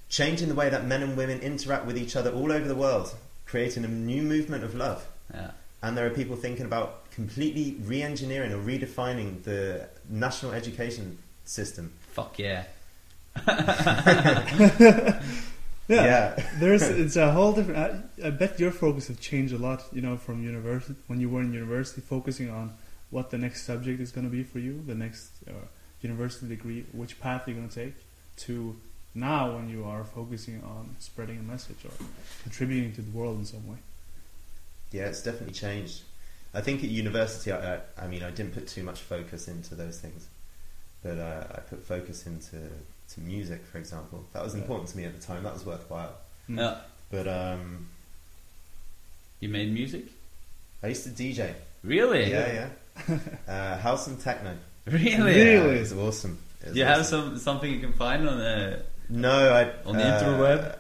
[0.09, 3.13] changing the way that men and women interact with each other all over the world,
[3.45, 5.07] creating a new movement of love.
[5.33, 5.51] Yeah.
[5.83, 11.91] And there are people thinking about completely re-engineering or redefining the national education system.
[12.11, 12.65] Fuck yeah.
[15.91, 17.77] Yeah, there's it's a whole different.
[18.23, 19.83] I, I bet your focus has changed a lot.
[19.91, 22.73] You know, from university when you were in university, focusing on
[23.09, 25.53] what the next subject is going to be for you, the next uh,
[26.01, 27.95] university degree, which path you're going to take,
[28.37, 28.75] to
[29.13, 31.91] now when you are focusing on spreading a message or
[32.43, 33.77] contributing to the world in some way.
[34.91, 36.01] Yeah, it's definitely changed.
[36.53, 39.73] I think at university, I, I, I mean, I didn't put too much focus into
[39.75, 40.27] those things,
[41.01, 42.57] but uh, I put focus into
[43.13, 44.25] to music, for example.
[44.33, 44.61] That was Yeah.
[44.61, 45.43] important to me at the time.
[45.43, 46.13] That was worthwhile.
[46.49, 46.57] Mm.
[46.59, 46.75] Yeah.
[47.09, 47.87] But um,
[49.39, 50.05] You made music?
[50.83, 51.53] I used to DJ.
[51.83, 52.29] Really?
[52.29, 52.69] Yeah,
[53.07, 53.17] yeah.
[53.47, 54.55] uh, house and techno.
[54.85, 55.15] Really?
[55.17, 55.37] Really?
[55.39, 56.37] Yeah, it was awesome.
[56.61, 58.83] It Do you have some something you can find on the?
[59.09, 60.79] No, I On the uh, interweb?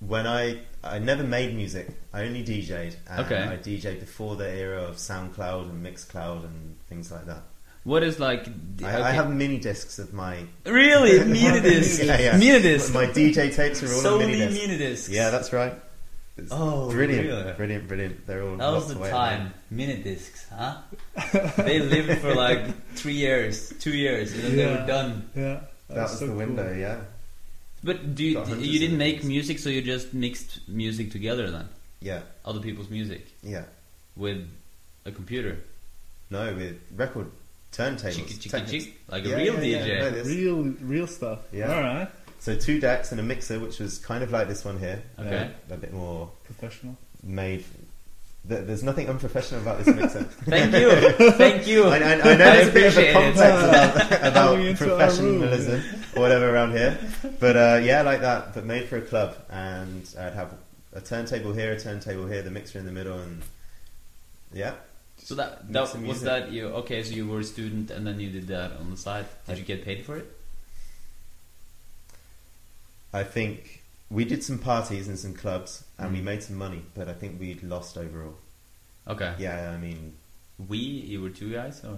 [0.00, 1.88] When I I never made music.
[2.12, 2.96] I only DJ'd.
[3.08, 3.42] And Okay.
[3.42, 7.42] I DJ'd before the era of SoundCloud and Mixcloud and things like that.
[7.84, 8.44] what is like?
[8.76, 12.02] the- I, I have mini discs of my really mini disc.
[12.02, 12.36] Yeah, yeah.
[12.36, 12.92] Mini disc.
[12.94, 14.60] My DJ tapes are all on Solely mini discs.
[14.60, 15.08] mini discs.
[15.10, 15.74] Yeah, that's right.
[16.36, 17.52] It's Oh, brilliant, really?
[17.52, 18.26] brilliant, brilliant.
[18.26, 19.10] They're all That was the away.
[19.10, 19.52] time.
[19.70, 20.78] Mini discs, huh?
[21.58, 25.28] they lived for like three years, two years, and then they were done.
[25.36, 26.36] Yeah, That was so the cool.
[26.38, 27.00] window, yeah.
[27.82, 31.50] But do you, Got hundreds you didn't make music, so you just mixed music together
[31.50, 31.68] then?
[32.00, 33.64] Yeah, Other people's music yeah.
[34.16, 34.46] with
[35.06, 35.58] a computer,
[36.30, 37.30] No, with record
[37.72, 38.16] turntables.
[38.16, 38.84] chicky chicky technics.
[38.86, 39.86] chick, like Yeah, a real yeah, yeah.
[39.86, 40.00] DJ.
[40.00, 41.38] No, this- Real, real stuff.
[41.52, 41.74] Yeah.
[41.74, 42.08] All right.
[42.38, 45.02] So two decks and a mixer, which was kind of like this one here.
[45.18, 45.50] Okay.
[45.70, 46.96] Uh, a bit more Professional.
[47.22, 47.64] made.
[48.48, 50.24] Th- There's nothing unprofessional about this mixer.
[50.44, 50.90] Thank you,
[51.32, 51.84] thank you.
[51.84, 53.12] I, I, I know there's a bit of a appreciate it.
[53.12, 55.82] complex about, about Coming into our professionalism
[56.16, 56.98] or whatever around here,
[57.38, 60.52] but uh, yeah, like that, but made for a club, and I'd have
[60.92, 63.42] a turntable here, a turntable here, the mixer in the middle, and
[64.52, 64.74] yeah,
[65.18, 66.24] So that that was music.
[66.24, 67.02] that you okay?
[67.04, 69.26] So you were a student and then you did that on the side.
[69.46, 70.26] Did I- you get paid for it?
[73.12, 73.79] I think
[74.10, 76.24] we did some parties and some clubs, and we Mm.
[76.24, 78.36] made some money, but I think we'd lost overall.
[79.06, 79.34] Okay.
[79.38, 80.14] Yeah, I mean,
[80.68, 81.96] We, you were two guys, or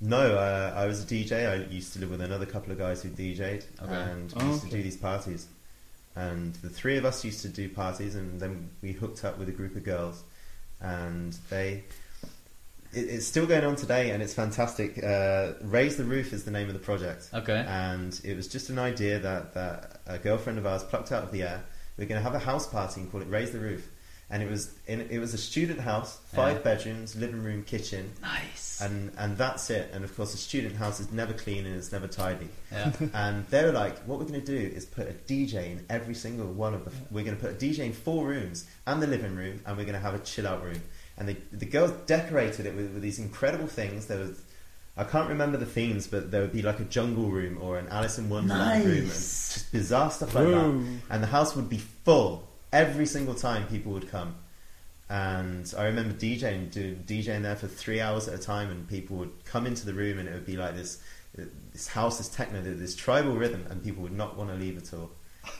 [0.00, 1.46] No, uh, I was a DJ.
[1.50, 3.92] I used to live with another couple of guys who DJ'd, Okay.
[3.94, 5.46] and we Oh, used to do these parties.
[6.14, 9.48] And the three of us used to do parties, and then we hooked up with
[9.48, 10.22] a group of girls,
[10.80, 11.84] and they.
[12.92, 15.02] It, it's still going on today, and it's fantastic.
[15.02, 17.64] Uh, Raise the Roof is the name of the project, okay.
[17.68, 21.30] and it was just an idea that, that a girlfriend of ours plucked out of
[21.32, 21.62] the air.
[21.98, 23.88] We're going to have a house party and call it Raise the Roof,
[24.28, 26.62] and it was in, it was a student house, five Yeah.
[26.62, 28.80] bedrooms, living room, kitchen, Nice.
[28.82, 29.90] and and that's it.
[29.94, 32.48] And of course, a student house is never clean and it's never tidy.
[32.72, 32.92] yeah.
[33.14, 36.14] And they were like, "What we're going to do is put a DJ in every
[36.14, 36.90] single one of the.
[37.10, 39.84] We're going to put a DJ in four rooms and the living room, and we're
[39.84, 40.82] going to have a chill out room."
[41.18, 44.06] And they, the girls decorated it with, with these incredible things.
[44.06, 44.40] There was.
[44.98, 47.86] I can't remember the themes, but there would be like a jungle room or an
[47.88, 50.54] Alice in Wonderland room, and just bizarre stuff like that
[51.10, 54.36] and the house would be full every single time people would come.
[55.08, 59.16] And I remember DJing, do, DJing there for three hours at a time, and people
[59.18, 61.00] would come into the room, and it would be like this,
[61.72, 64.92] this house, this techno, this tribal rhythm, and people would not want to leave at
[64.92, 65.10] all.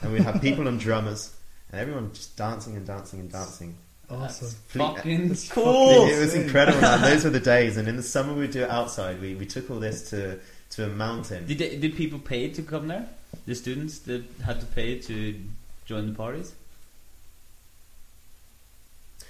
[0.03, 1.37] And we'd have people on drummers,
[1.71, 3.77] and everyone just dancing and dancing and dancing.
[4.09, 4.49] Awesome.
[4.69, 6.07] Fucking That's cool.
[6.07, 7.01] It was incredible, man.
[7.01, 7.77] Those were the days.
[7.77, 9.21] And in the summer, we'd do it outside.
[9.21, 10.39] We, we took all this to,
[10.71, 11.47] to a mountain.
[11.47, 13.09] Did they, did people pay to come there?
[13.47, 15.41] The students that had to pay to
[15.87, 16.55] join the parties?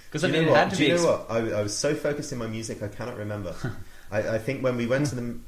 [0.06, 0.88] Because I mean, know it had to Do be.
[0.88, 1.26] you ex- know what?
[1.30, 3.54] I, I was so focused in my music, I cannot remember.
[4.10, 5.44] I, I think when we went to them,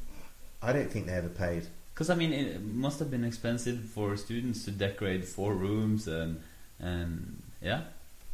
[0.63, 1.67] I don't think they ever paid.
[1.95, 6.41] Because I mean, it must have been expensive for students to decorate four rooms and
[6.81, 7.83] and yeah,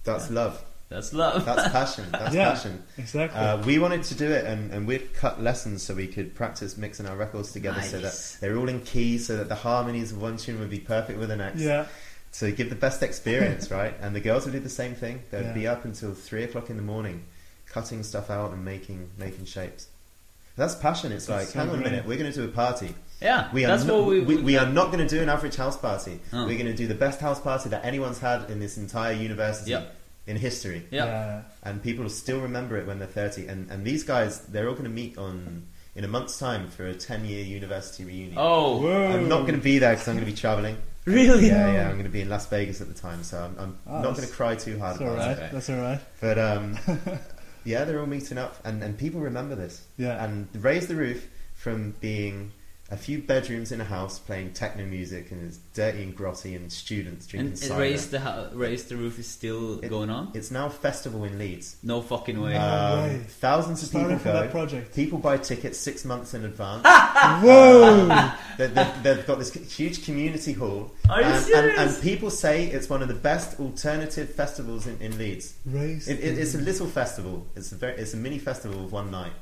[0.05, 0.63] That's love.
[0.89, 1.45] That's love.
[1.45, 2.05] That's passion.
[2.13, 2.51] That's Yeah.
[2.51, 2.83] passion.
[2.99, 3.39] Exactly.
[3.41, 6.77] Uh, we wanted to do it, and, and we'd cut lessons so we could practice
[6.77, 10.21] mixing our records together, so that they're all in key, so that the harmonies of
[10.21, 11.61] one tune would be perfect with the next.
[11.61, 11.87] yeah.
[12.41, 13.95] To give the best experience, right?
[14.01, 15.23] And the girls would do the same thing.
[15.31, 15.53] They'd Yeah.
[15.53, 17.25] be up until three o'clock in the morning,
[17.67, 19.87] cutting stuff out and making making shapes.
[20.57, 21.11] That's passion.
[21.13, 22.95] It's That's like, so hang on a minute, we're going to do a party.
[23.21, 25.29] yeah, We are, that's no- what we, we, we are not going to do an
[25.29, 26.21] average house party.
[26.33, 26.45] Oh.
[26.47, 29.73] We're going to do the best house party that anyone's had in this entire university
[29.73, 29.85] Yeah.
[30.27, 30.87] In history.
[30.91, 31.43] Yeah.
[31.63, 33.47] And people still remember it when they're 30.
[33.47, 36.87] And, and these guys, they're all going to meet on in a month's time for
[36.87, 38.35] a 10 year university reunion.
[38.39, 39.09] Oh, Whoa.
[39.13, 40.77] I'm not going to be there because I'm going to be traveling.
[41.05, 41.47] really?
[41.49, 43.79] Yeah, yeah, I'm going to be in Las Vegas at the time, so I'm, I'm
[43.87, 45.39] Oh, not going to cry too hard That's about alright.
[45.39, 45.43] it.
[45.43, 45.51] okay.
[45.53, 46.01] That's alright.
[46.21, 46.79] But um,
[47.65, 49.85] yeah, they're all meeting up, and, and people remember this.
[49.99, 50.25] Yeah.
[50.25, 52.53] And raise the roof from being
[52.91, 56.71] a few bedrooms in a house playing techno music, and it's dirty and grotty, and
[56.71, 57.81] students drinking And it cider.
[57.81, 60.31] raised the ho- raised the roof is still It- going on.
[60.35, 61.77] It's now a festival in Leeds.
[61.83, 62.53] No fucking way.
[62.53, 63.21] No Um, way.
[63.41, 64.51] thousands of Started people for that go.
[64.51, 64.95] project.
[64.95, 66.85] People buy tickets six months in advance.
[67.43, 68.31] Whoa!
[68.59, 71.79] They- they- They've got this huge community hall, Are you and, and, serious?
[71.95, 75.55] and people say it's one of the best alternative festivals in, in Leeds.
[75.67, 76.07] Raise.
[76.07, 77.47] It, it, it's a little festival.
[77.57, 79.33] It's a very, it's a mini festival of one night.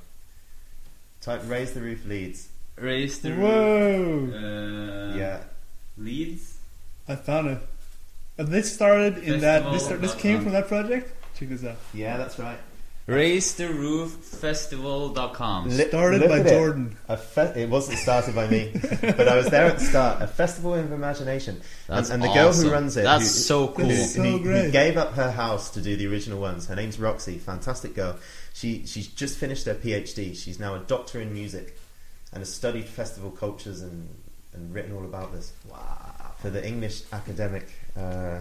[1.21, 2.49] Type raise the roof Leeds.
[2.77, 3.99] Raised the Whoa!
[3.99, 4.35] roof.
[4.35, 5.41] Uh, yeah,
[5.99, 6.59] Leeds.
[7.09, 7.59] I found it.
[8.39, 9.65] And this started in that.
[9.73, 11.13] This, Festival this came from that project.
[11.39, 11.77] Check this out.
[11.95, 12.59] yeah, that's right.
[13.07, 15.69] Raise the roof festival.com.
[15.69, 16.51] Li- Started look by at it.
[16.51, 16.97] Jordan.
[17.09, 18.71] A fe- it wasn't started by me,
[19.01, 20.23] but I was there at the start.
[20.23, 23.69] A festival of imagination, That's and, and the girl who runs it, That's who, so
[23.69, 23.87] cool.
[23.87, 26.69] who, That's so who- who gave up her house to do the original ones.
[26.69, 28.17] Her name's Roxy, fantastic girl.
[28.55, 30.37] She she's just finished her PhD.
[30.37, 31.77] She's now a doctor in music,
[32.33, 34.09] and has studied festival cultures and
[34.55, 35.53] and written all about this.
[35.71, 36.33] Wow.
[36.41, 38.41] for the English academic uh,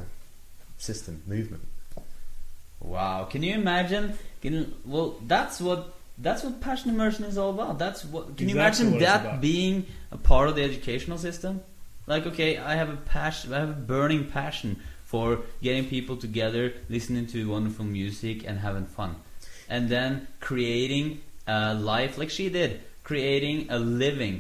[0.78, 1.64] system movement.
[2.80, 3.26] Wow.
[3.26, 4.18] Can you imagine?
[4.42, 7.80] Can, well, that's what that's what passion immersion is all about.
[7.80, 8.38] That's what.
[8.38, 11.62] Can you imagine that being a part of the educational system?
[12.08, 13.54] Like, okay, I have a passion.
[13.54, 18.86] I have a burning passion for getting people together, listening to wonderful music, and having
[18.86, 19.16] fun,
[19.70, 22.82] and then creating a life like she did,
[23.12, 24.40] creating a living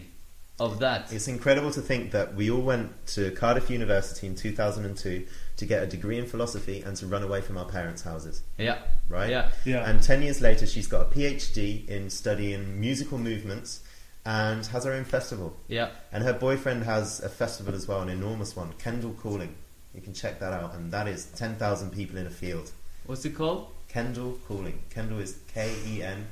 [0.57, 1.11] of that.
[1.11, 5.27] It's incredible to think that we all went to Cardiff University in 2002
[5.57, 8.77] to get a degree in philosophy and to run away from our parents' houses, Yeah.
[9.09, 9.29] right?
[9.29, 9.51] Yeah.
[9.65, 9.89] Yeah.
[9.89, 13.81] And 10 years later, she's got a PhD in studying musical movements
[14.25, 15.57] and has her own festival.
[15.67, 15.89] Yeah.
[16.13, 19.53] And her boyfriend has a festival as well, an enormous one, Kendall Calling.
[19.93, 22.71] You can check that out, and that is 10,000 people in a field.
[23.05, 23.67] What's it called?
[23.89, 24.79] Kendall Calling.
[24.89, 26.27] Kendall is K E N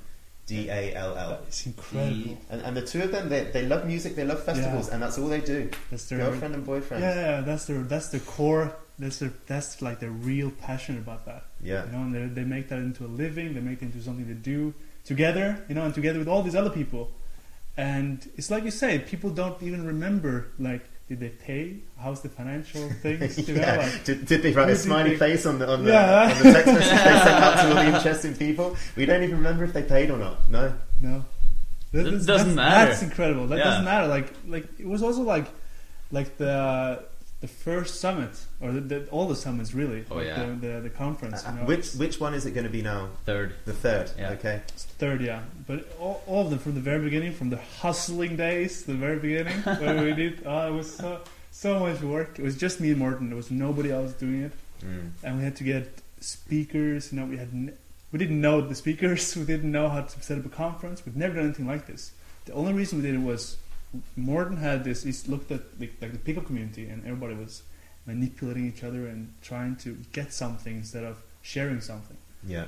[0.49, 1.39] D A L L.
[1.47, 2.37] It's incredible.
[2.49, 4.93] And, and the two of them, they, they love music, they love festivals, Yeah.
[4.95, 5.69] and that's all they do.
[5.89, 7.03] That's their Girlfriend and boyfriend.
[7.03, 8.75] Yeah, yeah, that's their that's their core.
[8.97, 11.43] That's their that's like they're real passionate about that.
[11.61, 11.85] Yeah.
[11.85, 13.53] You know, and they they make that into a living.
[13.53, 14.73] They make it into something to do
[15.05, 15.63] together.
[15.69, 17.11] You know, and together with all these other people.
[17.77, 21.77] And it's like you say, people don't even remember like did they pay?
[21.99, 23.47] How's the financial things?
[23.47, 23.89] You know, yeah.
[24.05, 26.31] Did, did they write Who a smiley think- face on the on the, Yeah.
[26.37, 28.77] on the text message they sent out to all the interesting people?
[28.95, 30.49] We don't even remember if they paid or not.
[30.49, 30.73] No.
[31.01, 31.25] No,
[31.91, 32.91] That- It that's- doesn't that's, matter.
[32.91, 33.47] That's incredible.
[33.47, 33.63] That Yeah.
[33.65, 34.07] doesn't matter.
[34.07, 35.47] Like, like it was also like,
[36.11, 37.03] like the
[37.41, 38.31] the first summit
[38.61, 40.03] or the, the, all the summits really.
[40.11, 40.45] Oh, like yeah.
[40.45, 41.45] the, the the conference.
[41.45, 43.09] Uh, You know, which which one is it going to be now?
[43.25, 43.53] Third.
[43.65, 44.11] The third.
[44.17, 44.31] Yeah.
[44.31, 44.61] Okay.
[44.67, 45.41] it's third, yeah.
[45.67, 49.19] But all, all of them from the very beginning, from the hustling days, the very
[49.19, 50.43] beginning, when we did.
[50.45, 51.21] Oh, it was so
[51.51, 52.39] so much work.
[52.39, 53.27] It was just me and Morton.
[53.29, 54.51] There was nobody else doing it,
[54.83, 55.11] Mm.
[55.23, 57.11] and we had to get speakers.
[57.11, 57.49] You know, we had.
[57.53, 57.77] N-
[58.11, 59.35] we didn't know the speakers.
[59.39, 61.05] We didn't know how to set up a conference.
[61.05, 62.11] We've never done anything like this.
[62.45, 63.57] The only reason we did it was
[64.15, 65.03] Morton had this.
[65.03, 67.61] He looked at like, like the pickup community, and everybody was
[68.05, 72.17] manipulating each other and trying to get something instead of sharing something.
[72.45, 72.65] Yeah.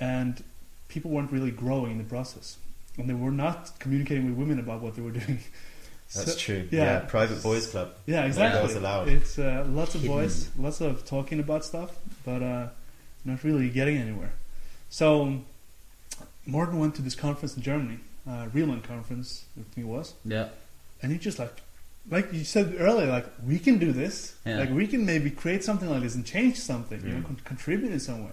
[0.00, 0.42] And
[0.88, 2.56] people weren't really growing in the process,
[2.98, 5.40] and they were not communicating with women about what they were doing.
[6.14, 6.68] That's So- true.
[6.70, 6.84] yeah.
[6.84, 6.98] Yeah.
[7.00, 7.92] Private boys club.
[8.06, 8.60] Yeah, No exactly.
[8.60, 9.08] girls allowed.
[9.08, 12.68] It's uh, lots of boys, lots of talking about stuff, but uh,
[13.24, 14.32] not really getting anywhere.
[14.88, 15.40] So
[16.46, 17.98] Morton went to this conference in Germany,
[18.28, 20.48] uh, Riemann conference, I think it was, Yeah.
[21.02, 21.60] and he just like,
[22.10, 24.58] like you said earlier, like we can do this, Yeah.
[24.60, 27.26] like we can maybe create something like this and change something, you know, Mm.
[27.26, 28.32] con- contribute in some way.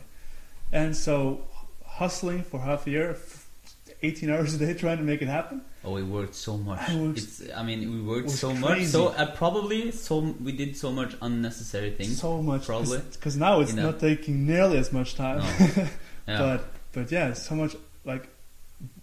[0.71, 1.39] and so
[1.85, 3.45] hustling for half a year, f-
[4.01, 5.61] 18 hours a day trying to make it happen.
[5.85, 6.81] Oh, we worked so much.
[6.89, 8.85] I worked- It's, I mean, we worked so much.
[8.85, 12.19] So uh, probably so we did so much unnecessary things.
[12.19, 12.99] So much, Probably.
[13.11, 13.91] because now it's You know.
[13.91, 15.39] not taking nearly as much time.
[15.39, 15.87] No.
[16.27, 16.37] Yeah.
[16.39, 16.61] But
[16.93, 17.75] but yeah, so much
[18.05, 18.29] like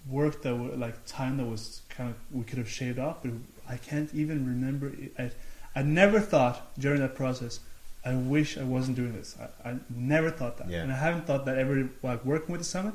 [0.09, 3.17] work that were like time that was kind of we could have shaved off.
[3.23, 3.33] But
[3.71, 4.89] I can't even remember.
[4.89, 5.13] It.
[5.19, 5.31] I
[5.79, 7.61] I never thought during that process.
[8.05, 9.37] I wish I wasn't doing this.
[9.45, 10.83] I, I never thought that, Yeah.
[10.83, 11.89] and I haven't thought that ever.
[12.03, 12.95] Like working with the summit,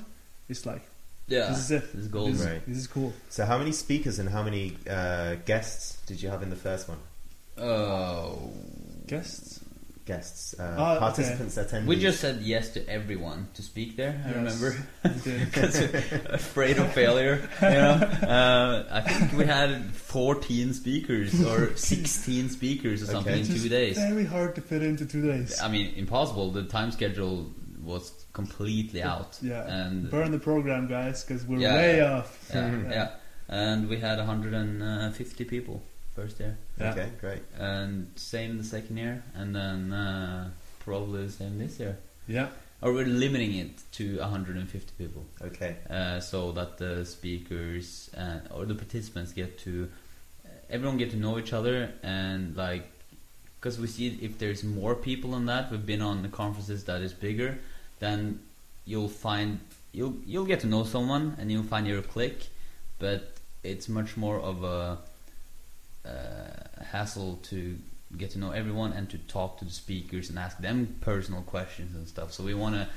[0.50, 0.82] it's like
[1.28, 1.84] yeah, this is it.
[1.94, 2.34] This is gold.
[2.34, 2.62] This, Right.
[2.68, 3.14] this is cool.
[3.30, 6.90] So, how many speakers and how many uh, guests did you have in the first
[6.90, 7.00] one?
[7.58, 8.52] Oh,
[9.08, 9.60] Guests.
[10.06, 11.00] Guests, uh, Oh, okay.
[11.00, 11.88] participants, attendees.
[11.88, 14.22] we just said yes to everyone to speak there.
[14.24, 14.88] I Yes, remember.
[15.46, 15.80] because
[16.30, 17.50] afraid of failure.
[17.60, 23.40] You know, uh, I think we had 14 speakers or 16 speakers or something Okay.
[23.42, 23.98] in It's two just days.
[23.98, 25.60] Very hard to fit into two days.
[25.60, 26.52] I mean, impossible.
[26.52, 27.50] The time schedule
[27.84, 29.40] was completely out.
[29.42, 29.66] Yeah.
[29.68, 31.76] and Burn the program, guys, because we're Yeah.
[31.76, 32.50] way off.
[32.54, 32.92] yeah, Mhm.
[32.92, 33.10] yeah,
[33.50, 35.82] and we had 150 people
[36.16, 36.92] first year, Yeah.
[36.92, 37.42] Okay, great.
[37.58, 41.98] and same the second year, and then uh, probably the same this year.
[42.28, 42.48] Yeah.
[42.82, 45.26] Or we're limiting it to 150 people.
[45.42, 45.76] Okay.
[45.90, 49.90] uh, so that the speakers and or the participants get to
[50.70, 52.86] everyone get to know each other and like
[53.60, 57.02] because we see if there's more people than that we've been on the conferences that
[57.02, 57.58] is bigger
[58.00, 58.40] then
[58.86, 59.60] you'll find
[59.92, 62.48] you'll you'll get to know someone and you'll find your click
[62.98, 63.34] but
[63.64, 64.98] it's much more of a
[66.06, 67.78] uh, hassle to
[68.18, 71.96] get to know everyone and to talk to the speakers and ask them personal questions
[71.96, 72.88] and stuff so we want to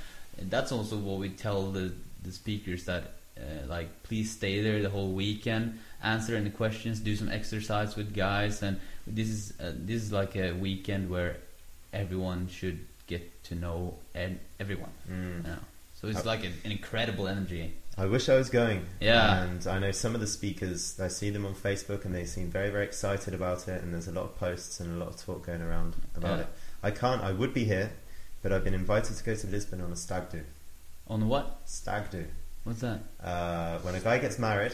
[0.45, 3.05] that's also what we tell the the speakers that
[3.39, 8.15] uh, like please stay there the whole weekend answer any questions do some exercise with
[8.15, 11.37] guys and this is uh, this is like a weekend where
[11.93, 15.45] everyone should get to know and everyone Mm.
[15.47, 15.57] yeah.
[16.01, 18.87] so it's like an, an incredible energy I wish I was going.
[19.01, 19.43] Yeah.
[19.43, 22.49] And I know some of the speakers, I see them on Facebook and they seem
[22.51, 23.83] very, very excited about it.
[23.83, 26.43] And there's a lot of posts and a lot of talk going around about Yeah.
[26.45, 26.49] it.
[26.83, 27.91] I can't, I would be here,
[28.43, 30.43] but I've been invited to go to Lisbon on a stag do.
[31.09, 32.25] on what Stag do.
[32.65, 34.73] what's that Uh, when a guy gets married,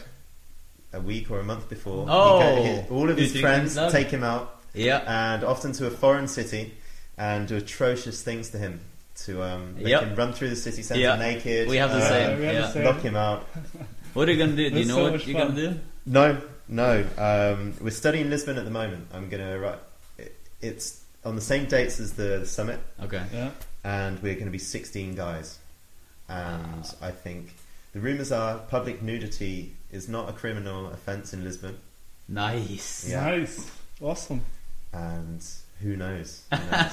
[0.92, 2.86] a week or a month before, he Oh.
[2.90, 6.74] all of his friends take him out yeah and often to a foreign city
[7.16, 8.80] and do atrocious things to him.
[9.16, 10.02] To um, make Yep.
[10.02, 11.16] him run through the city centre Yeah.
[11.16, 11.68] naked.
[11.68, 12.84] We have the uh, same, we have the same.
[12.84, 13.42] Lock him out.
[14.14, 15.54] what are you gonna do do you know so what you're fun.
[15.54, 17.04] gonna do No, no.
[17.16, 19.08] Um, we're studying Lisbon at the moment.
[19.12, 19.78] I'm gonna write.
[20.18, 23.50] it- It's on the same dates as the, the summit, okay Yeah.
[23.84, 25.58] and we're going to be 16 guys.
[26.28, 27.54] And I think
[27.94, 31.78] the rumours are public nudity is not a criminal offence in Lisbon,
[32.28, 33.20] nice Yeah.
[33.24, 33.70] Nice.
[34.02, 34.42] Awesome.
[34.92, 35.42] and
[35.82, 36.42] who knows?
[36.52, 36.90] Who knows?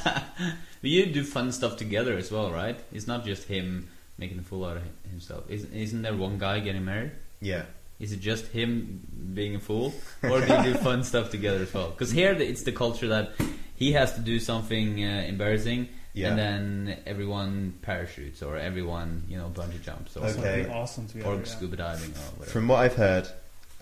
[0.82, 2.80] But you do fun stuff together as well, right?
[2.91, 3.88] It's not just him
[4.18, 5.44] making a fool out of himself.
[5.49, 7.12] Isn't, isn't there one guy getting married?
[7.40, 7.64] yeah,
[7.99, 9.02] Is it just him
[9.34, 9.94] being a fool,
[10.24, 11.90] or do you do fun stuff together as well?
[11.91, 13.32] Because here it's the culture that
[13.76, 16.30] he has to do something uh, embarrassing, yeah.
[16.30, 20.34] and then everyone parachutes or everyone you know bungee jumps or, Okay.
[20.34, 21.30] Something awesome together.
[21.30, 21.44] or yeah.
[21.45, 22.52] scuba diving or whatever.
[22.52, 23.28] From what I've heard,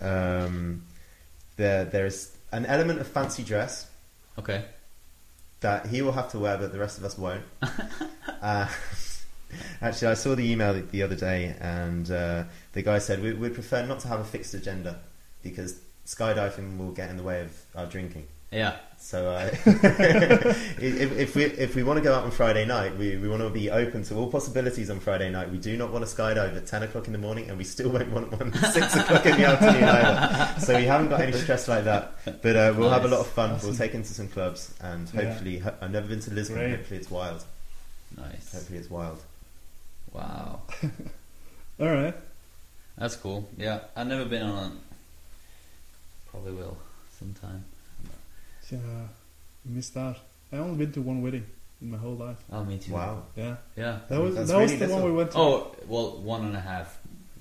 [0.00, 0.82] um,
[1.56, 3.88] there there's an element of fancy dress
[4.38, 4.64] okay,
[5.60, 7.42] that he will have to wear, but the rest of us won't.
[8.42, 8.68] uh,
[9.82, 13.32] actually, I saw the email the, the other day, and uh, the guy said we,
[13.32, 15.00] we'd prefer not to have a fixed agenda
[15.42, 18.26] because skydiving will get in the way of our drinking.
[18.50, 22.96] yeah, So uh, if, if we if we want to go out on Friday night,
[22.96, 25.50] we, we want to be open to all possibilities on Friday night.
[25.50, 27.88] We do not want to skydive at ten o'clock in the morning, and we still
[27.90, 30.60] won't want one at six o'clock in the afternoon either.
[30.60, 32.12] So we haven't got any stress like that.
[32.42, 33.50] But uh, we'll have a lot of fun.
[33.50, 33.76] We'll Awesome.
[33.76, 35.22] take into some clubs, and Yeah.
[35.24, 36.58] hopefully, ho- I've never been to Lisbon.
[36.58, 36.76] Great.
[36.76, 37.42] Hopefully, it's wild.
[38.16, 38.52] nice.
[38.52, 39.20] Hopefully, it's wild.
[40.12, 40.60] Wow,
[41.80, 42.14] All right.
[42.98, 43.48] that's cool.
[43.56, 44.72] Yeah, I've never been on.
[44.72, 46.30] a...
[46.30, 46.76] Probably will
[47.18, 47.64] sometime.
[48.70, 48.78] Yeah.
[49.64, 50.16] You missed out.
[50.52, 51.44] I only been to one wedding
[51.80, 52.38] in my whole life.
[52.52, 52.92] Oh, me too.
[52.92, 53.24] Wow.
[53.36, 53.56] Yeah.
[53.76, 53.98] Yeah.
[54.08, 55.38] That was That's that was really the one we went to.
[55.38, 56.98] Oh, well, one and a half.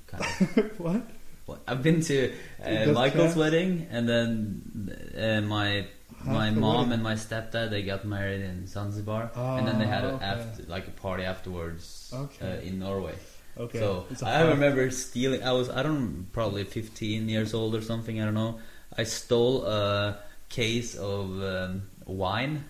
[0.07, 0.80] Kind of.
[0.85, 1.01] what?
[1.47, 2.34] Well, I've been to uh,
[2.64, 3.38] That's Michael's fast.
[3.38, 5.88] wedding, and then uh, my
[6.19, 6.93] Half my the mom wedding.
[6.93, 10.64] and my stepdad they got married in Zanzibar, and then they had Ah, a after,
[10.68, 12.57] like a party afterwards Okay.
[12.60, 13.15] uh, in Norway.
[13.57, 13.80] Okay.
[13.80, 14.49] So It's a I half.
[14.49, 15.41] remember stealing.
[15.43, 18.22] I was I don't probably 15 years old or something.
[18.22, 18.60] I don't know.
[18.95, 20.19] I stole a
[20.49, 22.63] case of um, wine,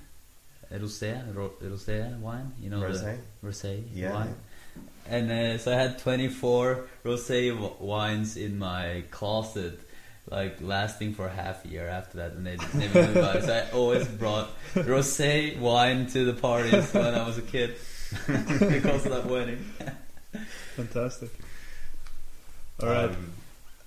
[0.71, 2.51] rosé, ro- rosé wine.
[2.61, 3.17] You know Rosé?
[3.41, 4.13] the rosé Yeah.
[4.13, 4.35] wine.
[5.07, 9.79] And uh, so I had 24 rosé w- wines in my closet,
[10.29, 13.43] like lasting for half a year after that, and they never knew about it.
[13.45, 17.75] So I always brought rosé wine to the parties when I was a kid
[18.27, 19.65] because of that wedding.
[20.75, 21.31] Fantastic.
[22.81, 23.09] All right.
[23.09, 23.31] Um,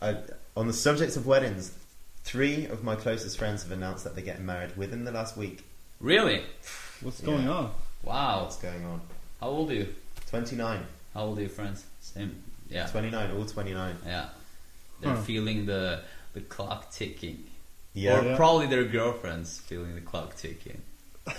[0.00, 0.16] I,
[0.56, 1.72] on the subject of weddings,
[2.24, 5.64] three of my closest friends have announced that they're getting married within the last week.
[6.00, 6.42] Really?
[7.00, 7.26] What's yeah.
[7.26, 7.72] going on?
[8.02, 8.42] Wow.
[8.44, 9.00] What's going on?
[9.40, 9.94] How old are you?
[10.30, 10.80] 29.
[11.14, 11.84] How old are your friends?
[12.00, 12.42] Same.
[12.70, 12.86] Yeah.
[12.86, 13.96] 29, all 29.
[14.06, 14.28] Yeah.
[15.00, 15.22] They're Huh.
[15.22, 16.00] feeling the
[16.34, 17.44] the clock ticking.
[17.92, 18.20] Yeah.
[18.20, 18.36] Or Yeah.
[18.36, 20.80] probably their girlfriends feeling the clock ticking.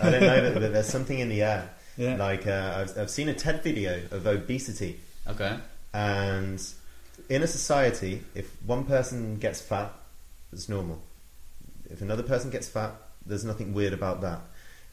[0.02, 1.70] I don't know, but, but there's something in the air.
[1.98, 2.16] Yeah.
[2.18, 5.58] Like, uh, I've, I've seen a TED video of obesity, Okay.
[5.94, 6.64] and
[7.30, 9.92] in a society, if one person gets fat,
[10.54, 11.02] it's normal.
[11.90, 12.94] If another person gets fat,
[13.26, 14.40] there's nothing weird about that.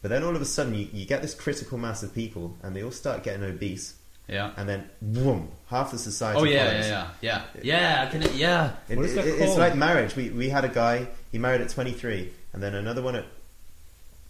[0.02, 2.74] But then all of a sudden, you, you get this critical mass of people, and
[2.74, 3.94] they all start getting obese,
[4.28, 4.52] Yeah.
[4.56, 6.40] and then boom, half the society.
[6.40, 6.88] Oh yeah, follows.
[6.88, 8.04] yeah, yeah, yeah, yeah.
[8.08, 8.72] I can, yeah.
[8.88, 10.16] It- What is that it- It's like marriage.
[10.16, 11.08] We we had a guy.
[11.32, 13.26] He married at 23, and then another one at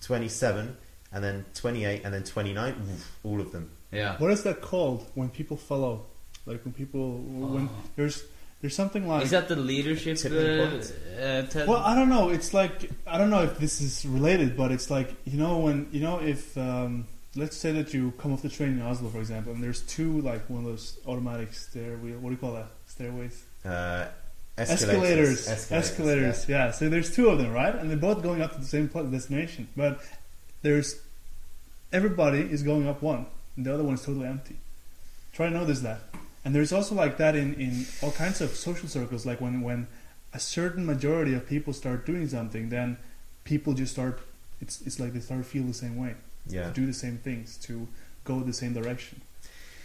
[0.02, 0.76] 27,
[1.12, 2.74] and then 28, and then 29.
[2.92, 3.70] Oof, all of them.
[3.92, 4.16] Yeah.
[4.18, 6.06] What is that called when people follow?
[6.46, 7.82] Like when people when Oh.
[7.96, 8.22] there's
[8.60, 10.18] there's something like Is that the leadership?
[10.18, 12.28] Tipping Uh, uh, Well, I don't know.
[12.28, 15.88] It's like I don't know if this is related, but it's like you know when
[15.92, 19.18] you know if um, let's say that you come off the train in Oslo, for
[19.18, 22.18] example, and there's two like one of those automatic stair wheel.
[22.18, 22.66] What do you call that?
[22.86, 23.44] Stairways.
[23.64, 24.08] Uh,
[24.58, 25.48] Escalators.
[25.48, 25.72] escalators.
[25.72, 26.48] Escalators.
[26.48, 26.70] Yeah.
[26.72, 27.74] So there's two of them, right?
[27.74, 30.00] And they're both going up to the same destination, but
[30.60, 31.00] there's
[31.92, 33.26] everybody is going up one,
[33.56, 34.56] and the other one is totally empty.
[35.32, 36.00] Try to notice that.
[36.44, 39.26] And there's also like that in, in all kinds of social circles.
[39.26, 39.86] Like when when
[40.32, 42.96] a certain majority of people start doing something, then
[43.44, 44.20] people just start.
[44.60, 46.14] It's it's like they start to feel the same way,
[46.46, 46.68] Yeah.
[46.68, 47.86] to do the same things, to
[48.24, 49.20] go the same direction.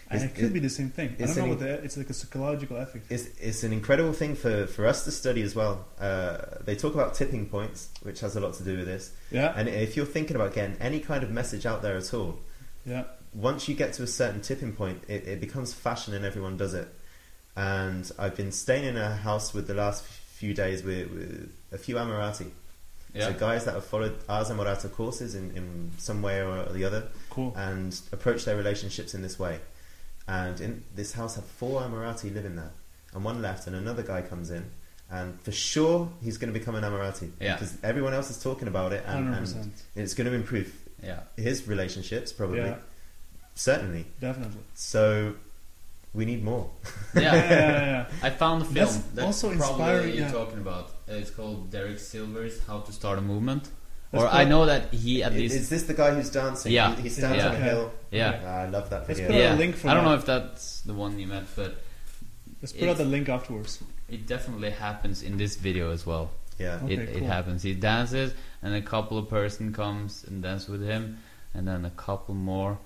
[0.10, 1.16] And It's- it could it- be the same thing.
[1.20, 3.12] I don't know what the, it's like a psychological effect.
[3.12, 5.86] It's, it's an incredible thing for, for us to study as well.
[6.00, 9.12] Uh, they talk about tipping points, which has a lot to do with this.
[9.32, 12.38] Yeah, And if you're thinking about getting any kind of message out there at all,
[12.86, 13.06] yeah,
[13.36, 16.74] once you get to a certain tipping point, it, it becomes fashion and everyone does
[16.74, 16.88] it.
[17.56, 21.78] And I've been staying in a house with the last few days with, with a
[21.78, 22.50] few Amorati.
[23.14, 23.28] yeah.
[23.28, 27.08] So guys that have followed Ars Amorata courses in, in some way or the other
[27.30, 27.54] cool.
[27.56, 29.60] and approach their relationships in this way.
[30.28, 32.72] And in this house had four Amorati living there,
[33.14, 34.66] and one left, and another guy comes in,
[35.12, 37.54] and for sure he's going to become an Amorati Yeah.
[37.54, 41.20] because everyone else is talking about it, and, and it's going to improve yeah.
[41.38, 42.78] his relationships probably, Yeah,
[43.56, 44.06] certainly.
[44.20, 44.62] definitely.
[44.76, 45.34] So
[46.14, 46.70] we need more.
[47.16, 47.34] Yeah, Yeah.
[47.36, 48.06] yeah, yeah, yeah.
[48.24, 48.76] I found the film.
[48.76, 50.32] That's That's also probably inspiring, what you're yeah.
[50.32, 50.86] talking about.
[51.10, 53.70] Uh, It's called Derek Sivers' How to Start a Movement.
[54.12, 54.38] That's or cool.
[54.38, 55.56] I know that he at Is, least.
[55.56, 56.72] is this the guy who's dancing?
[56.72, 56.96] Yeah.
[56.96, 57.50] He, he stands Yeah.
[57.50, 57.92] on a hill.
[58.12, 58.40] yeah.
[58.46, 59.26] Ah, I love that video.
[59.28, 59.48] Let's video.
[59.48, 60.10] put out a link for I don't that.
[60.12, 61.76] know if that's the one you meant, but
[62.62, 63.84] Let's put out the link afterwards.
[64.10, 66.30] it definitely happens in this video as well.
[66.60, 66.80] Yeah.
[66.84, 67.64] Okay, it, it happens.
[67.64, 68.34] He dances,
[68.64, 71.18] and a couple of person comes and dance with him,
[71.54, 72.78] and then a couple more,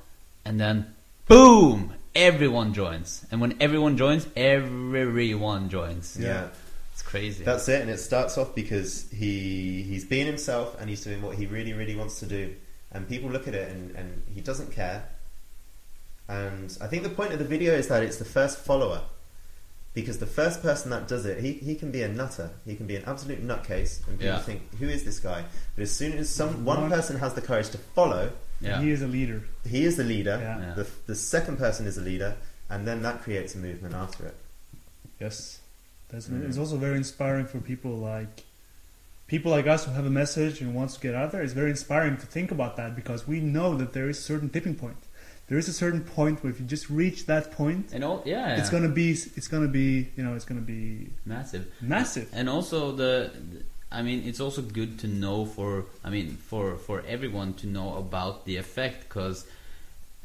[0.49, 0.93] and then
[1.27, 1.93] boom!
[2.15, 6.17] Everyone joins, and when everyone joins, everyone joins.
[6.19, 6.47] yeah.
[6.93, 7.43] It's crazy.
[7.45, 11.37] That's it, and it starts off because he he's being himself and he's doing what
[11.37, 12.55] he really really wants to do,
[12.91, 15.07] and people look at it and, and he doesn't care.
[16.27, 19.01] And I think the point of the video is that it's the first follower,
[19.93, 22.85] because the first person that does it, he, he can be a nutter, he can
[22.85, 24.39] be an absolute nutcase, and people Yeah.
[24.39, 25.45] think, who is this guy?
[25.75, 28.81] But as soon as some one One- person has the courage to follow, yeah.
[28.81, 29.43] He is a leader.
[29.67, 30.37] he is the leader.
[30.41, 30.59] Yeah.
[30.59, 30.73] Yeah.
[30.75, 32.35] The the second person is a leader,
[32.69, 34.35] and then that creates a movement after it.
[35.19, 35.59] Yes,
[36.09, 36.47] that's Mm.
[36.47, 38.43] it's also very inspiring for people like
[39.27, 41.41] people like us who have a message and wants to get out there.
[41.43, 44.49] It's very inspiring to think about that because we know that there is a certain
[44.49, 44.97] tipping point.
[45.47, 48.57] There is a certain point where if you just reach that point, and all, yeah,
[48.59, 51.65] it's gonna be it's gonna be you know it's gonna be massive.
[51.81, 52.29] massive.
[52.33, 53.31] And also the,
[53.91, 57.97] I mean, it's also good to know for, I mean, for for everyone to know
[57.97, 59.47] about the effect because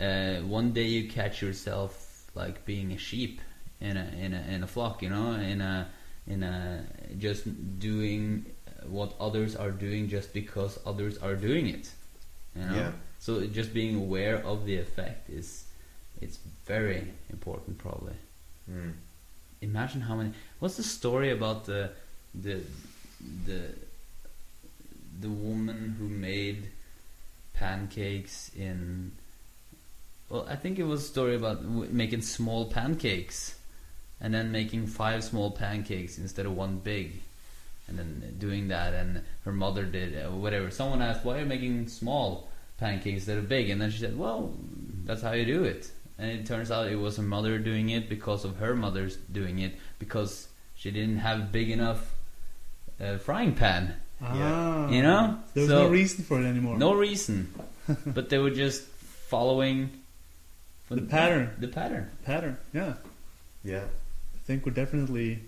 [0.00, 3.40] uh, one day you catch yourself like being a sheep
[3.80, 5.88] in a in a in a flock, you know, in a
[6.26, 6.84] in a
[7.18, 7.44] just
[7.78, 8.44] doing
[8.86, 11.90] what others are doing just because others are doing it,
[12.54, 12.74] you know.
[12.74, 12.92] Yeah.
[13.20, 15.64] So just being aware of the effect is
[16.20, 18.14] it's very important, probably
[18.70, 18.92] Mm.
[19.60, 21.90] imagine how many what's the story about the
[22.34, 22.60] the
[23.46, 23.70] the
[25.20, 26.68] the woman who made
[27.54, 29.12] pancakes in
[30.28, 33.56] well i think it was a story about w- making small pancakes
[34.20, 37.20] and then making five small pancakes instead of one big
[37.88, 40.70] and then doing that and her mother did uh, whatever.
[40.70, 42.48] Someone asked why are you making small
[42.78, 43.70] pancakes instead of big?
[43.70, 44.54] And then she said well
[45.04, 45.90] that's how you do it.
[46.18, 49.58] And it turns out it was her mother doing it because of her mother's doing
[49.58, 52.13] it because she didn't have big enough
[53.04, 55.38] uh, frying pan Ah, You know?
[55.54, 56.78] there's So- no reason for it anymore.
[56.78, 57.52] no reason
[58.06, 58.82] but they were just
[59.28, 59.90] following
[60.88, 61.50] The pattern.
[61.58, 62.10] The pattern.
[62.24, 62.56] pattern.
[62.72, 62.94] Yeah,
[63.64, 63.84] Yeah.
[63.84, 65.40] I think we're definitely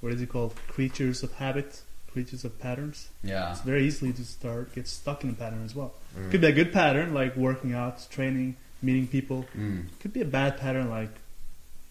[0.00, 0.54] what is it called?
[0.68, 1.80] Creatures of habit,
[2.12, 3.08] creatures of patterns.
[3.24, 3.50] Yeah.
[3.52, 5.92] It's very easily to start get stuck in a pattern as well.
[6.16, 6.30] Mm.
[6.30, 9.46] Could be a good pattern like working out, training, meeting people.
[9.56, 9.86] Mm.
[10.00, 11.10] Could be a bad pattern like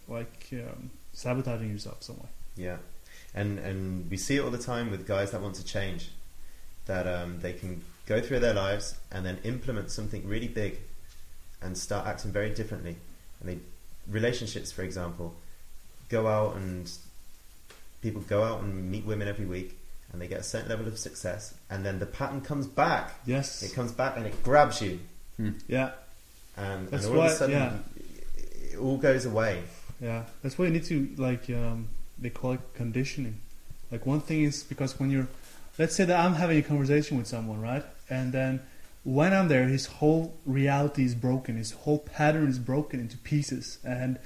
[0.08, 2.30] like um, sabotaging yourself some way.
[2.58, 2.78] Yeah,
[3.36, 6.10] and and we see it all the time with guys that want to change,
[6.88, 10.80] that um, they can go through their lives and then implement something really big,
[11.62, 12.96] and start acting very differently.
[13.40, 13.60] And they
[14.10, 15.36] relationships, for example,
[16.10, 16.90] go out and
[18.02, 19.78] people go out and meet women every week,
[20.12, 23.20] and they get a certain level of success, and then the pattern comes back.
[23.26, 23.64] Yes.
[23.64, 25.00] It comes back and it grabs you,
[25.68, 25.92] yeah.
[26.56, 27.74] and, That's and all of a sudden yeah.
[28.72, 29.64] it all goes away.
[30.00, 31.88] Yeah, that's why you need to like um,
[32.18, 33.40] they call it conditioning.
[33.92, 35.28] Like one thing is because when you're,
[35.78, 38.62] let's say that I'm having a conversation with someone, right, and then
[39.04, 43.78] when I'm there, his whole reality is broken, his whole pattern is broken into pieces,
[43.84, 44.18] and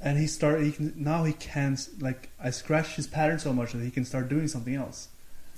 [0.00, 3.72] and he start he can now he can't like I scratch his pattern so much
[3.72, 5.08] that he can start doing something else.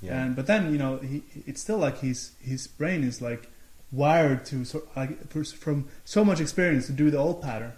[0.01, 3.49] Yeah, And but then you know he it's still like his his brain is like
[3.91, 7.73] wired to so, like for- from so much experience to do the old pattern.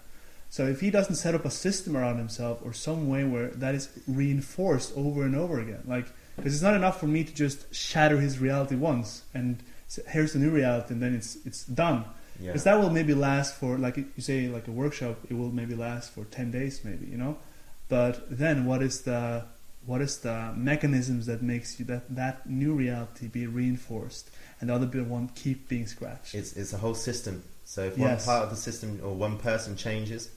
[0.49, 3.75] So if he doesn't set up a system around himself or some way where that
[3.75, 6.05] is reinforced over and over again, like
[6.35, 10.33] because it's not enough for me to just shatter his reality once and say, here's
[10.33, 12.05] the new reality and then it's it's done.
[12.39, 12.47] yeah.
[12.47, 15.75] Because that will maybe last for like you say like a workshop, it will maybe
[15.75, 17.37] last for ten days, maybe you know.
[17.89, 19.45] But then what is the
[19.85, 24.29] what is the mechanisms that makes you that that new reality be reinforced
[24.59, 26.35] and the other bit one keep being scratched?
[26.35, 27.43] It's it's a whole system.
[27.65, 28.25] So if Yes.
[28.25, 30.29] one part of the system or one person changes,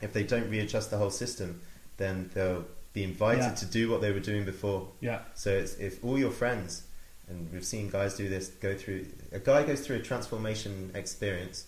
[0.00, 1.60] if they don't readjust the whole system,
[1.96, 3.54] then they'll be invited Yeah.
[3.54, 4.88] to do what they were doing before.
[5.00, 6.82] yeah, So it's, if all your friends,
[7.28, 11.66] and we've seen guys do this, go through a guy goes through a transformation experience,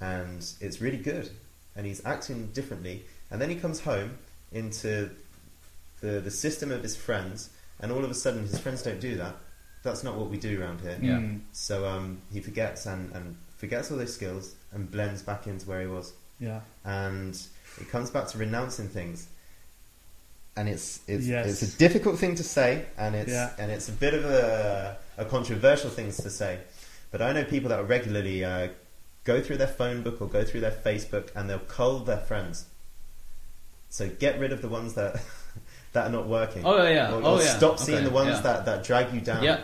[0.00, 1.30] and it's really good,
[1.74, 4.18] and he's acting differently, and then he comes home
[4.52, 5.10] into
[6.00, 7.50] the the system of his friends,
[7.80, 9.34] and all of a sudden his friends don't do that.
[9.82, 10.98] That's not what we do around here.
[11.00, 11.16] Yeah.
[11.18, 15.66] Mm, So um, he forgets and, and forgets all those skills and blends back into
[15.66, 16.12] where he was.
[16.38, 17.34] yeah, And
[17.80, 19.26] it comes back to renouncing things.
[20.56, 21.62] And it's it's, Yes.
[21.62, 23.50] it's a difficult thing to say, and it's Yeah.
[23.58, 26.58] and it's a bit of a, a controversial thing to say.
[27.10, 28.68] But I know people that regularly uh,
[29.24, 32.66] go through their phone book or go through their Facebook, and they'll cull their friends.
[33.88, 35.20] So get rid of the ones that
[35.92, 36.64] that are not working.
[36.64, 37.12] Oh yeah, yeah.
[37.14, 37.56] Or, oh yeah.
[37.56, 38.40] stop seeing Okay, the ones yeah.
[38.42, 39.42] that, that drag you down.
[39.42, 39.60] Yeah.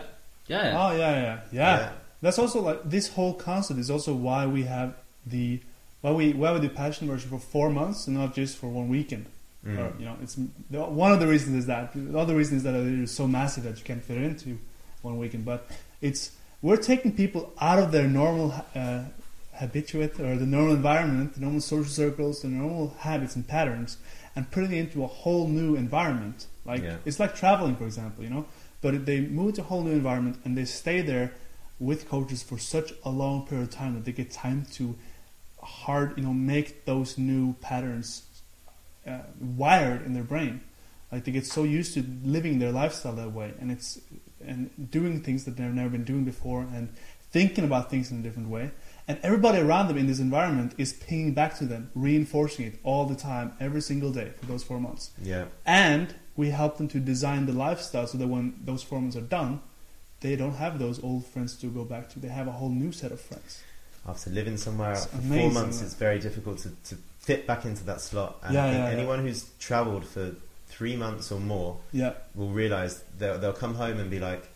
[0.47, 0.63] Yeah.
[0.71, 0.85] yeah.
[0.87, 1.91] oh yeah, yeah, yeah.
[2.21, 4.95] That's also like this whole concept is also why we have
[5.25, 5.59] the
[6.01, 8.89] why we why we do passion immersion for four months and not just for one
[8.89, 9.25] weekend.
[9.65, 9.77] Mm.
[9.79, 10.37] Or, you know, it's
[10.69, 13.63] one of the reasons is that the other reason is that it is so massive
[13.63, 14.59] that you can't fit it into
[15.01, 15.45] one weekend.
[15.45, 15.69] But
[16.01, 19.03] it's we're taking people out of their normal uh,
[19.53, 23.97] habituate or the normal environment, the normal social circles, the normal habits and patterns,
[24.35, 26.45] and putting it into a whole new environment.
[26.65, 26.97] Like Yeah.
[27.05, 28.45] it's like traveling, for example, you know.
[28.81, 31.33] But they move to a whole new environment and they stay there
[31.79, 34.95] with coaches for such a long period of time that they get time to
[35.67, 38.23] hard, you know, make those new patterns
[39.05, 40.61] uh, wired in their brain.
[41.11, 43.99] Like they get so used to living their lifestyle that way, and it's
[44.45, 46.93] and doing things that they've never been doing before, and
[47.31, 48.71] thinking about things in a different way.
[49.07, 53.05] And everybody around them in this environment is pinging back to them, reinforcing it all
[53.05, 55.11] the time, every single day for those four months.
[55.21, 55.45] Yeah.
[55.65, 59.21] And we help them to design the lifestyle so that when those four months are
[59.21, 59.61] done,
[60.19, 62.19] they don't have those old friends to go back to.
[62.19, 63.63] They have a whole new set of friends.
[64.07, 67.99] After living somewhere for four months, it's very difficult to, to fit back into that
[68.01, 68.37] slot.
[68.43, 68.97] And Yeah, I think yeah, yeah.
[68.97, 70.33] anyone who's travelled for
[70.67, 74.47] three months or more Yeah, will realise they'll, they'll come home and be like,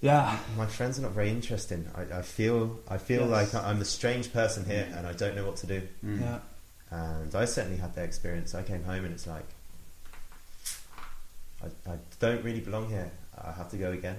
[0.00, 1.86] yeah, my friends are not very interesting.
[1.94, 3.52] I, I feel I feel Yes.
[3.52, 5.82] like I'm a strange person here and I don't know what to do.
[6.02, 6.20] Mm.
[6.22, 6.38] yeah.
[6.90, 8.54] And I certainly had that experience.
[8.54, 9.44] I came home and it's like,
[11.62, 13.10] I, I don't really belong here.
[13.36, 14.16] I have to go again.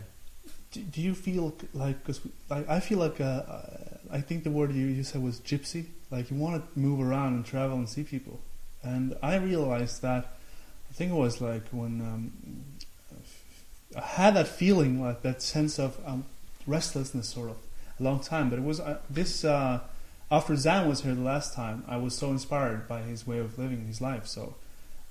[0.72, 4.52] Do, do you feel like because like I feel like uh, uh, I think the
[4.52, 5.86] word you, you said was gypsy.
[6.10, 8.40] Like you want to move around and travel and see people,
[8.84, 10.38] and I realized that
[10.90, 12.32] I think it was like when um,
[13.98, 16.26] I had that feeling, like that sense of um,
[16.68, 17.58] restlessness, sort of
[18.00, 18.50] a long time.
[18.50, 19.80] But it was uh, this uh,
[20.30, 21.84] after Zan was here the last time.
[21.88, 24.26] I was so inspired by his way of living his life.
[24.28, 24.56] So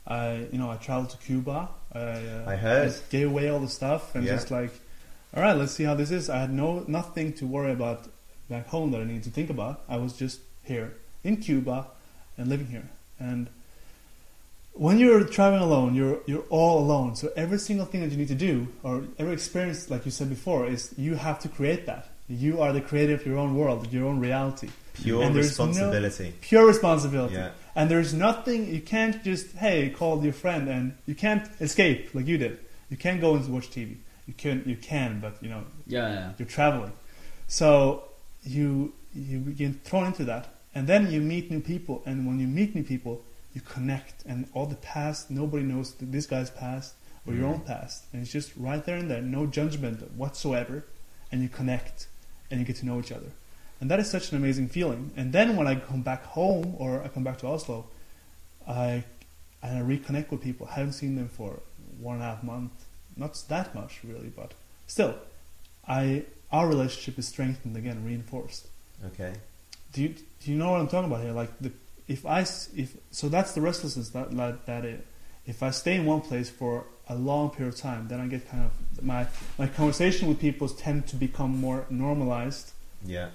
[0.07, 1.69] I, you know, I traveled to Cuba.
[1.93, 2.89] I, uh, I heard.
[2.89, 4.35] just gave away all the stuff and Yeah.
[4.35, 4.73] just like,
[5.35, 6.29] all right, let's see how this is.
[6.29, 8.09] I had no nothing to worry about
[8.49, 9.83] back home that I needed to think about.
[9.89, 10.95] I was just here
[11.25, 11.87] in Cuba
[12.37, 12.89] and living here.
[13.19, 13.49] And
[14.73, 17.17] when you're traveling alone, you're you're all alone.
[17.17, 20.29] So every single thing that you need to do, or every experience, like you said
[20.29, 22.09] before, is you have to create that.
[22.29, 24.69] You are the creator of your own world, your own reality.
[24.95, 26.35] Pure And there's no- responsibility.
[26.41, 27.35] Pure responsibility.
[27.35, 27.51] Yeah.
[27.75, 32.27] And there's nothing you can't just hey call your friend and you can't escape like
[32.27, 32.59] you did.
[32.91, 33.97] You can't go and watch TV.
[34.31, 36.33] You can you can, but you know Yeah, yeah.
[36.39, 36.93] you're traveling,
[37.49, 38.05] so
[38.45, 42.47] you you get thrown into that, and then you meet new people, and when you
[42.47, 43.15] meet new people,
[43.55, 46.95] you connect, and all the past nobody knows this guy's past
[47.27, 47.55] or your Mhm.
[47.55, 50.85] own past, and it's just right there and there, no judgment whatsoever,
[51.33, 52.07] and you connect,
[52.49, 53.33] and you get to know each other,
[53.81, 55.11] and that is such an amazing feeling.
[55.17, 57.87] And then when I come back home or I come back to Oslo,
[58.69, 59.03] I
[59.63, 60.69] and I reconnect with people.
[60.71, 61.51] I haven't seen them for
[61.99, 62.71] one and a half month,
[63.21, 64.55] not that much really, but
[64.87, 65.15] still,
[65.87, 68.67] I our relationship is strengthened again, reinforced.
[69.07, 69.35] Okay.
[69.93, 71.33] Do you do you know what I'm talking about here?
[71.33, 71.71] Like the
[72.09, 75.07] if I if so that's the restlessness that that, that it,
[75.47, 78.49] if I stay in one place for a long period of time, then I get
[78.51, 79.27] kind of my
[79.59, 82.73] my conversation with people tend to become more normalized.
[83.05, 83.31] Yeah.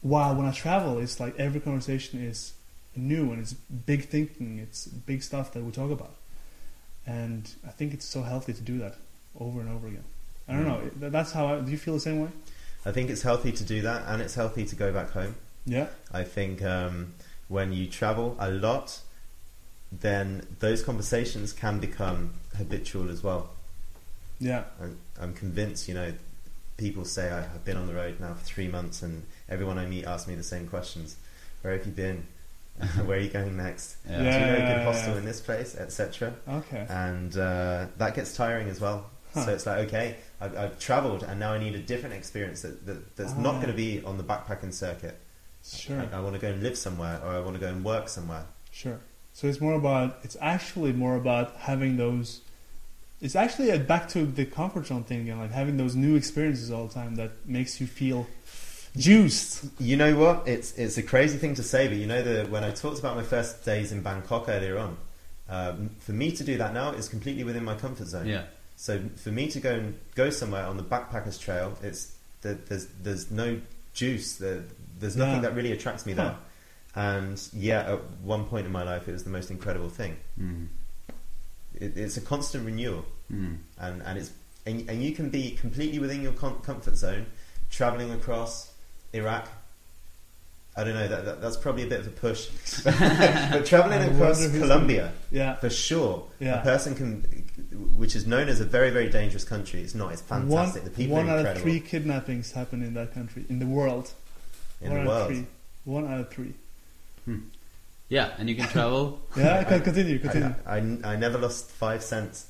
[0.00, 2.52] While when I travel, it's like every conversation is
[2.94, 6.14] new and it's big thinking, it's big stuff that we talk about,
[7.08, 8.94] and I think it's so healthy to do that
[9.40, 10.04] over and over again.
[10.46, 11.08] I don't know.
[11.10, 11.60] That's how I.
[11.60, 12.28] Do you feel the same way?
[12.84, 15.34] I think it's healthy to do that, and it's healthy to go back home.
[15.66, 15.88] Yeah.
[16.12, 17.14] I think um,
[17.48, 19.00] when you travel a lot,
[19.90, 23.50] then those conversations can become habitual as well.
[24.38, 24.64] Yeah.
[24.80, 26.12] I'm, I'm convinced, you know,
[26.76, 30.04] people say I've been on the road now for three months, and everyone I meet
[30.04, 31.16] asks me the same questions:
[31.62, 32.26] Where have you been?
[33.04, 33.96] Where are you going next?
[34.08, 34.18] Yeah.
[34.18, 35.18] Do you know a Yeah, good yeah, hostel yeah.
[35.18, 36.34] in this place, etc.
[36.48, 36.86] Okay.
[36.88, 39.10] And uh, that gets tiring as well.
[39.34, 39.44] Huh.
[39.44, 42.86] So it's like, okay, I've, I've travelled, and now I need a different experience that,
[42.86, 43.60] that that's not Ah.
[43.60, 45.18] going to be on the backpacking circuit.
[45.64, 46.00] Sure.
[46.12, 48.08] I, I want to go and live somewhere, or I want to go and work
[48.08, 48.44] somewhere.
[48.70, 48.98] Sure.
[49.34, 50.18] So it's more about.
[50.22, 52.40] It's actually more about having those.
[53.20, 56.70] It's actually a back to the comfort zone thing again, like having those new experiences
[56.70, 58.26] all the time that makes you feel
[58.98, 59.64] juiced.
[59.80, 60.46] You know what?
[60.48, 63.16] It's it's a crazy thing to say, but you know that when I talked about
[63.16, 64.96] my first days in Bangkok earlier on,
[65.48, 68.26] um, for me to do that now is completely within my comfort zone.
[68.26, 68.44] Yeah.
[68.76, 72.86] So for me to go and go somewhere on the backpackers trail, it's there, there's
[73.02, 73.60] there's no
[73.94, 74.36] juice.
[74.36, 74.64] There,
[74.98, 75.40] there's nothing Yeah.
[75.42, 76.22] that really attracts me Huh.
[76.24, 76.36] there.
[76.94, 80.16] And yeah, at one point in my life, it was the most incredible thing.
[80.40, 80.68] Mm.
[81.74, 83.58] It, it's a constant renewal, Mm.
[83.78, 84.30] and and it's
[84.66, 87.26] and, and you can be completely within your com- comfort zone,
[87.70, 88.67] traveling across
[89.12, 89.48] Iraq.
[90.76, 92.48] I don't know that, that that's probably a bit of a push,
[92.84, 95.56] but traveling across Colombia Yeah.
[95.56, 96.60] for sure, Yeah.
[96.60, 97.22] a person can,
[97.96, 99.80] which is known as a very very dangerous country.
[99.82, 100.12] It's not.
[100.12, 100.82] It's fantastic.
[100.82, 103.66] One, the people one are out of three kidnappings happen in that country, in the
[103.66, 104.12] world.
[104.80, 105.22] in one the out world.
[105.22, 105.46] Of three.
[105.84, 106.54] One out of three.
[107.24, 107.38] Hmm.
[108.08, 109.20] Yeah, and you can travel.
[109.36, 110.54] Yeah, con- continue, continue.
[110.64, 112.46] I, I, I never lost five cents.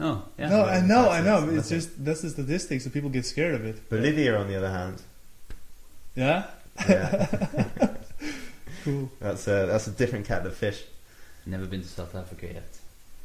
[0.00, 0.48] Oh, yeah.
[0.48, 1.40] no, I know, I know.
[1.42, 3.90] That's- It's that's just that's the statistics, so people get scared of it.
[3.90, 5.02] Bolivia, on the other hand,
[6.18, 6.46] Yeah.
[6.88, 7.26] yeah,
[8.84, 9.08] Cool.
[9.20, 10.82] that's a that's a different cat of fish.
[11.46, 12.78] Never been to South Africa yet.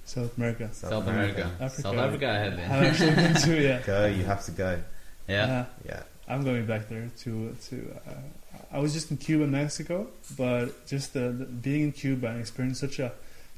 [0.05, 0.69] South America.
[0.73, 1.49] South, America.
[1.59, 1.81] Africa.
[1.81, 2.65] South Africa, I have been.
[2.65, 3.85] Haven't actually been to yet.
[3.85, 4.79] Go, you have to go.
[5.27, 5.65] yeah.
[5.87, 6.03] Yeah.
[6.27, 7.95] I'm going back there to to.
[8.07, 8.11] Uh,
[8.71, 10.07] I was just in Cuba, Mexico,
[10.37, 13.11] but just the, the, being in Cuba and experiencing such a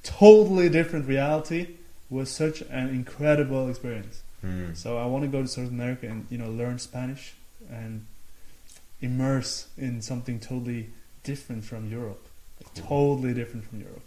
[0.03, 1.75] totally different reality
[2.09, 4.23] was such an incredible experience.
[4.41, 4.73] Hmm.
[4.73, 7.33] So I want to go to South America and you know learn Spanish
[7.69, 8.05] and
[9.01, 10.89] immerse in something totally
[11.23, 12.25] different from Europe,
[12.75, 14.01] totally different from Europe.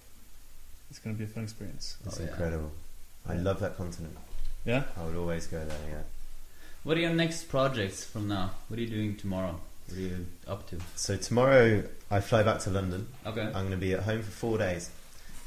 [0.90, 1.96] It's going to be a fun experience.
[2.04, 2.28] Oh, it's Oh, yeah.
[2.30, 2.72] incredible.
[3.28, 4.16] I love that continent.
[4.64, 4.84] Yeah.
[4.96, 5.76] I would always go there.
[5.88, 6.02] Yeah.
[6.84, 8.52] What are your next projects from now?
[8.68, 9.60] What are you doing tomorrow?
[9.88, 10.78] What are you up to?
[10.96, 13.08] So tomorrow I fly back to London.
[13.26, 13.42] Okay.
[13.42, 14.90] I'm going to be at home for four days.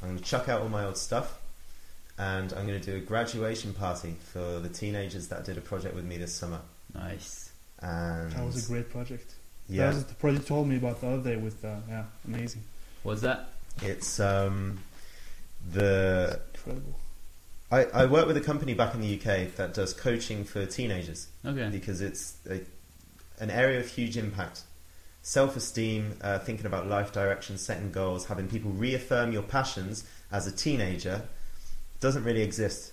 [0.01, 1.39] I'm going to chuck out all my old stuff,
[2.17, 5.93] and I'm going to do a graduation party for the teenagers that did a project
[5.95, 6.59] with me this summer.
[6.93, 7.50] Nice.
[7.81, 9.33] And That was a great project.
[9.67, 12.03] yeah, That was the project you told me about the other day with uh, yeah,
[12.27, 12.61] amazing,
[13.03, 13.49] What's that?
[13.81, 14.79] it's um,
[15.73, 16.99] the incredible.
[17.71, 21.27] I, I work with a company back in the UK that does coaching for teenagers
[21.45, 21.69] Okay.
[21.71, 22.59] because it's a,
[23.39, 24.63] an area of huge impact.
[25.23, 30.47] Self esteem, uh, thinking about life direction, setting goals, having people reaffirm your passions as
[30.47, 31.21] a teenager
[31.99, 32.90] doesn't really exist.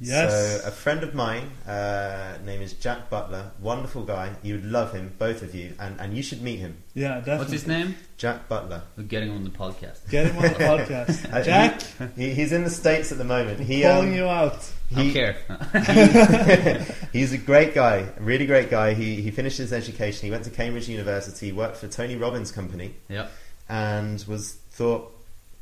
[0.00, 0.62] Yes.
[0.62, 4.34] So, a friend of mine, uh, name is Jack Butler, wonderful guy.
[4.42, 6.82] You'd love him, both of you, and, and you should meet him.
[6.94, 7.38] yeah, definitely.
[7.38, 7.94] What's his name?
[8.16, 8.82] Jack Butler.
[8.96, 10.08] We're getting him on the podcast.
[10.10, 11.20] Get him on the podcast.
[11.34, 11.82] Uh, Jack,
[12.16, 13.60] He, he's in the States at the moment.
[13.60, 14.70] He, calling um, you out.
[14.90, 16.86] I don't he- care.
[17.12, 18.94] he's a great guy, really great guy.
[18.94, 20.26] He, he finished his education.
[20.26, 23.30] He went to Cambridge University, worked for Tony Robbins' company, yep.
[23.68, 25.13] and was thought,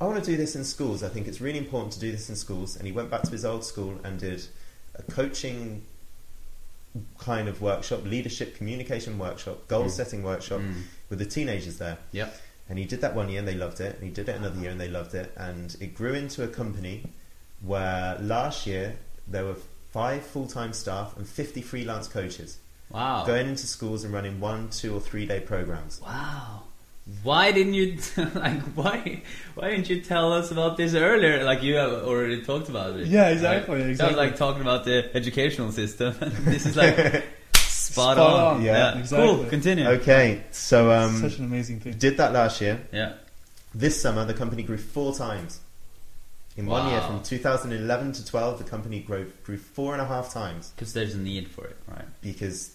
[0.02, 1.02] I want to do this in schools.
[1.04, 2.74] I think it's really important to do this in schools.
[2.76, 4.44] And he went back to his old school and did
[4.96, 5.82] a coaching
[7.18, 10.82] kind of workshop, leadership communication workshop, goal setting workshop Mm.
[11.08, 11.98] with the teenagers there.
[12.10, 12.34] Yep.
[12.68, 13.94] And he did that one year and they loved it.
[13.94, 15.32] And he did it another year and they loved it.
[15.36, 17.04] And it grew into a company
[17.60, 18.96] where last year
[19.28, 19.56] there were
[19.92, 22.58] five full time staff and 50 freelance coaches
[22.90, 23.24] Wow.
[23.24, 26.00] going into schools and running one, two, or three day programs.
[26.00, 26.64] Wow.
[27.24, 27.98] Why didn't you
[28.34, 29.22] like why
[29.54, 31.42] why didn't you tell us about this earlier?
[31.44, 33.08] Like you have already talked about it.
[33.08, 33.86] Yeah, exactly, Right?
[33.90, 34.14] exactly.
[34.14, 36.14] Sounds like talking about the educational system.
[36.44, 36.96] this is like
[37.54, 38.56] spot, Spot on.
[38.56, 39.28] on, yeah, exactly.
[39.36, 39.44] Cool.
[39.46, 39.86] Continue.
[39.88, 41.94] Okay, so um, Such an amazing thing.
[41.94, 42.80] did that last year.
[42.92, 43.14] Yeah.
[43.74, 45.58] This summer, the company grew four times.
[46.56, 50.32] In one year, from 2011 to 12, the company grew, grew four and a half
[50.34, 52.04] times Because there's a need for it, right?
[52.20, 52.72] because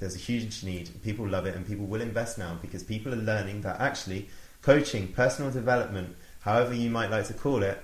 [0.00, 0.90] there's a huge need.
[1.04, 4.28] People love it, and people will invest now because people are learning that actually
[4.62, 7.82] coaching, personal development, however you might like to call it,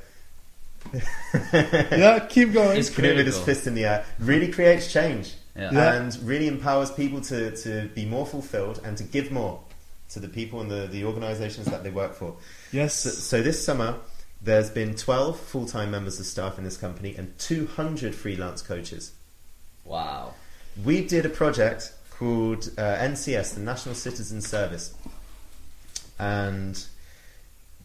[1.52, 2.78] yeah, keep going.
[2.78, 5.70] It's put it with his fist in the air, really creates change Yeah.
[5.72, 5.94] Yeah.
[5.94, 9.60] and really empowers people to, to be more fulfilled and to give more
[10.10, 12.36] to the people and the, the organizations that they work for.
[12.72, 12.94] yes.
[12.94, 13.96] So, so this summer,
[14.40, 19.12] there's been 12 full-time members of staff in this company and 200 freelance coaches.
[19.84, 20.34] Wow.
[20.84, 24.94] We did a project called uh, NCS, the National Citizen Service,
[26.18, 26.82] and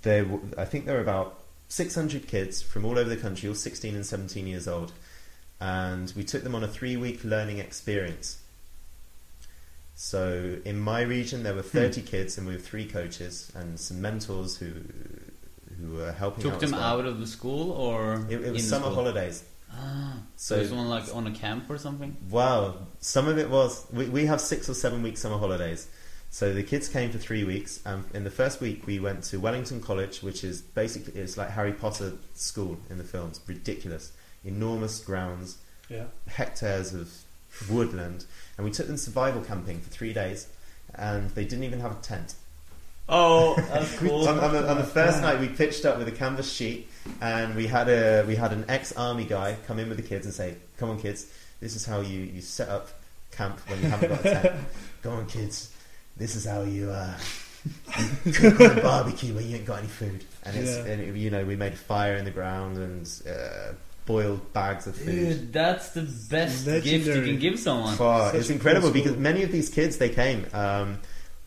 [0.03, 1.39] there, w- I think there were about
[1.69, 4.93] 600 kids from all over the country, all 16 and 17 years old,
[5.59, 8.37] and we took them on a three-week learning experience.
[9.95, 14.01] So in my region, there were 30 kids, and we were three coaches and some
[14.01, 14.71] mentors who
[15.79, 16.59] who were helping Took out.
[16.59, 16.81] them well.
[16.81, 19.43] out of the school or It, it was summer holidays.
[19.73, 22.15] Ah, so So- it's one like on a camp or something.
[22.29, 23.85] Wow, some of it was.
[23.91, 25.87] We, we have six or seven week summer holidays.
[26.29, 27.79] So the kids came for three weeks.
[27.85, 31.49] And in the first week, we went to Wellington College, which is basically it's like
[31.51, 33.41] Harry Potter school in the films.
[33.47, 34.11] Ridiculous,
[34.45, 35.57] enormous grounds,
[35.89, 36.05] yeah.
[36.27, 37.11] hectares of
[37.69, 38.23] woodland,
[38.57, 40.47] and we took them survival camping for three days.
[40.95, 42.35] And they didn't even have a tent.
[43.11, 44.27] Oh, that's cool.
[44.27, 45.33] On, on the, on the first Yeah.
[45.33, 46.89] night, we pitched up with a canvas sheet,
[47.21, 50.25] and we had a we had an ex army guy come in with the kids
[50.25, 51.27] and say, "Come on, kids,
[51.59, 52.89] this is how you, you set up
[53.31, 54.55] camp when you haven't got a tent.
[55.01, 55.73] Go on, kids,
[56.17, 57.13] this is how you uh,
[58.33, 60.85] cook on a barbecue when you ain't got any food." And it's Yeah.
[60.85, 63.73] and it, you know we made a fire in the ground and uh,
[64.05, 65.05] boiled bags of food.
[65.05, 67.95] Dude, that's the best gift you can give someone.
[67.97, 68.35] Far.
[68.35, 70.45] It's incredible cool because many of these kids they came.
[70.53, 70.99] Um,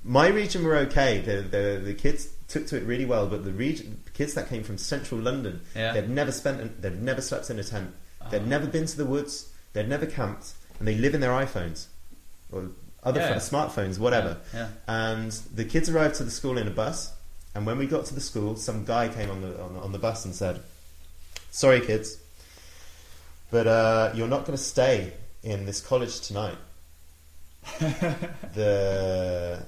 [0.05, 1.19] my region were okay.
[1.21, 4.63] The, the the kids took to it really well, but the region kids that came
[4.63, 5.93] from central London, Yeah.
[5.95, 7.93] they'd never spent, they'd never slept in a tent,
[8.31, 8.47] they'd Ah.
[8.47, 11.87] never been to the woods, they'd never camped, and they live in their iPhones
[12.53, 12.69] or
[13.03, 13.39] other Yeah.
[13.39, 14.37] pho- smartphones, whatever.
[14.53, 14.69] Yeah.
[14.87, 17.13] And the kids arrived to the school in a bus,
[17.55, 19.93] and when we got to the school, some guy came on the on, the- on
[19.93, 20.61] the bus and said,
[21.51, 22.19] "Sorry, kids,
[23.51, 25.13] but uh, you're not going to stay
[25.43, 26.57] in this college tonight.
[28.55, 29.65] the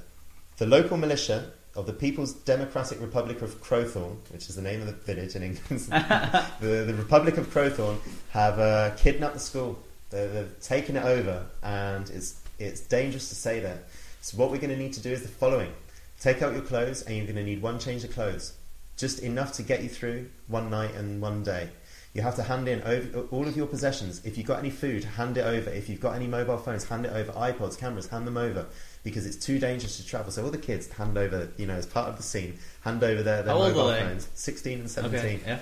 [0.58, 4.86] the local militia of the People's Democratic Republic of Crowthorne, which is the name of
[4.86, 5.80] the village in England,
[6.60, 7.98] the, the Republic of Crowthorne
[8.30, 9.78] have uh, kidnapped the school.
[10.08, 13.84] They're, they've taken it over, and it's it's dangerous to say that.
[14.22, 15.72] So what we're going to need to do is the following:
[16.18, 18.54] take out your clothes, and you're going to need one change of clothes,
[18.96, 21.68] just enough to get you through one night and one day.
[22.14, 24.24] You have to hand in over, all of your possessions.
[24.24, 25.68] If you've got any food, hand it over.
[25.68, 27.30] If you've got any mobile phones, hand it over.
[27.32, 28.64] iPods, cameras, hand them over
[29.06, 30.32] because it's too dangerous to travel.
[30.32, 33.22] So all the kids hand over, you know, as part of the scene, hand over
[33.22, 34.00] their, their How old mobile are they?
[34.00, 34.28] phones.
[34.34, 35.36] Sixteen and seventeen.
[35.36, 35.42] Okay.
[35.46, 35.58] Yeah.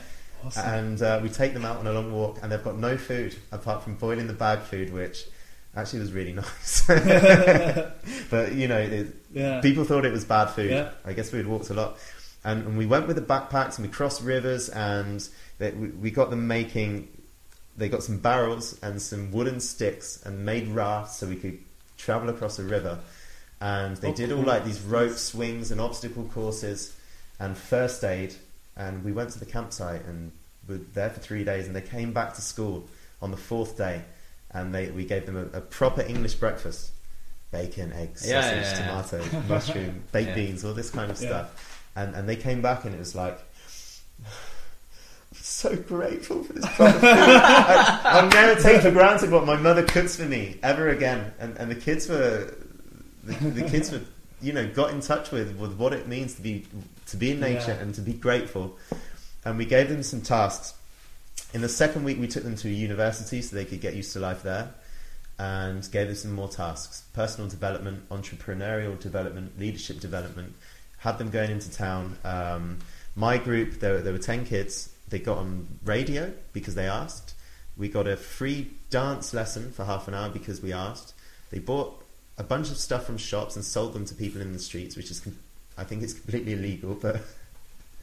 [0.46, 0.74] Awesome.
[0.74, 3.36] And uh, we take them out on a long walk, and they've got no food
[3.52, 5.26] apart from boiling the bag food, which
[5.76, 6.86] actually was really nice.
[8.30, 9.60] but you know, it, yeah.
[9.60, 10.70] people thought it was bad food.
[10.70, 10.92] Yeah.
[11.04, 11.98] I guess we'd walked a lot,
[12.44, 16.10] and, and we went with the backpacks, and we crossed rivers, and they, we, we
[16.10, 17.08] got them making.
[17.76, 21.58] They got some barrels and some wooden sticks, and made rafts so we could
[21.98, 23.00] travel across a river.
[23.64, 26.94] And they Oh, did all like these rope swings and obstacle courses,
[27.40, 28.34] and first aid.
[28.76, 30.32] And we went to the campsite and
[30.68, 31.66] were there for three days.
[31.66, 32.84] And they came back to school
[33.22, 34.02] on the fourth day,
[34.50, 36.90] and they we gave them a, a proper English breakfast:
[37.52, 39.02] bacon, eggs, Yeah, sausage, yeah, yeah.
[39.02, 40.34] tomato, mushroom, baked Yeah.
[40.34, 41.28] beans, all this kind of Yeah.
[41.28, 41.90] stuff.
[41.96, 43.38] And and they came back, and it was like.
[44.20, 44.26] I'm
[45.40, 47.02] so grateful for this proper food.
[47.04, 51.32] I, I'll never take for granted what my mother cooks for me ever again.
[51.38, 52.54] And and the kids were,
[53.26, 54.00] the, the kids were,
[54.42, 56.66] you know, got in touch with with what it means to be
[57.06, 57.82] to be in nature Yeah.
[57.82, 58.76] and to be grateful.
[59.44, 60.74] And we gave them some tasks.
[61.52, 64.12] In the second week, we took them to a university so they could get used
[64.14, 64.70] to life there,
[65.38, 70.54] and gave them some more tasks: personal development, entrepreneurial development, leadership development.
[70.98, 72.16] Had them going into town.
[72.24, 72.78] Um,
[73.14, 74.90] my group, there, there were ten kids.
[75.08, 77.34] They got on radio because they asked.
[77.76, 81.12] We got a free dance lesson for half an hour because we asked.
[81.50, 82.03] They bought
[82.38, 85.10] a bunch of stuff from shops and sold them to people in the streets, which
[85.10, 85.26] is,
[85.78, 86.94] I think, it's completely illegal.
[86.94, 87.22] But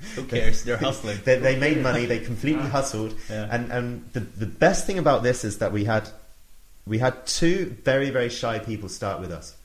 [0.15, 0.63] Who cares?
[0.63, 1.19] They're hustling.
[1.23, 2.05] they, they made money.
[2.05, 2.69] They completely ah.
[2.69, 3.15] hustled.
[3.29, 3.47] Yeah.
[3.51, 6.09] And and the the best thing about this is that we had
[6.87, 9.55] we had two very very shy people start with us,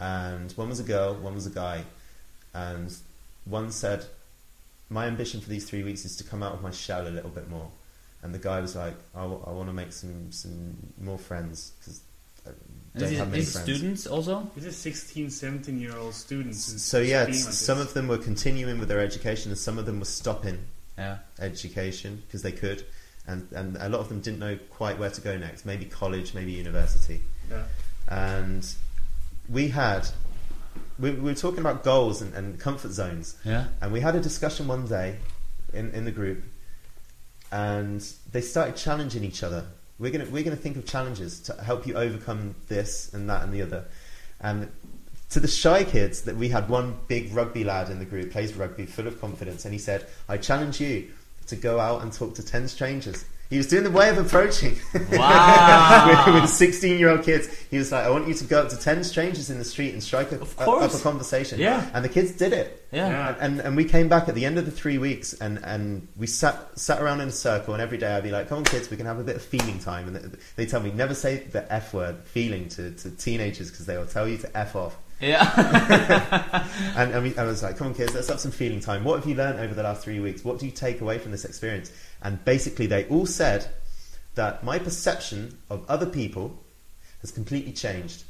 [0.00, 1.84] and one was a girl, one was a guy,
[2.52, 2.92] and
[3.44, 4.06] one said,
[4.90, 7.30] "My ambition for these three weeks is to come out of my shell a little
[7.30, 7.70] bit more,"
[8.22, 12.07] and the guy was like, "I, want to make some some more friends because I
[12.98, 14.50] don't Is have it, many is friends." students also?
[14.54, 16.82] This is 16, 17 year old students.
[16.82, 17.88] So yeah, being like some this.
[17.88, 20.58] of them were continuing with their education, and some of them were stopping
[20.98, 21.18] Yeah.
[21.38, 22.84] education because they could,
[23.26, 25.64] and and a lot of them didn't know quite where to go next.
[25.64, 27.64] Maybe college, maybe university, Yeah.
[28.08, 28.66] and
[29.48, 30.08] we had
[30.98, 33.68] we, we were talking about goals and, and comfort zones, Yeah.
[33.80, 35.18] and we had a discussion one day
[35.72, 36.42] in in the group,
[37.50, 38.00] and
[38.32, 39.64] they started challenging each other.
[39.98, 43.52] We're gonna we're gonna think of challenges to help you overcome this and that and
[43.52, 43.84] the other,
[44.40, 44.70] and.
[45.32, 48.54] To the shy kids, that we had one big rugby lad in the group, plays
[48.54, 51.10] rugby, full of confidence, and he said, "I challenge you
[51.48, 53.26] to go out and talk to 10 strangers.
[53.50, 54.78] He was doing the way of approaching
[55.12, 56.40] Wow.
[56.42, 57.48] with 16 year old kids.
[57.70, 59.92] He was like, I want you to go up to 10 strangers in the street
[59.94, 61.58] and strike a, Of a- up a conversation.
[61.58, 61.88] Yeah.
[61.94, 62.86] And the kids did it.
[62.92, 63.08] yeah.
[63.08, 63.36] Yeah.
[63.40, 66.26] And, and we came back at the end of the three weeks and, and we
[66.26, 68.90] sat, sat around in a circle and every day I'd be like, come on kids,
[68.90, 70.08] we can have a bit of feeling time.
[70.08, 73.86] And they, they tell me never say the F word, feeling, to, to teenagers because
[73.86, 74.96] they will tell you to F off.
[75.20, 76.64] Yeah.
[76.96, 79.04] And, and we, I was like, come on, kids, let's have some feeling time.
[79.04, 80.44] What have you learned over the last three weeks?
[80.44, 81.92] What do you take away from this experience?
[82.22, 83.68] And basically, they all said
[84.34, 86.58] that my perception of other people
[87.20, 88.24] has completely changed.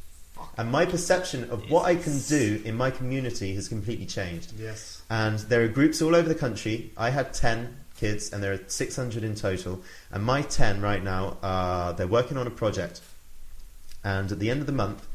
[0.59, 4.53] And my perception of what I can do in my community has completely changed.
[4.59, 5.01] Yes.
[5.09, 6.93] And there are groups all over the country.
[6.97, 9.81] I had 10 kids, and there are 600 in total.
[10.11, 13.01] And my 10 right now, uh, they're working on a project.
[14.05, 15.08] And at the end of the month,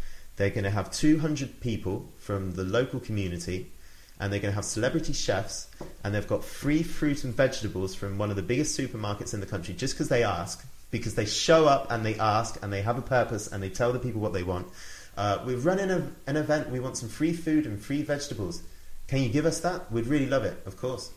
[0.43, 3.71] they're going to have 200 people from the local community,
[4.19, 5.69] and they're going to have celebrity chefs,
[6.03, 9.45] and they've got free fruit and vegetables from one of the biggest supermarkets in the
[9.45, 12.97] country just because they ask, because they show up and they ask, and they have
[12.97, 14.67] a purpose, and they tell the people what they want.
[15.15, 18.63] Uh, we're running a, an event, we want some free food and free vegetables.
[19.07, 19.89] Can you give us that?
[19.93, 21.09] We'd really love it, of course.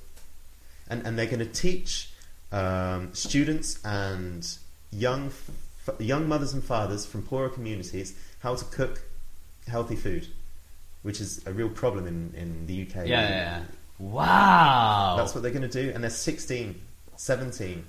[0.88, 2.10] And, and they're going to teach
[2.52, 4.46] um, students and
[4.92, 5.32] young,
[5.98, 8.14] young mothers and fathers from poorer communities
[8.46, 9.02] how to cook
[9.68, 10.26] healthy food,
[11.02, 13.06] which is a real problem in, in the UK.
[13.06, 13.62] Yeah, yeah, yeah.
[13.98, 15.14] Wow.
[15.18, 15.90] That's what they're going to do.
[15.94, 16.80] And they're 16,
[17.16, 17.84] 17.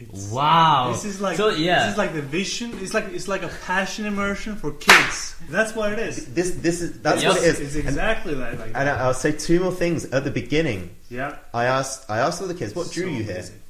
[0.00, 0.90] It's, wow.
[0.92, 1.84] This is like so yeah.
[1.84, 2.72] This is like the vision.
[2.80, 5.36] It's like it's like a passion immersion for kids.
[5.48, 6.34] That's what it is.
[6.34, 7.32] This, this is, that's Yes.
[7.34, 7.60] what it is.
[7.60, 9.00] It's And- exactly like, like And that.
[9.00, 10.04] I- I'll say two more things.
[10.06, 11.36] At the beginning, Yeah.
[11.54, 13.32] I asked, I asked all the kids, what drew So you here?
[13.34, 13.60] amazing.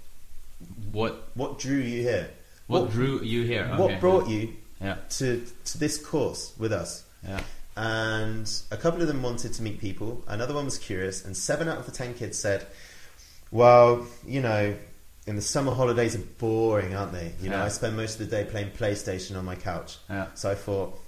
[0.92, 2.30] what What drew you here?
[2.68, 3.68] what drew you here?
[3.76, 4.96] What brought you Yeah.
[5.10, 7.04] to to this course with us?
[7.26, 7.40] Yeah.
[7.76, 10.22] And a couple of them wanted to meet people.
[10.28, 12.66] Another one was curious, and seven out of the ten kids said,
[13.50, 14.74] "Well, you know,
[15.26, 17.32] in the summer holidays are boring, aren't they?
[17.40, 17.64] You know, Yeah.
[17.64, 19.98] I spend most of the day playing PlayStation on my couch.
[20.10, 20.26] Yeah.
[20.34, 20.98] So I thought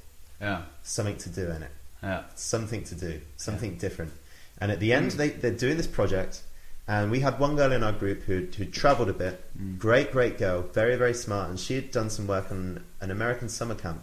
[0.41, 0.63] Yeah.
[0.83, 1.71] something to do in it,
[2.03, 2.23] Yeah.
[2.35, 4.13] something to do, something different.
[4.59, 5.17] And at the end, mm.
[5.17, 6.41] they, they're doing this project,
[6.89, 9.45] and we had one girl in our group who who travelled a bit.
[9.59, 9.79] Mm.
[9.79, 13.49] Great, great girl, very, very smart, and she had done some work on an American
[13.49, 14.03] summer camp.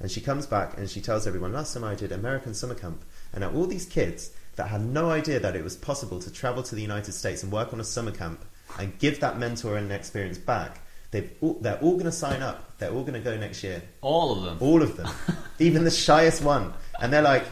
[0.00, 3.04] And she comes back and she tells everyone, last time I did American summer camp.
[3.32, 6.62] And now all these kids that had no idea that it was possible to travel
[6.64, 8.44] to the United States and work on a summer camp
[8.78, 10.80] and give that mentor and experience back,
[11.10, 12.78] they've all, they're all going to sign up.
[12.78, 13.82] They're all going to go next year.
[14.00, 14.58] All of them.
[14.60, 15.08] All of them.
[15.58, 16.72] Even the shyest one.
[17.00, 17.44] And they're like,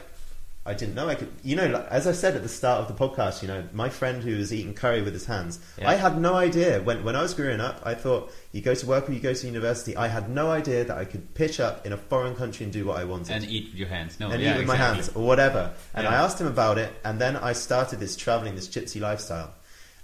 [0.65, 1.33] I didn't know I could.
[1.43, 3.89] You know, like, as I said at the start of the podcast, you know, my
[3.89, 5.91] friend who was eating curry with his hands, Yeah.
[5.91, 6.81] I had no idea.
[6.81, 9.35] When, when I was growing up, I thought, you go to work or you go
[9.35, 9.97] to university.
[9.97, 12.85] I had no idea that I could pitch up in a foreign country and do
[12.85, 13.33] what I wanted.
[13.35, 14.21] And eat with your hands.
[14.21, 14.31] No.
[14.31, 15.73] and yeah, eat with my hands or whatever.
[15.95, 16.11] And Yeah.
[16.11, 19.55] I asked him about it, and then I started this traveling, this gypsy lifestyle.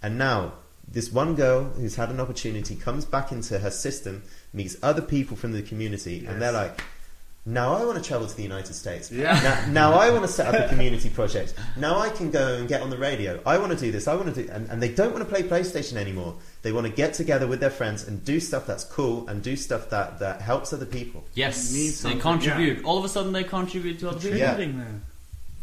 [0.03, 0.55] And now,
[0.91, 5.37] this one girl who's had an opportunity comes back into her system, meets other people
[5.37, 6.33] from the community, Yes.
[6.33, 6.81] and they're like,
[7.49, 9.11] now I want to travel to the United States.
[9.11, 9.33] Yeah.
[9.43, 11.55] Now, now I want to set up a community project.
[11.79, 13.41] Now I can go and get on the radio.
[13.47, 14.07] I want to do this.
[14.07, 16.35] I want to do, and, and they don't want to play PlayStation anymore.
[16.61, 19.57] They want to get together with their friends and do stuff that's cool and do
[19.57, 21.25] stuff that, that helps other people.
[21.35, 21.73] Yes.
[21.73, 22.85] Need They something, contribute.
[22.85, 24.37] All of a sudden, they contribute to other people.
[24.37, 24.49] Yeah.
[24.49, 25.03] Contributing, man.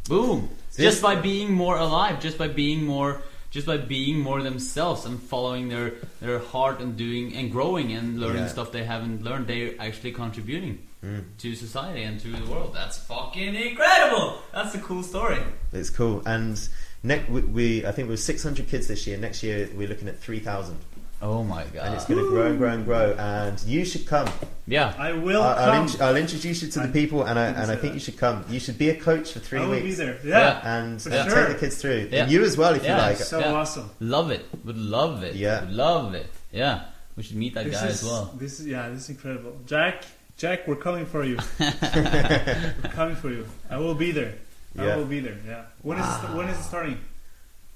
[0.09, 0.49] Boom.
[0.75, 3.21] This- Just by being more alive, just by being more
[3.51, 8.19] just by being more themselves and following their their heart and doing and growing and
[8.19, 8.49] learning Yeah.
[8.49, 11.23] stuff they haven't learned, they're actually contributing Mm.
[11.37, 12.73] to society and to the world.
[12.73, 14.39] That's fucking incredible.
[14.53, 15.37] That's a cool story.
[15.71, 16.23] It's cool.
[16.25, 16.59] And
[17.03, 19.17] next, we, we, I think we were 600 kids this year.
[19.17, 20.77] Next year we're looking at 3,000.
[21.21, 21.85] Oh my god.
[21.87, 23.13] and it's going to grow and grow and grow.
[23.17, 24.27] And you should come.
[24.67, 24.93] yeah.
[24.97, 25.85] I will I- I'll, come.
[25.87, 27.93] int- I'll introduce you to the I people, and I and I think that.
[27.93, 28.43] you should come.
[28.49, 30.19] You should be a coach for three I will be weeks, there.
[30.23, 30.37] Yeah.
[30.39, 30.75] Yeah.
[30.77, 31.45] and, For and sure.
[31.45, 32.09] take the kids through.
[32.11, 32.23] Yeah.
[32.23, 32.95] And you as well, if Yeah.
[32.97, 33.17] you like.
[33.17, 33.53] So Yeah.
[33.53, 33.89] awesome.
[34.01, 34.45] Love it.
[34.65, 35.35] Would love it.
[35.35, 35.61] Yeah.
[35.61, 36.27] Would love it.
[36.51, 36.83] Yeah.
[37.15, 38.33] We should meet that This guy is, as well.
[38.37, 39.55] This is yeah, this is incredible.
[39.65, 40.03] Jack,
[40.37, 41.37] Jack, we're coming for you.
[41.59, 43.45] we're coming for you.
[43.69, 44.33] I will be there.
[44.77, 44.95] I Yeah.
[44.97, 45.37] will be there.
[45.47, 45.63] Yeah.
[45.81, 46.97] When is it, when is it starting?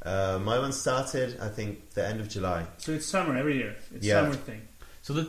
[0.03, 2.65] Uh, my one started, I think, the end of July.
[2.77, 3.75] So it's summer every year.
[3.95, 4.21] It's Yeah.
[4.23, 4.61] summer thing.
[5.01, 5.23] So the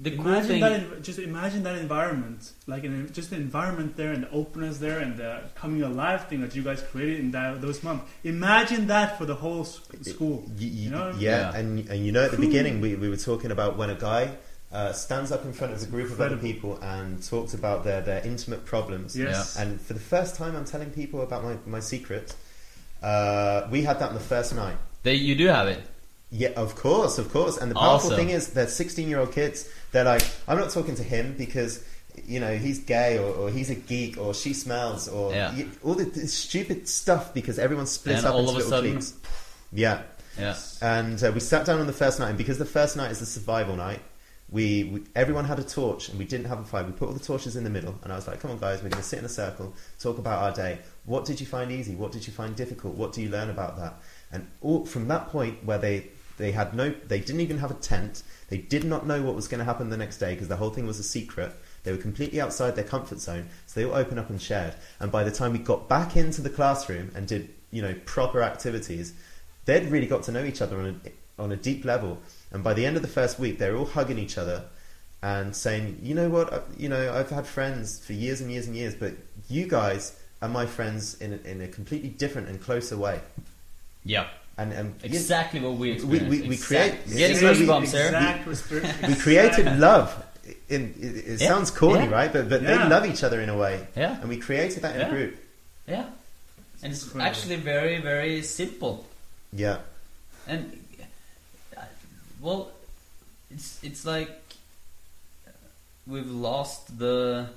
[0.00, 0.60] the cool imagine thing.
[0.62, 0.72] that.
[0.72, 4.98] en- Just imagine that environment, like an, just the environment there, and the openness there,
[5.00, 8.04] and the coming alive thing that you guys created in that, those months.
[8.24, 10.44] Imagine that for the whole s- school.
[10.48, 11.10] Y- y- You know?
[11.18, 11.58] yeah, Yeah.
[11.58, 14.30] and and you know at the beginning we, we were talking about when a guy
[14.72, 18.00] uh, stands up in front of a group of other people and talks about their,
[18.00, 19.16] their intimate problems.
[19.18, 19.56] Yes.
[19.56, 22.34] And for the first time, I'm telling people about my, my secret.
[23.02, 24.76] Uh, we had that on the first night.
[25.02, 25.82] They, you do have it.
[26.30, 27.56] Yeah, of course, of course.
[27.56, 28.16] And the powerful Awesome.
[28.16, 29.68] thing is, they're 16 year old kids.
[29.92, 31.84] They're like, I'm not talking to him because,
[32.24, 35.52] you know, he's gay or, or he's a geek or she smells or Yeah.
[35.52, 38.58] y- all the, this stupid stuff because everyone splits And up all into of a
[38.58, 39.14] little sudden- cliques.
[39.72, 40.02] Yeah.
[40.38, 40.56] Yeah.
[40.80, 43.18] And uh, we sat down on the first night, and because the first night is
[43.18, 44.00] the survival night,
[44.50, 46.84] we, we everyone had a torch, and we didn't have a fire.
[46.84, 48.82] We put all the torches in the middle, and I was like, "Come on, guys,
[48.82, 50.78] we're going to sit in a circle, talk about our day.
[51.04, 51.94] What did you find easy?
[51.94, 52.94] What did you find difficult?
[52.94, 53.94] What do you learn about that?"
[54.32, 56.08] And all, from that point, where they
[56.40, 58.22] they had no, they didn't even have a tent.
[58.48, 60.70] They did not know what was going to happen the next day because the whole
[60.70, 61.52] thing was a secret.
[61.84, 64.74] They were completely outside their comfort zone, so they all opened up and shared.
[64.98, 68.42] And by the time we got back into the classroom and did, you know, proper
[68.42, 69.12] activities,
[69.66, 72.18] they'd really got to know each other on a, on a deep level.
[72.52, 74.64] And by the end of the first week, they're all hugging each other
[75.22, 76.52] and saying, "You know what?
[76.52, 79.12] I- You know, I've had friends for years and years and years, but
[79.48, 80.12] you guys
[80.42, 83.20] are my friends in a, in a completely different and closer way."
[84.04, 84.26] Yeah.
[84.58, 86.30] And and you- Exactly what we we- experienced.
[86.30, 88.06] we- we Exact- create- Get it's goosebumps there.
[88.06, 90.24] Exact resp- we created love.
[90.68, 91.48] In, it, it Yeah.
[91.48, 92.10] sounds corny, Yeah.
[92.10, 92.32] right?
[92.32, 92.78] But but Yeah.
[92.78, 94.18] they love each other in a way, Yeah.
[94.20, 95.06] and we created that in Yeah.
[95.06, 95.38] a group.
[95.86, 96.06] Yeah.
[96.82, 97.28] And it's Incredible.
[97.30, 99.06] actually very, very simple.
[99.52, 99.78] Yeah,
[100.46, 100.79] And
[102.40, 102.70] well,
[103.50, 104.30] it's it's like
[106.06, 107.48] we've lost the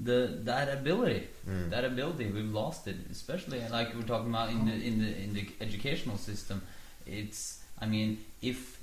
[0.00, 1.28] the that ability.
[1.48, 1.70] Mm.
[1.70, 5.34] That ability we've lost it, especially like we're talking about in the in the in
[5.34, 6.62] the educational system.
[7.06, 8.78] It's I mean if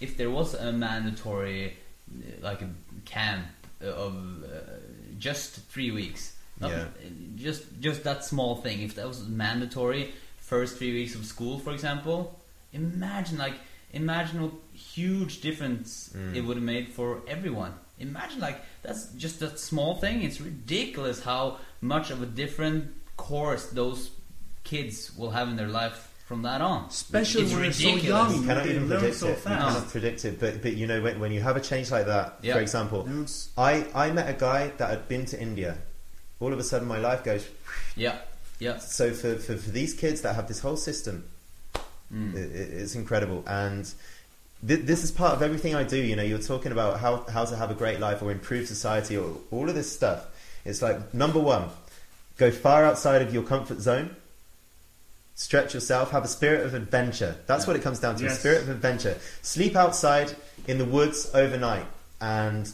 [0.00, 1.76] if there was a mandatory
[2.42, 2.68] like a
[3.04, 3.46] camp
[3.80, 4.58] of uh,
[5.18, 6.86] just three weeks, Yeah.
[7.36, 8.82] just just that small thing.
[8.82, 12.38] If that was mandatory, first three weeks of school, for example,
[12.72, 13.54] imagine like
[13.92, 14.52] imagine what
[14.94, 16.36] huge difference Mm.
[16.36, 17.72] it would have made for everyone.
[17.98, 20.22] Imagine like that's just that small thing.
[20.22, 22.80] It's ridiculous how much of a different
[23.16, 24.10] course those
[24.64, 25.98] kids will have in their life
[26.28, 26.86] from that on.
[26.88, 28.34] Especially when they're so young.
[28.34, 29.30] you cannot they even learn predict so it.
[29.30, 29.60] You fast.
[29.76, 30.40] cannot predict it.
[30.40, 32.54] But but you know when when you have a change like that, Yeah.
[32.54, 33.26] for example, They
[33.70, 33.72] I
[34.06, 35.76] I met a guy that had been to India.
[36.40, 37.44] All of a sudden, my life goes.
[37.96, 38.16] Yeah,
[38.58, 38.78] yeah.
[38.78, 41.24] So for for, for these kids that have this whole system,
[42.12, 42.34] Mm.
[42.34, 43.86] it, it- it's incredible and.
[44.66, 45.96] Thi- This is part of everything I do.
[45.96, 49.16] You know, you're talking about how, how to have a great life or improve society
[49.16, 50.26] or all of this stuff.
[50.64, 51.68] It's like number one,
[52.38, 54.16] go far outside of your comfort zone,
[55.34, 57.36] stretch yourself, have a spirit of adventure.
[57.46, 57.68] That's Yeah.
[57.68, 59.18] what it comes down to a spirit of adventure.
[59.42, 60.34] Sleep outside
[60.66, 61.86] in the woods overnight
[62.20, 62.70] and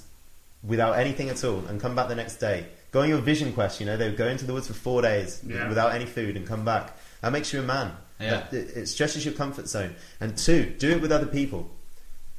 [0.62, 2.66] without anything at all and come back the next day.
[2.92, 5.00] Go on your vision quest, you know, they would go into the woods for four
[5.00, 5.68] days Yeah.
[5.68, 6.92] without any food and come back.
[7.22, 7.92] That makes you a man.
[8.20, 8.44] Yeah.
[8.52, 9.94] It, it stretches your comfort zone.
[10.20, 11.70] And two, do it with other people.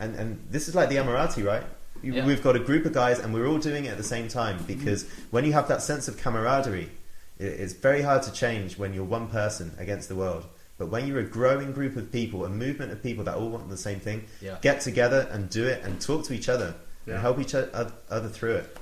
[0.01, 1.63] And and this is like the Amorati, right?
[2.03, 2.25] You- Yeah.
[2.25, 4.57] We've got a group of guys and we're all doing it at the same time
[4.57, 4.65] mm-hmm.
[4.73, 6.89] because when you have that sense of camaraderie,
[7.39, 10.45] it, it's very hard to change when you're one person against the world.
[10.79, 13.69] But when you're a growing group of people, a movement of people that all want
[13.69, 14.57] the same thing, Yeah.
[14.63, 16.73] get together and do it and talk to each other
[17.05, 17.13] Yeah.
[17.13, 18.77] and help each other through it.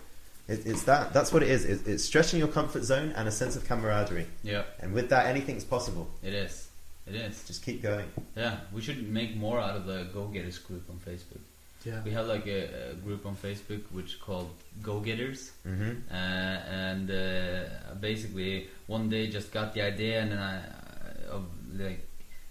[0.48, 0.66] it.
[0.66, 1.12] It's that.
[1.12, 1.66] That's what it is.
[1.66, 4.28] It, it's stretching your comfort zone and a sense of camaraderie.
[4.44, 6.10] Yeah, And with that, anything's possible.
[6.24, 6.69] it is.
[7.10, 7.44] It is.
[7.48, 8.06] Just keep going.
[8.36, 11.42] Yeah, we should make more out of the Go Getters group on Facebook.
[11.86, 12.04] Yeah.
[12.04, 14.50] We have like a, a group on Facebook which is called
[14.82, 20.40] Go Getters, hmm uh, and uh, basically one day just got the idea and then
[20.40, 21.44] I, uh, of
[21.78, 22.06] like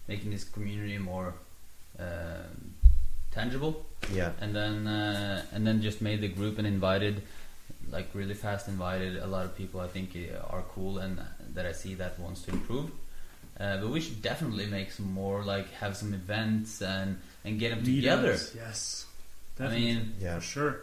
[0.08, 1.34] making this community more
[1.98, 2.74] um
[3.30, 4.32] tangible, Yeah.
[4.40, 7.20] and then uh, and then just made the group and invited
[7.90, 11.20] like really fast invited a lot of people I think uh, are cool and
[11.54, 12.90] that I see that wants to improve.
[13.60, 17.70] Uh, but we should definitely make some more like have some events and and get
[17.70, 18.34] them together.
[18.34, 19.06] Meetups, Yes.
[19.60, 20.36] I mean, Yeah.
[20.36, 20.80] For sure.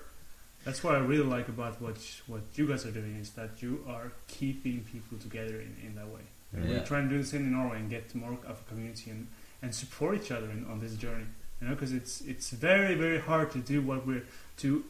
[0.65, 1.97] That's what I really like about what
[2.27, 6.07] what you guys are doing is that you are keeping people together in, in that
[6.07, 6.21] way.
[6.53, 6.61] Yeah.
[6.79, 9.27] We're trying to do the same in Norway and get more of a community and,
[9.61, 11.25] and support each other in, on this journey.
[11.61, 14.25] You know, because it's it's very very hard to do what we're
[14.57, 14.83] to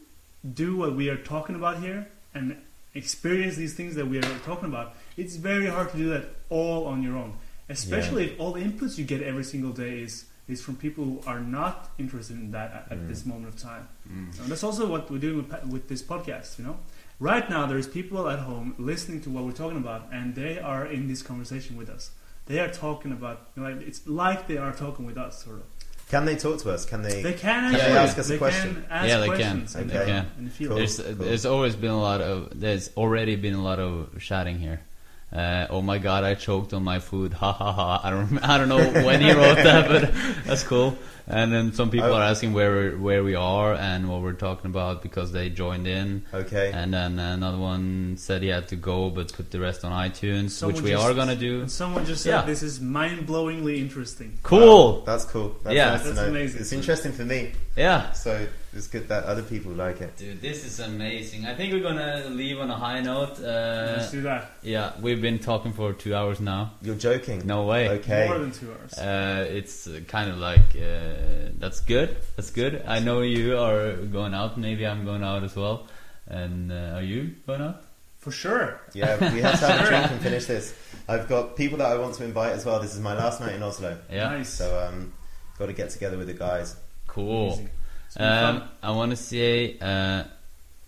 [0.54, 2.58] do what we are talking about here and
[2.94, 4.96] experience these things that we are talking about.
[5.18, 7.34] It's very hard to do that all on your own,
[7.70, 11.20] especially if all the inputs you get every single day is is from people who
[11.26, 13.08] are not interested in that at, at Mm.
[13.08, 13.88] this moment of time.
[14.08, 14.40] Mm.
[14.42, 16.78] And that's also what we're doing with, with this podcast, you know?
[17.20, 20.86] Right now, there's people at home listening to what we're talking about, and they are
[20.86, 22.12] in this conversation with us.
[22.46, 25.56] They are talking about, you know, like, it's like they are talking with us, sort
[25.62, 25.64] of.
[26.12, 26.86] Can they talk to us?
[26.86, 27.24] Can they?
[27.24, 28.04] They can Yeah, actually yeah.
[28.04, 28.76] ask us a question.
[28.76, 29.36] Can ask Yeah, they can.
[29.38, 30.52] questions and, They can.
[30.60, 30.76] Cool.
[30.76, 31.16] There's cool.
[31.16, 34.82] there's always been a lot of there's already been a lot of chatting here.
[35.32, 37.34] Uh, oh my god, I choked on my food.
[37.34, 38.02] Ha ha ha.
[38.04, 40.14] I don't I don't know when he wrote that, but
[40.46, 40.98] that's cool.
[41.28, 42.18] And then some people Oh.
[42.18, 45.88] are asking where we're, where we are and what we're talking about because they joined
[45.88, 46.24] in.
[46.34, 46.72] Okay.
[46.74, 50.52] And then another one said he had to go, but put the rest on iTunes,
[50.52, 51.62] Someone which we just- are gonna do.
[51.62, 52.42] And someone just said Yeah.
[52.44, 54.38] this is mind-blowingly interesting.
[54.44, 54.98] Cool.
[55.00, 55.56] Wow, that's cool.
[55.64, 55.92] That's Yeah.
[55.92, 56.62] nice That's amazing.
[56.62, 58.12] It's interesting for me, Yeah.
[58.12, 60.16] so it's good that other people like it.
[60.18, 61.46] Dude, this is amazing.
[61.48, 63.40] I think we're gonna leave on a high note.
[63.40, 64.52] Uh, Let's do that.
[64.62, 66.74] yeah, we've been talking for two hours now.
[66.82, 67.42] You're joking.
[67.46, 67.90] No way.
[67.90, 68.28] Okay.
[68.28, 68.94] More than two hours.
[68.98, 71.15] Uh, it's uh, kind of like uh,
[71.58, 72.18] that's good.
[72.36, 72.84] That's good.
[72.88, 74.58] I know you are going out.
[74.58, 75.88] Maybe I'm going out as well.
[76.28, 77.84] And uh, are you going out?
[78.20, 78.82] For sure.
[78.94, 80.74] Yeah, we have to have a drink and finish this.
[81.08, 82.80] I've got people that I want to invite as well.
[82.80, 84.30] This is my last night in Oslo, Yeah.
[84.30, 84.50] Nice.
[84.50, 85.14] so um,
[85.60, 86.76] got to get together with the guys.
[87.08, 87.54] Cool.
[87.54, 87.70] Easy.
[88.08, 88.64] It's been Um.
[88.82, 90.24] I want to say uh,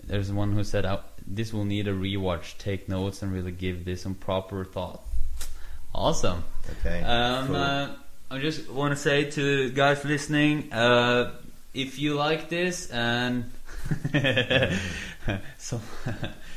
[0.04, 0.98] there's one who said uh,
[1.28, 2.58] this will need a rewatch.
[2.58, 5.02] Take notes and really give this some proper thought.
[5.94, 6.44] Awesome.
[6.80, 7.02] Okay.
[7.04, 7.56] Um, cool.
[7.56, 7.90] uh,
[8.30, 11.32] I just want to say to guys listening, uh,
[11.74, 13.50] if you like this and
[15.58, 15.80] so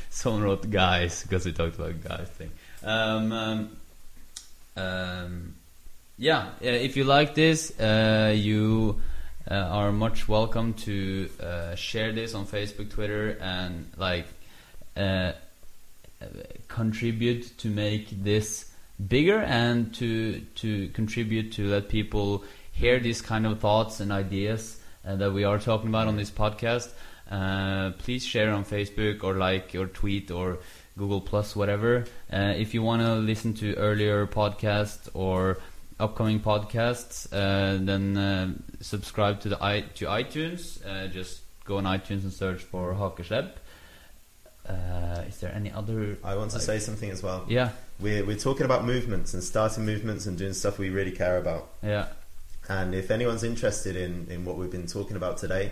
[0.09, 2.51] someone wrote guys because we talked about guys thing.
[2.83, 3.77] Um, um,
[4.75, 5.55] um,
[6.17, 8.99] yeah, if you like this, uh, you
[9.49, 14.27] uh, are much welcome to uh, share this on Facebook, Twitter, and like
[14.97, 15.31] uh,
[16.67, 18.70] contribute to make this
[19.07, 24.79] bigger and to to contribute to let people hear these kind of thoughts and ideas
[25.05, 26.89] uh, that we are talking about on this podcast.
[27.29, 30.59] Uh, please share on Facebook or like or tweet or
[30.97, 32.03] Google Plus, whatever.
[32.31, 35.57] Uh, if you want to listen to earlier podcasts or
[35.99, 40.85] upcoming podcasts, uh, then uh, subscribe to the i to iTunes.
[40.85, 43.51] Uh, just go on iTunes and search for Hakeslepp.
[44.67, 46.17] Uh, is there any other?
[46.23, 47.45] I want to like- say something as well.
[47.47, 47.69] Yeah,
[48.01, 51.69] We're we're talking about movements and starting movements and doing stuff we really care about.
[51.83, 52.07] yeah,
[52.67, 55.71] And if anyone's interested in, in what we've been talking about today,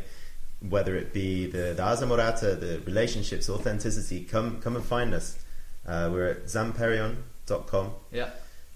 [0.67, 5.37] whether it be the, the Ars Amorata, the relationships, authenticity, come come and find us.
[5.87, 7.93] Uh, we're at zanperrion.com.
[8.11, 8.29] yeah.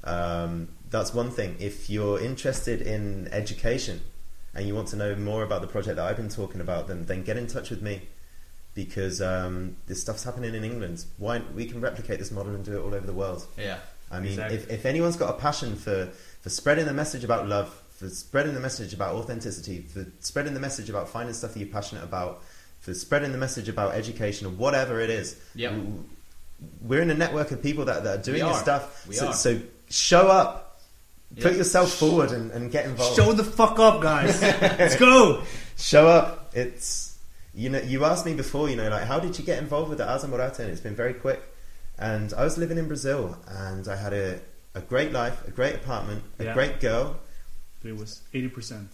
[0.03, 1.55] Um, that's one thing.
[1.59, 4.01] If you're interested in education
[4.53, 7.05] and you want to know more about the project that I've been talking about, then,
[7.05, 8.01] then get in touch with me
[8.75, 11.05] because um, this stuff's happening in England.
[11.17, 13.45] Why we can replicate this model and do it all over the world.
[13.57, 13.77] Yeah.
[14.11, 14.57] I mean, Exactly.
[14.57, 16.09] if, if anyone's got a passion for,
[16.41, 20.59] for spreading the message about love, for spreading the message about authenticity, for spreading the
[20.59, 22.43] message about finding stuff that you're passionate about,
[22.79, 25.73] for spreading the message about education or whatever it is, Yeah.
[26.81, 28.63] we're in a network of people that, that are doing We this are.
[28.63, 29.07] stuff.
[29.07, 29.33] We so, are.
[29.33, 29.59] so
[29.89, 30.81] show up,
[31.39, 31.57] put Yeah.
[31.59, 33.15] yourself forward, and, and get involved.
[33.15, 34.41] Show the fuck up, guys.
[34.41, 35.43] Let's go.
[35.77, 36.51] show up.
[36.53, 37.02] It's
[37.53, 38.69] you know you asked me before.
[38.69, 40.59] You know, like how did you get involved with the Ars Amorata?
[40.59, 41.41] And it's been very quick.
[41.97, 44.39] And I was living in Brazil, and I had a,
[44.73, 46.53] a great life, a great apartment, a Yeah.
[46.53, 47.19] great girl.
[47.81, 48.89] But it was eighty percent.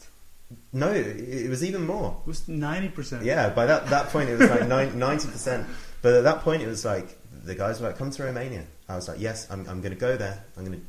[0.74, 2.18] No, it, was even more.
[2.26, 3.24] It was ninety percent.
[3.24, 5.68] Yeah, by that that point it was like ninety percent.
[6.02, 8.96] But at that point it was like the guys were like, "Come to Romania." I
[8.96, 10.44] was like, "Yes, I'm I'm going to go there.
[10.58, 10.86] I'm going to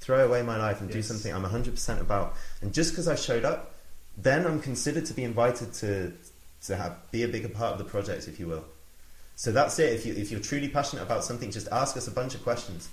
[0.00, 3.14] throw away my life and do something I'm hundred percent about." And just because I
[3.14, 3.74] showed up,
[4.16, 6.12] then I'm considered to be invited to
[6.66, 8.64] to have be a bigger part of the project, if you will.
[9.36, 9.92] So that's it.
[9.92, 12.88] If you if you're truly passionate about something, just ask us a bunch of questions.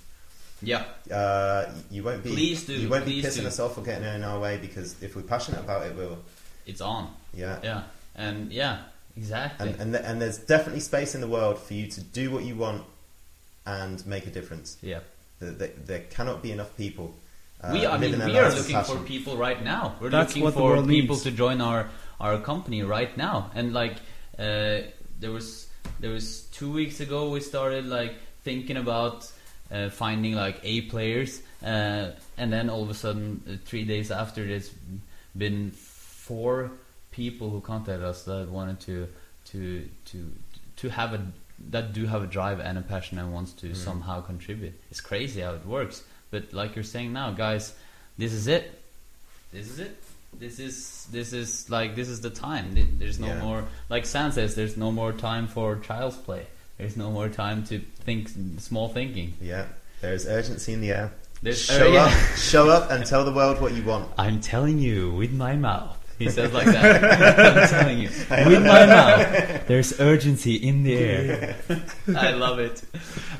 [0.62, 0.84] Yeah.
[1.12, 3.48] Uh, you won't be Please do, you won't please be pissing do.
[3.48, 6.18] us off or getting in our way because if we're passionate about it, we'll
[6.66, 7.12] It's on.
[7.34, 7.58] yeah.
[7.62, 7.82] Yeah.
[8.14, 8.78] And yeah,
[9.16, 9.68] exactly.
[9.68, 12.44] And and, th- and there's definitely space in the world for you to do what
[12.44, 12.84] you want
[13.66, 14.78] and make a difference.
[14.82, 15.00] yeah.
[15.40, 17.14] There, there, there cannot be enough people.
[17.62, 19.96] Uh, we, I mean, we are lives with looking for people right now.
[20.00, 21.22] We're That's looking for people needs.
[21.24, 21.90] to join our
[22.20, 23.50] our company right now.
[23.54, 23.94] And like,
[24.38, 24.82] uh,
[25.20, 25.66] there was
[26.00, 28.14] there was two weeks ago we started like
[28.44, 29.30] thinking about
[29.70, 34.10] uh, finding like A players, uh, and then all of a sudden, uh, three days
[34.10, 34.70] after, there's
[35.36, 36.70] been four
[37.10, 39.08] people who contacted us that wanted to
[39.46, 40.32] to to
[40.76, 41.20] to have a
[41.70, 43.76] that do have a drive and a passion and wants to Mm.
[43.76, 44.74] somehow contribute.
[44.90, 46.02] It's crazy how it works.
[46.30, 47.72] But like you're saying now, guys,
[48.18, 48.82] this is it.
[49.52, 49.96] This is it.
[50.38, 52.76] This is this is like this is the time.
[52.98, 53.40] There's no Yeah.
[53.40, 54.54] more like Zan says.
[54.54, 56.46] There's no more time for child's play.
[56.78, 59.34] There's no more time to think small thinking.
[59.40, 59.66] Yeah,
[60.02, 61.12] there is urgency in the air.
[61.42, 64.10] There's show up, show up, and tell the world what you want.
[64.18, 65.95] I'm telling you with my mouth.
[66.18, 67.04] He says like that.
[67.62, 69.66] I'm telling you with my mouth.
[69.66, 71.56] There's urgency in the air.
[72.16, 72.82] I love it.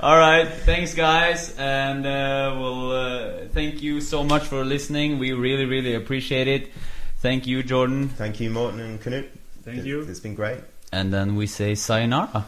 [0.00, 5.18] All right, thanks guys, and uh, we'll uh, thank you so much for listening.
[5.18, 6.70] We really, really appreciate it.
[7.18, 8.08] Thank you, Jordan.
[8.10, 9.26] Thank you, Morten and Knut.
[9.62, 10.02] Thank It- you.
[10.02, 10.58] It's been great.
[10.92, 12.46] And then we say sayonara.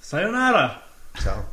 [0.00, 0.80] Sayonara.
[1.20, 1.44] Ciao.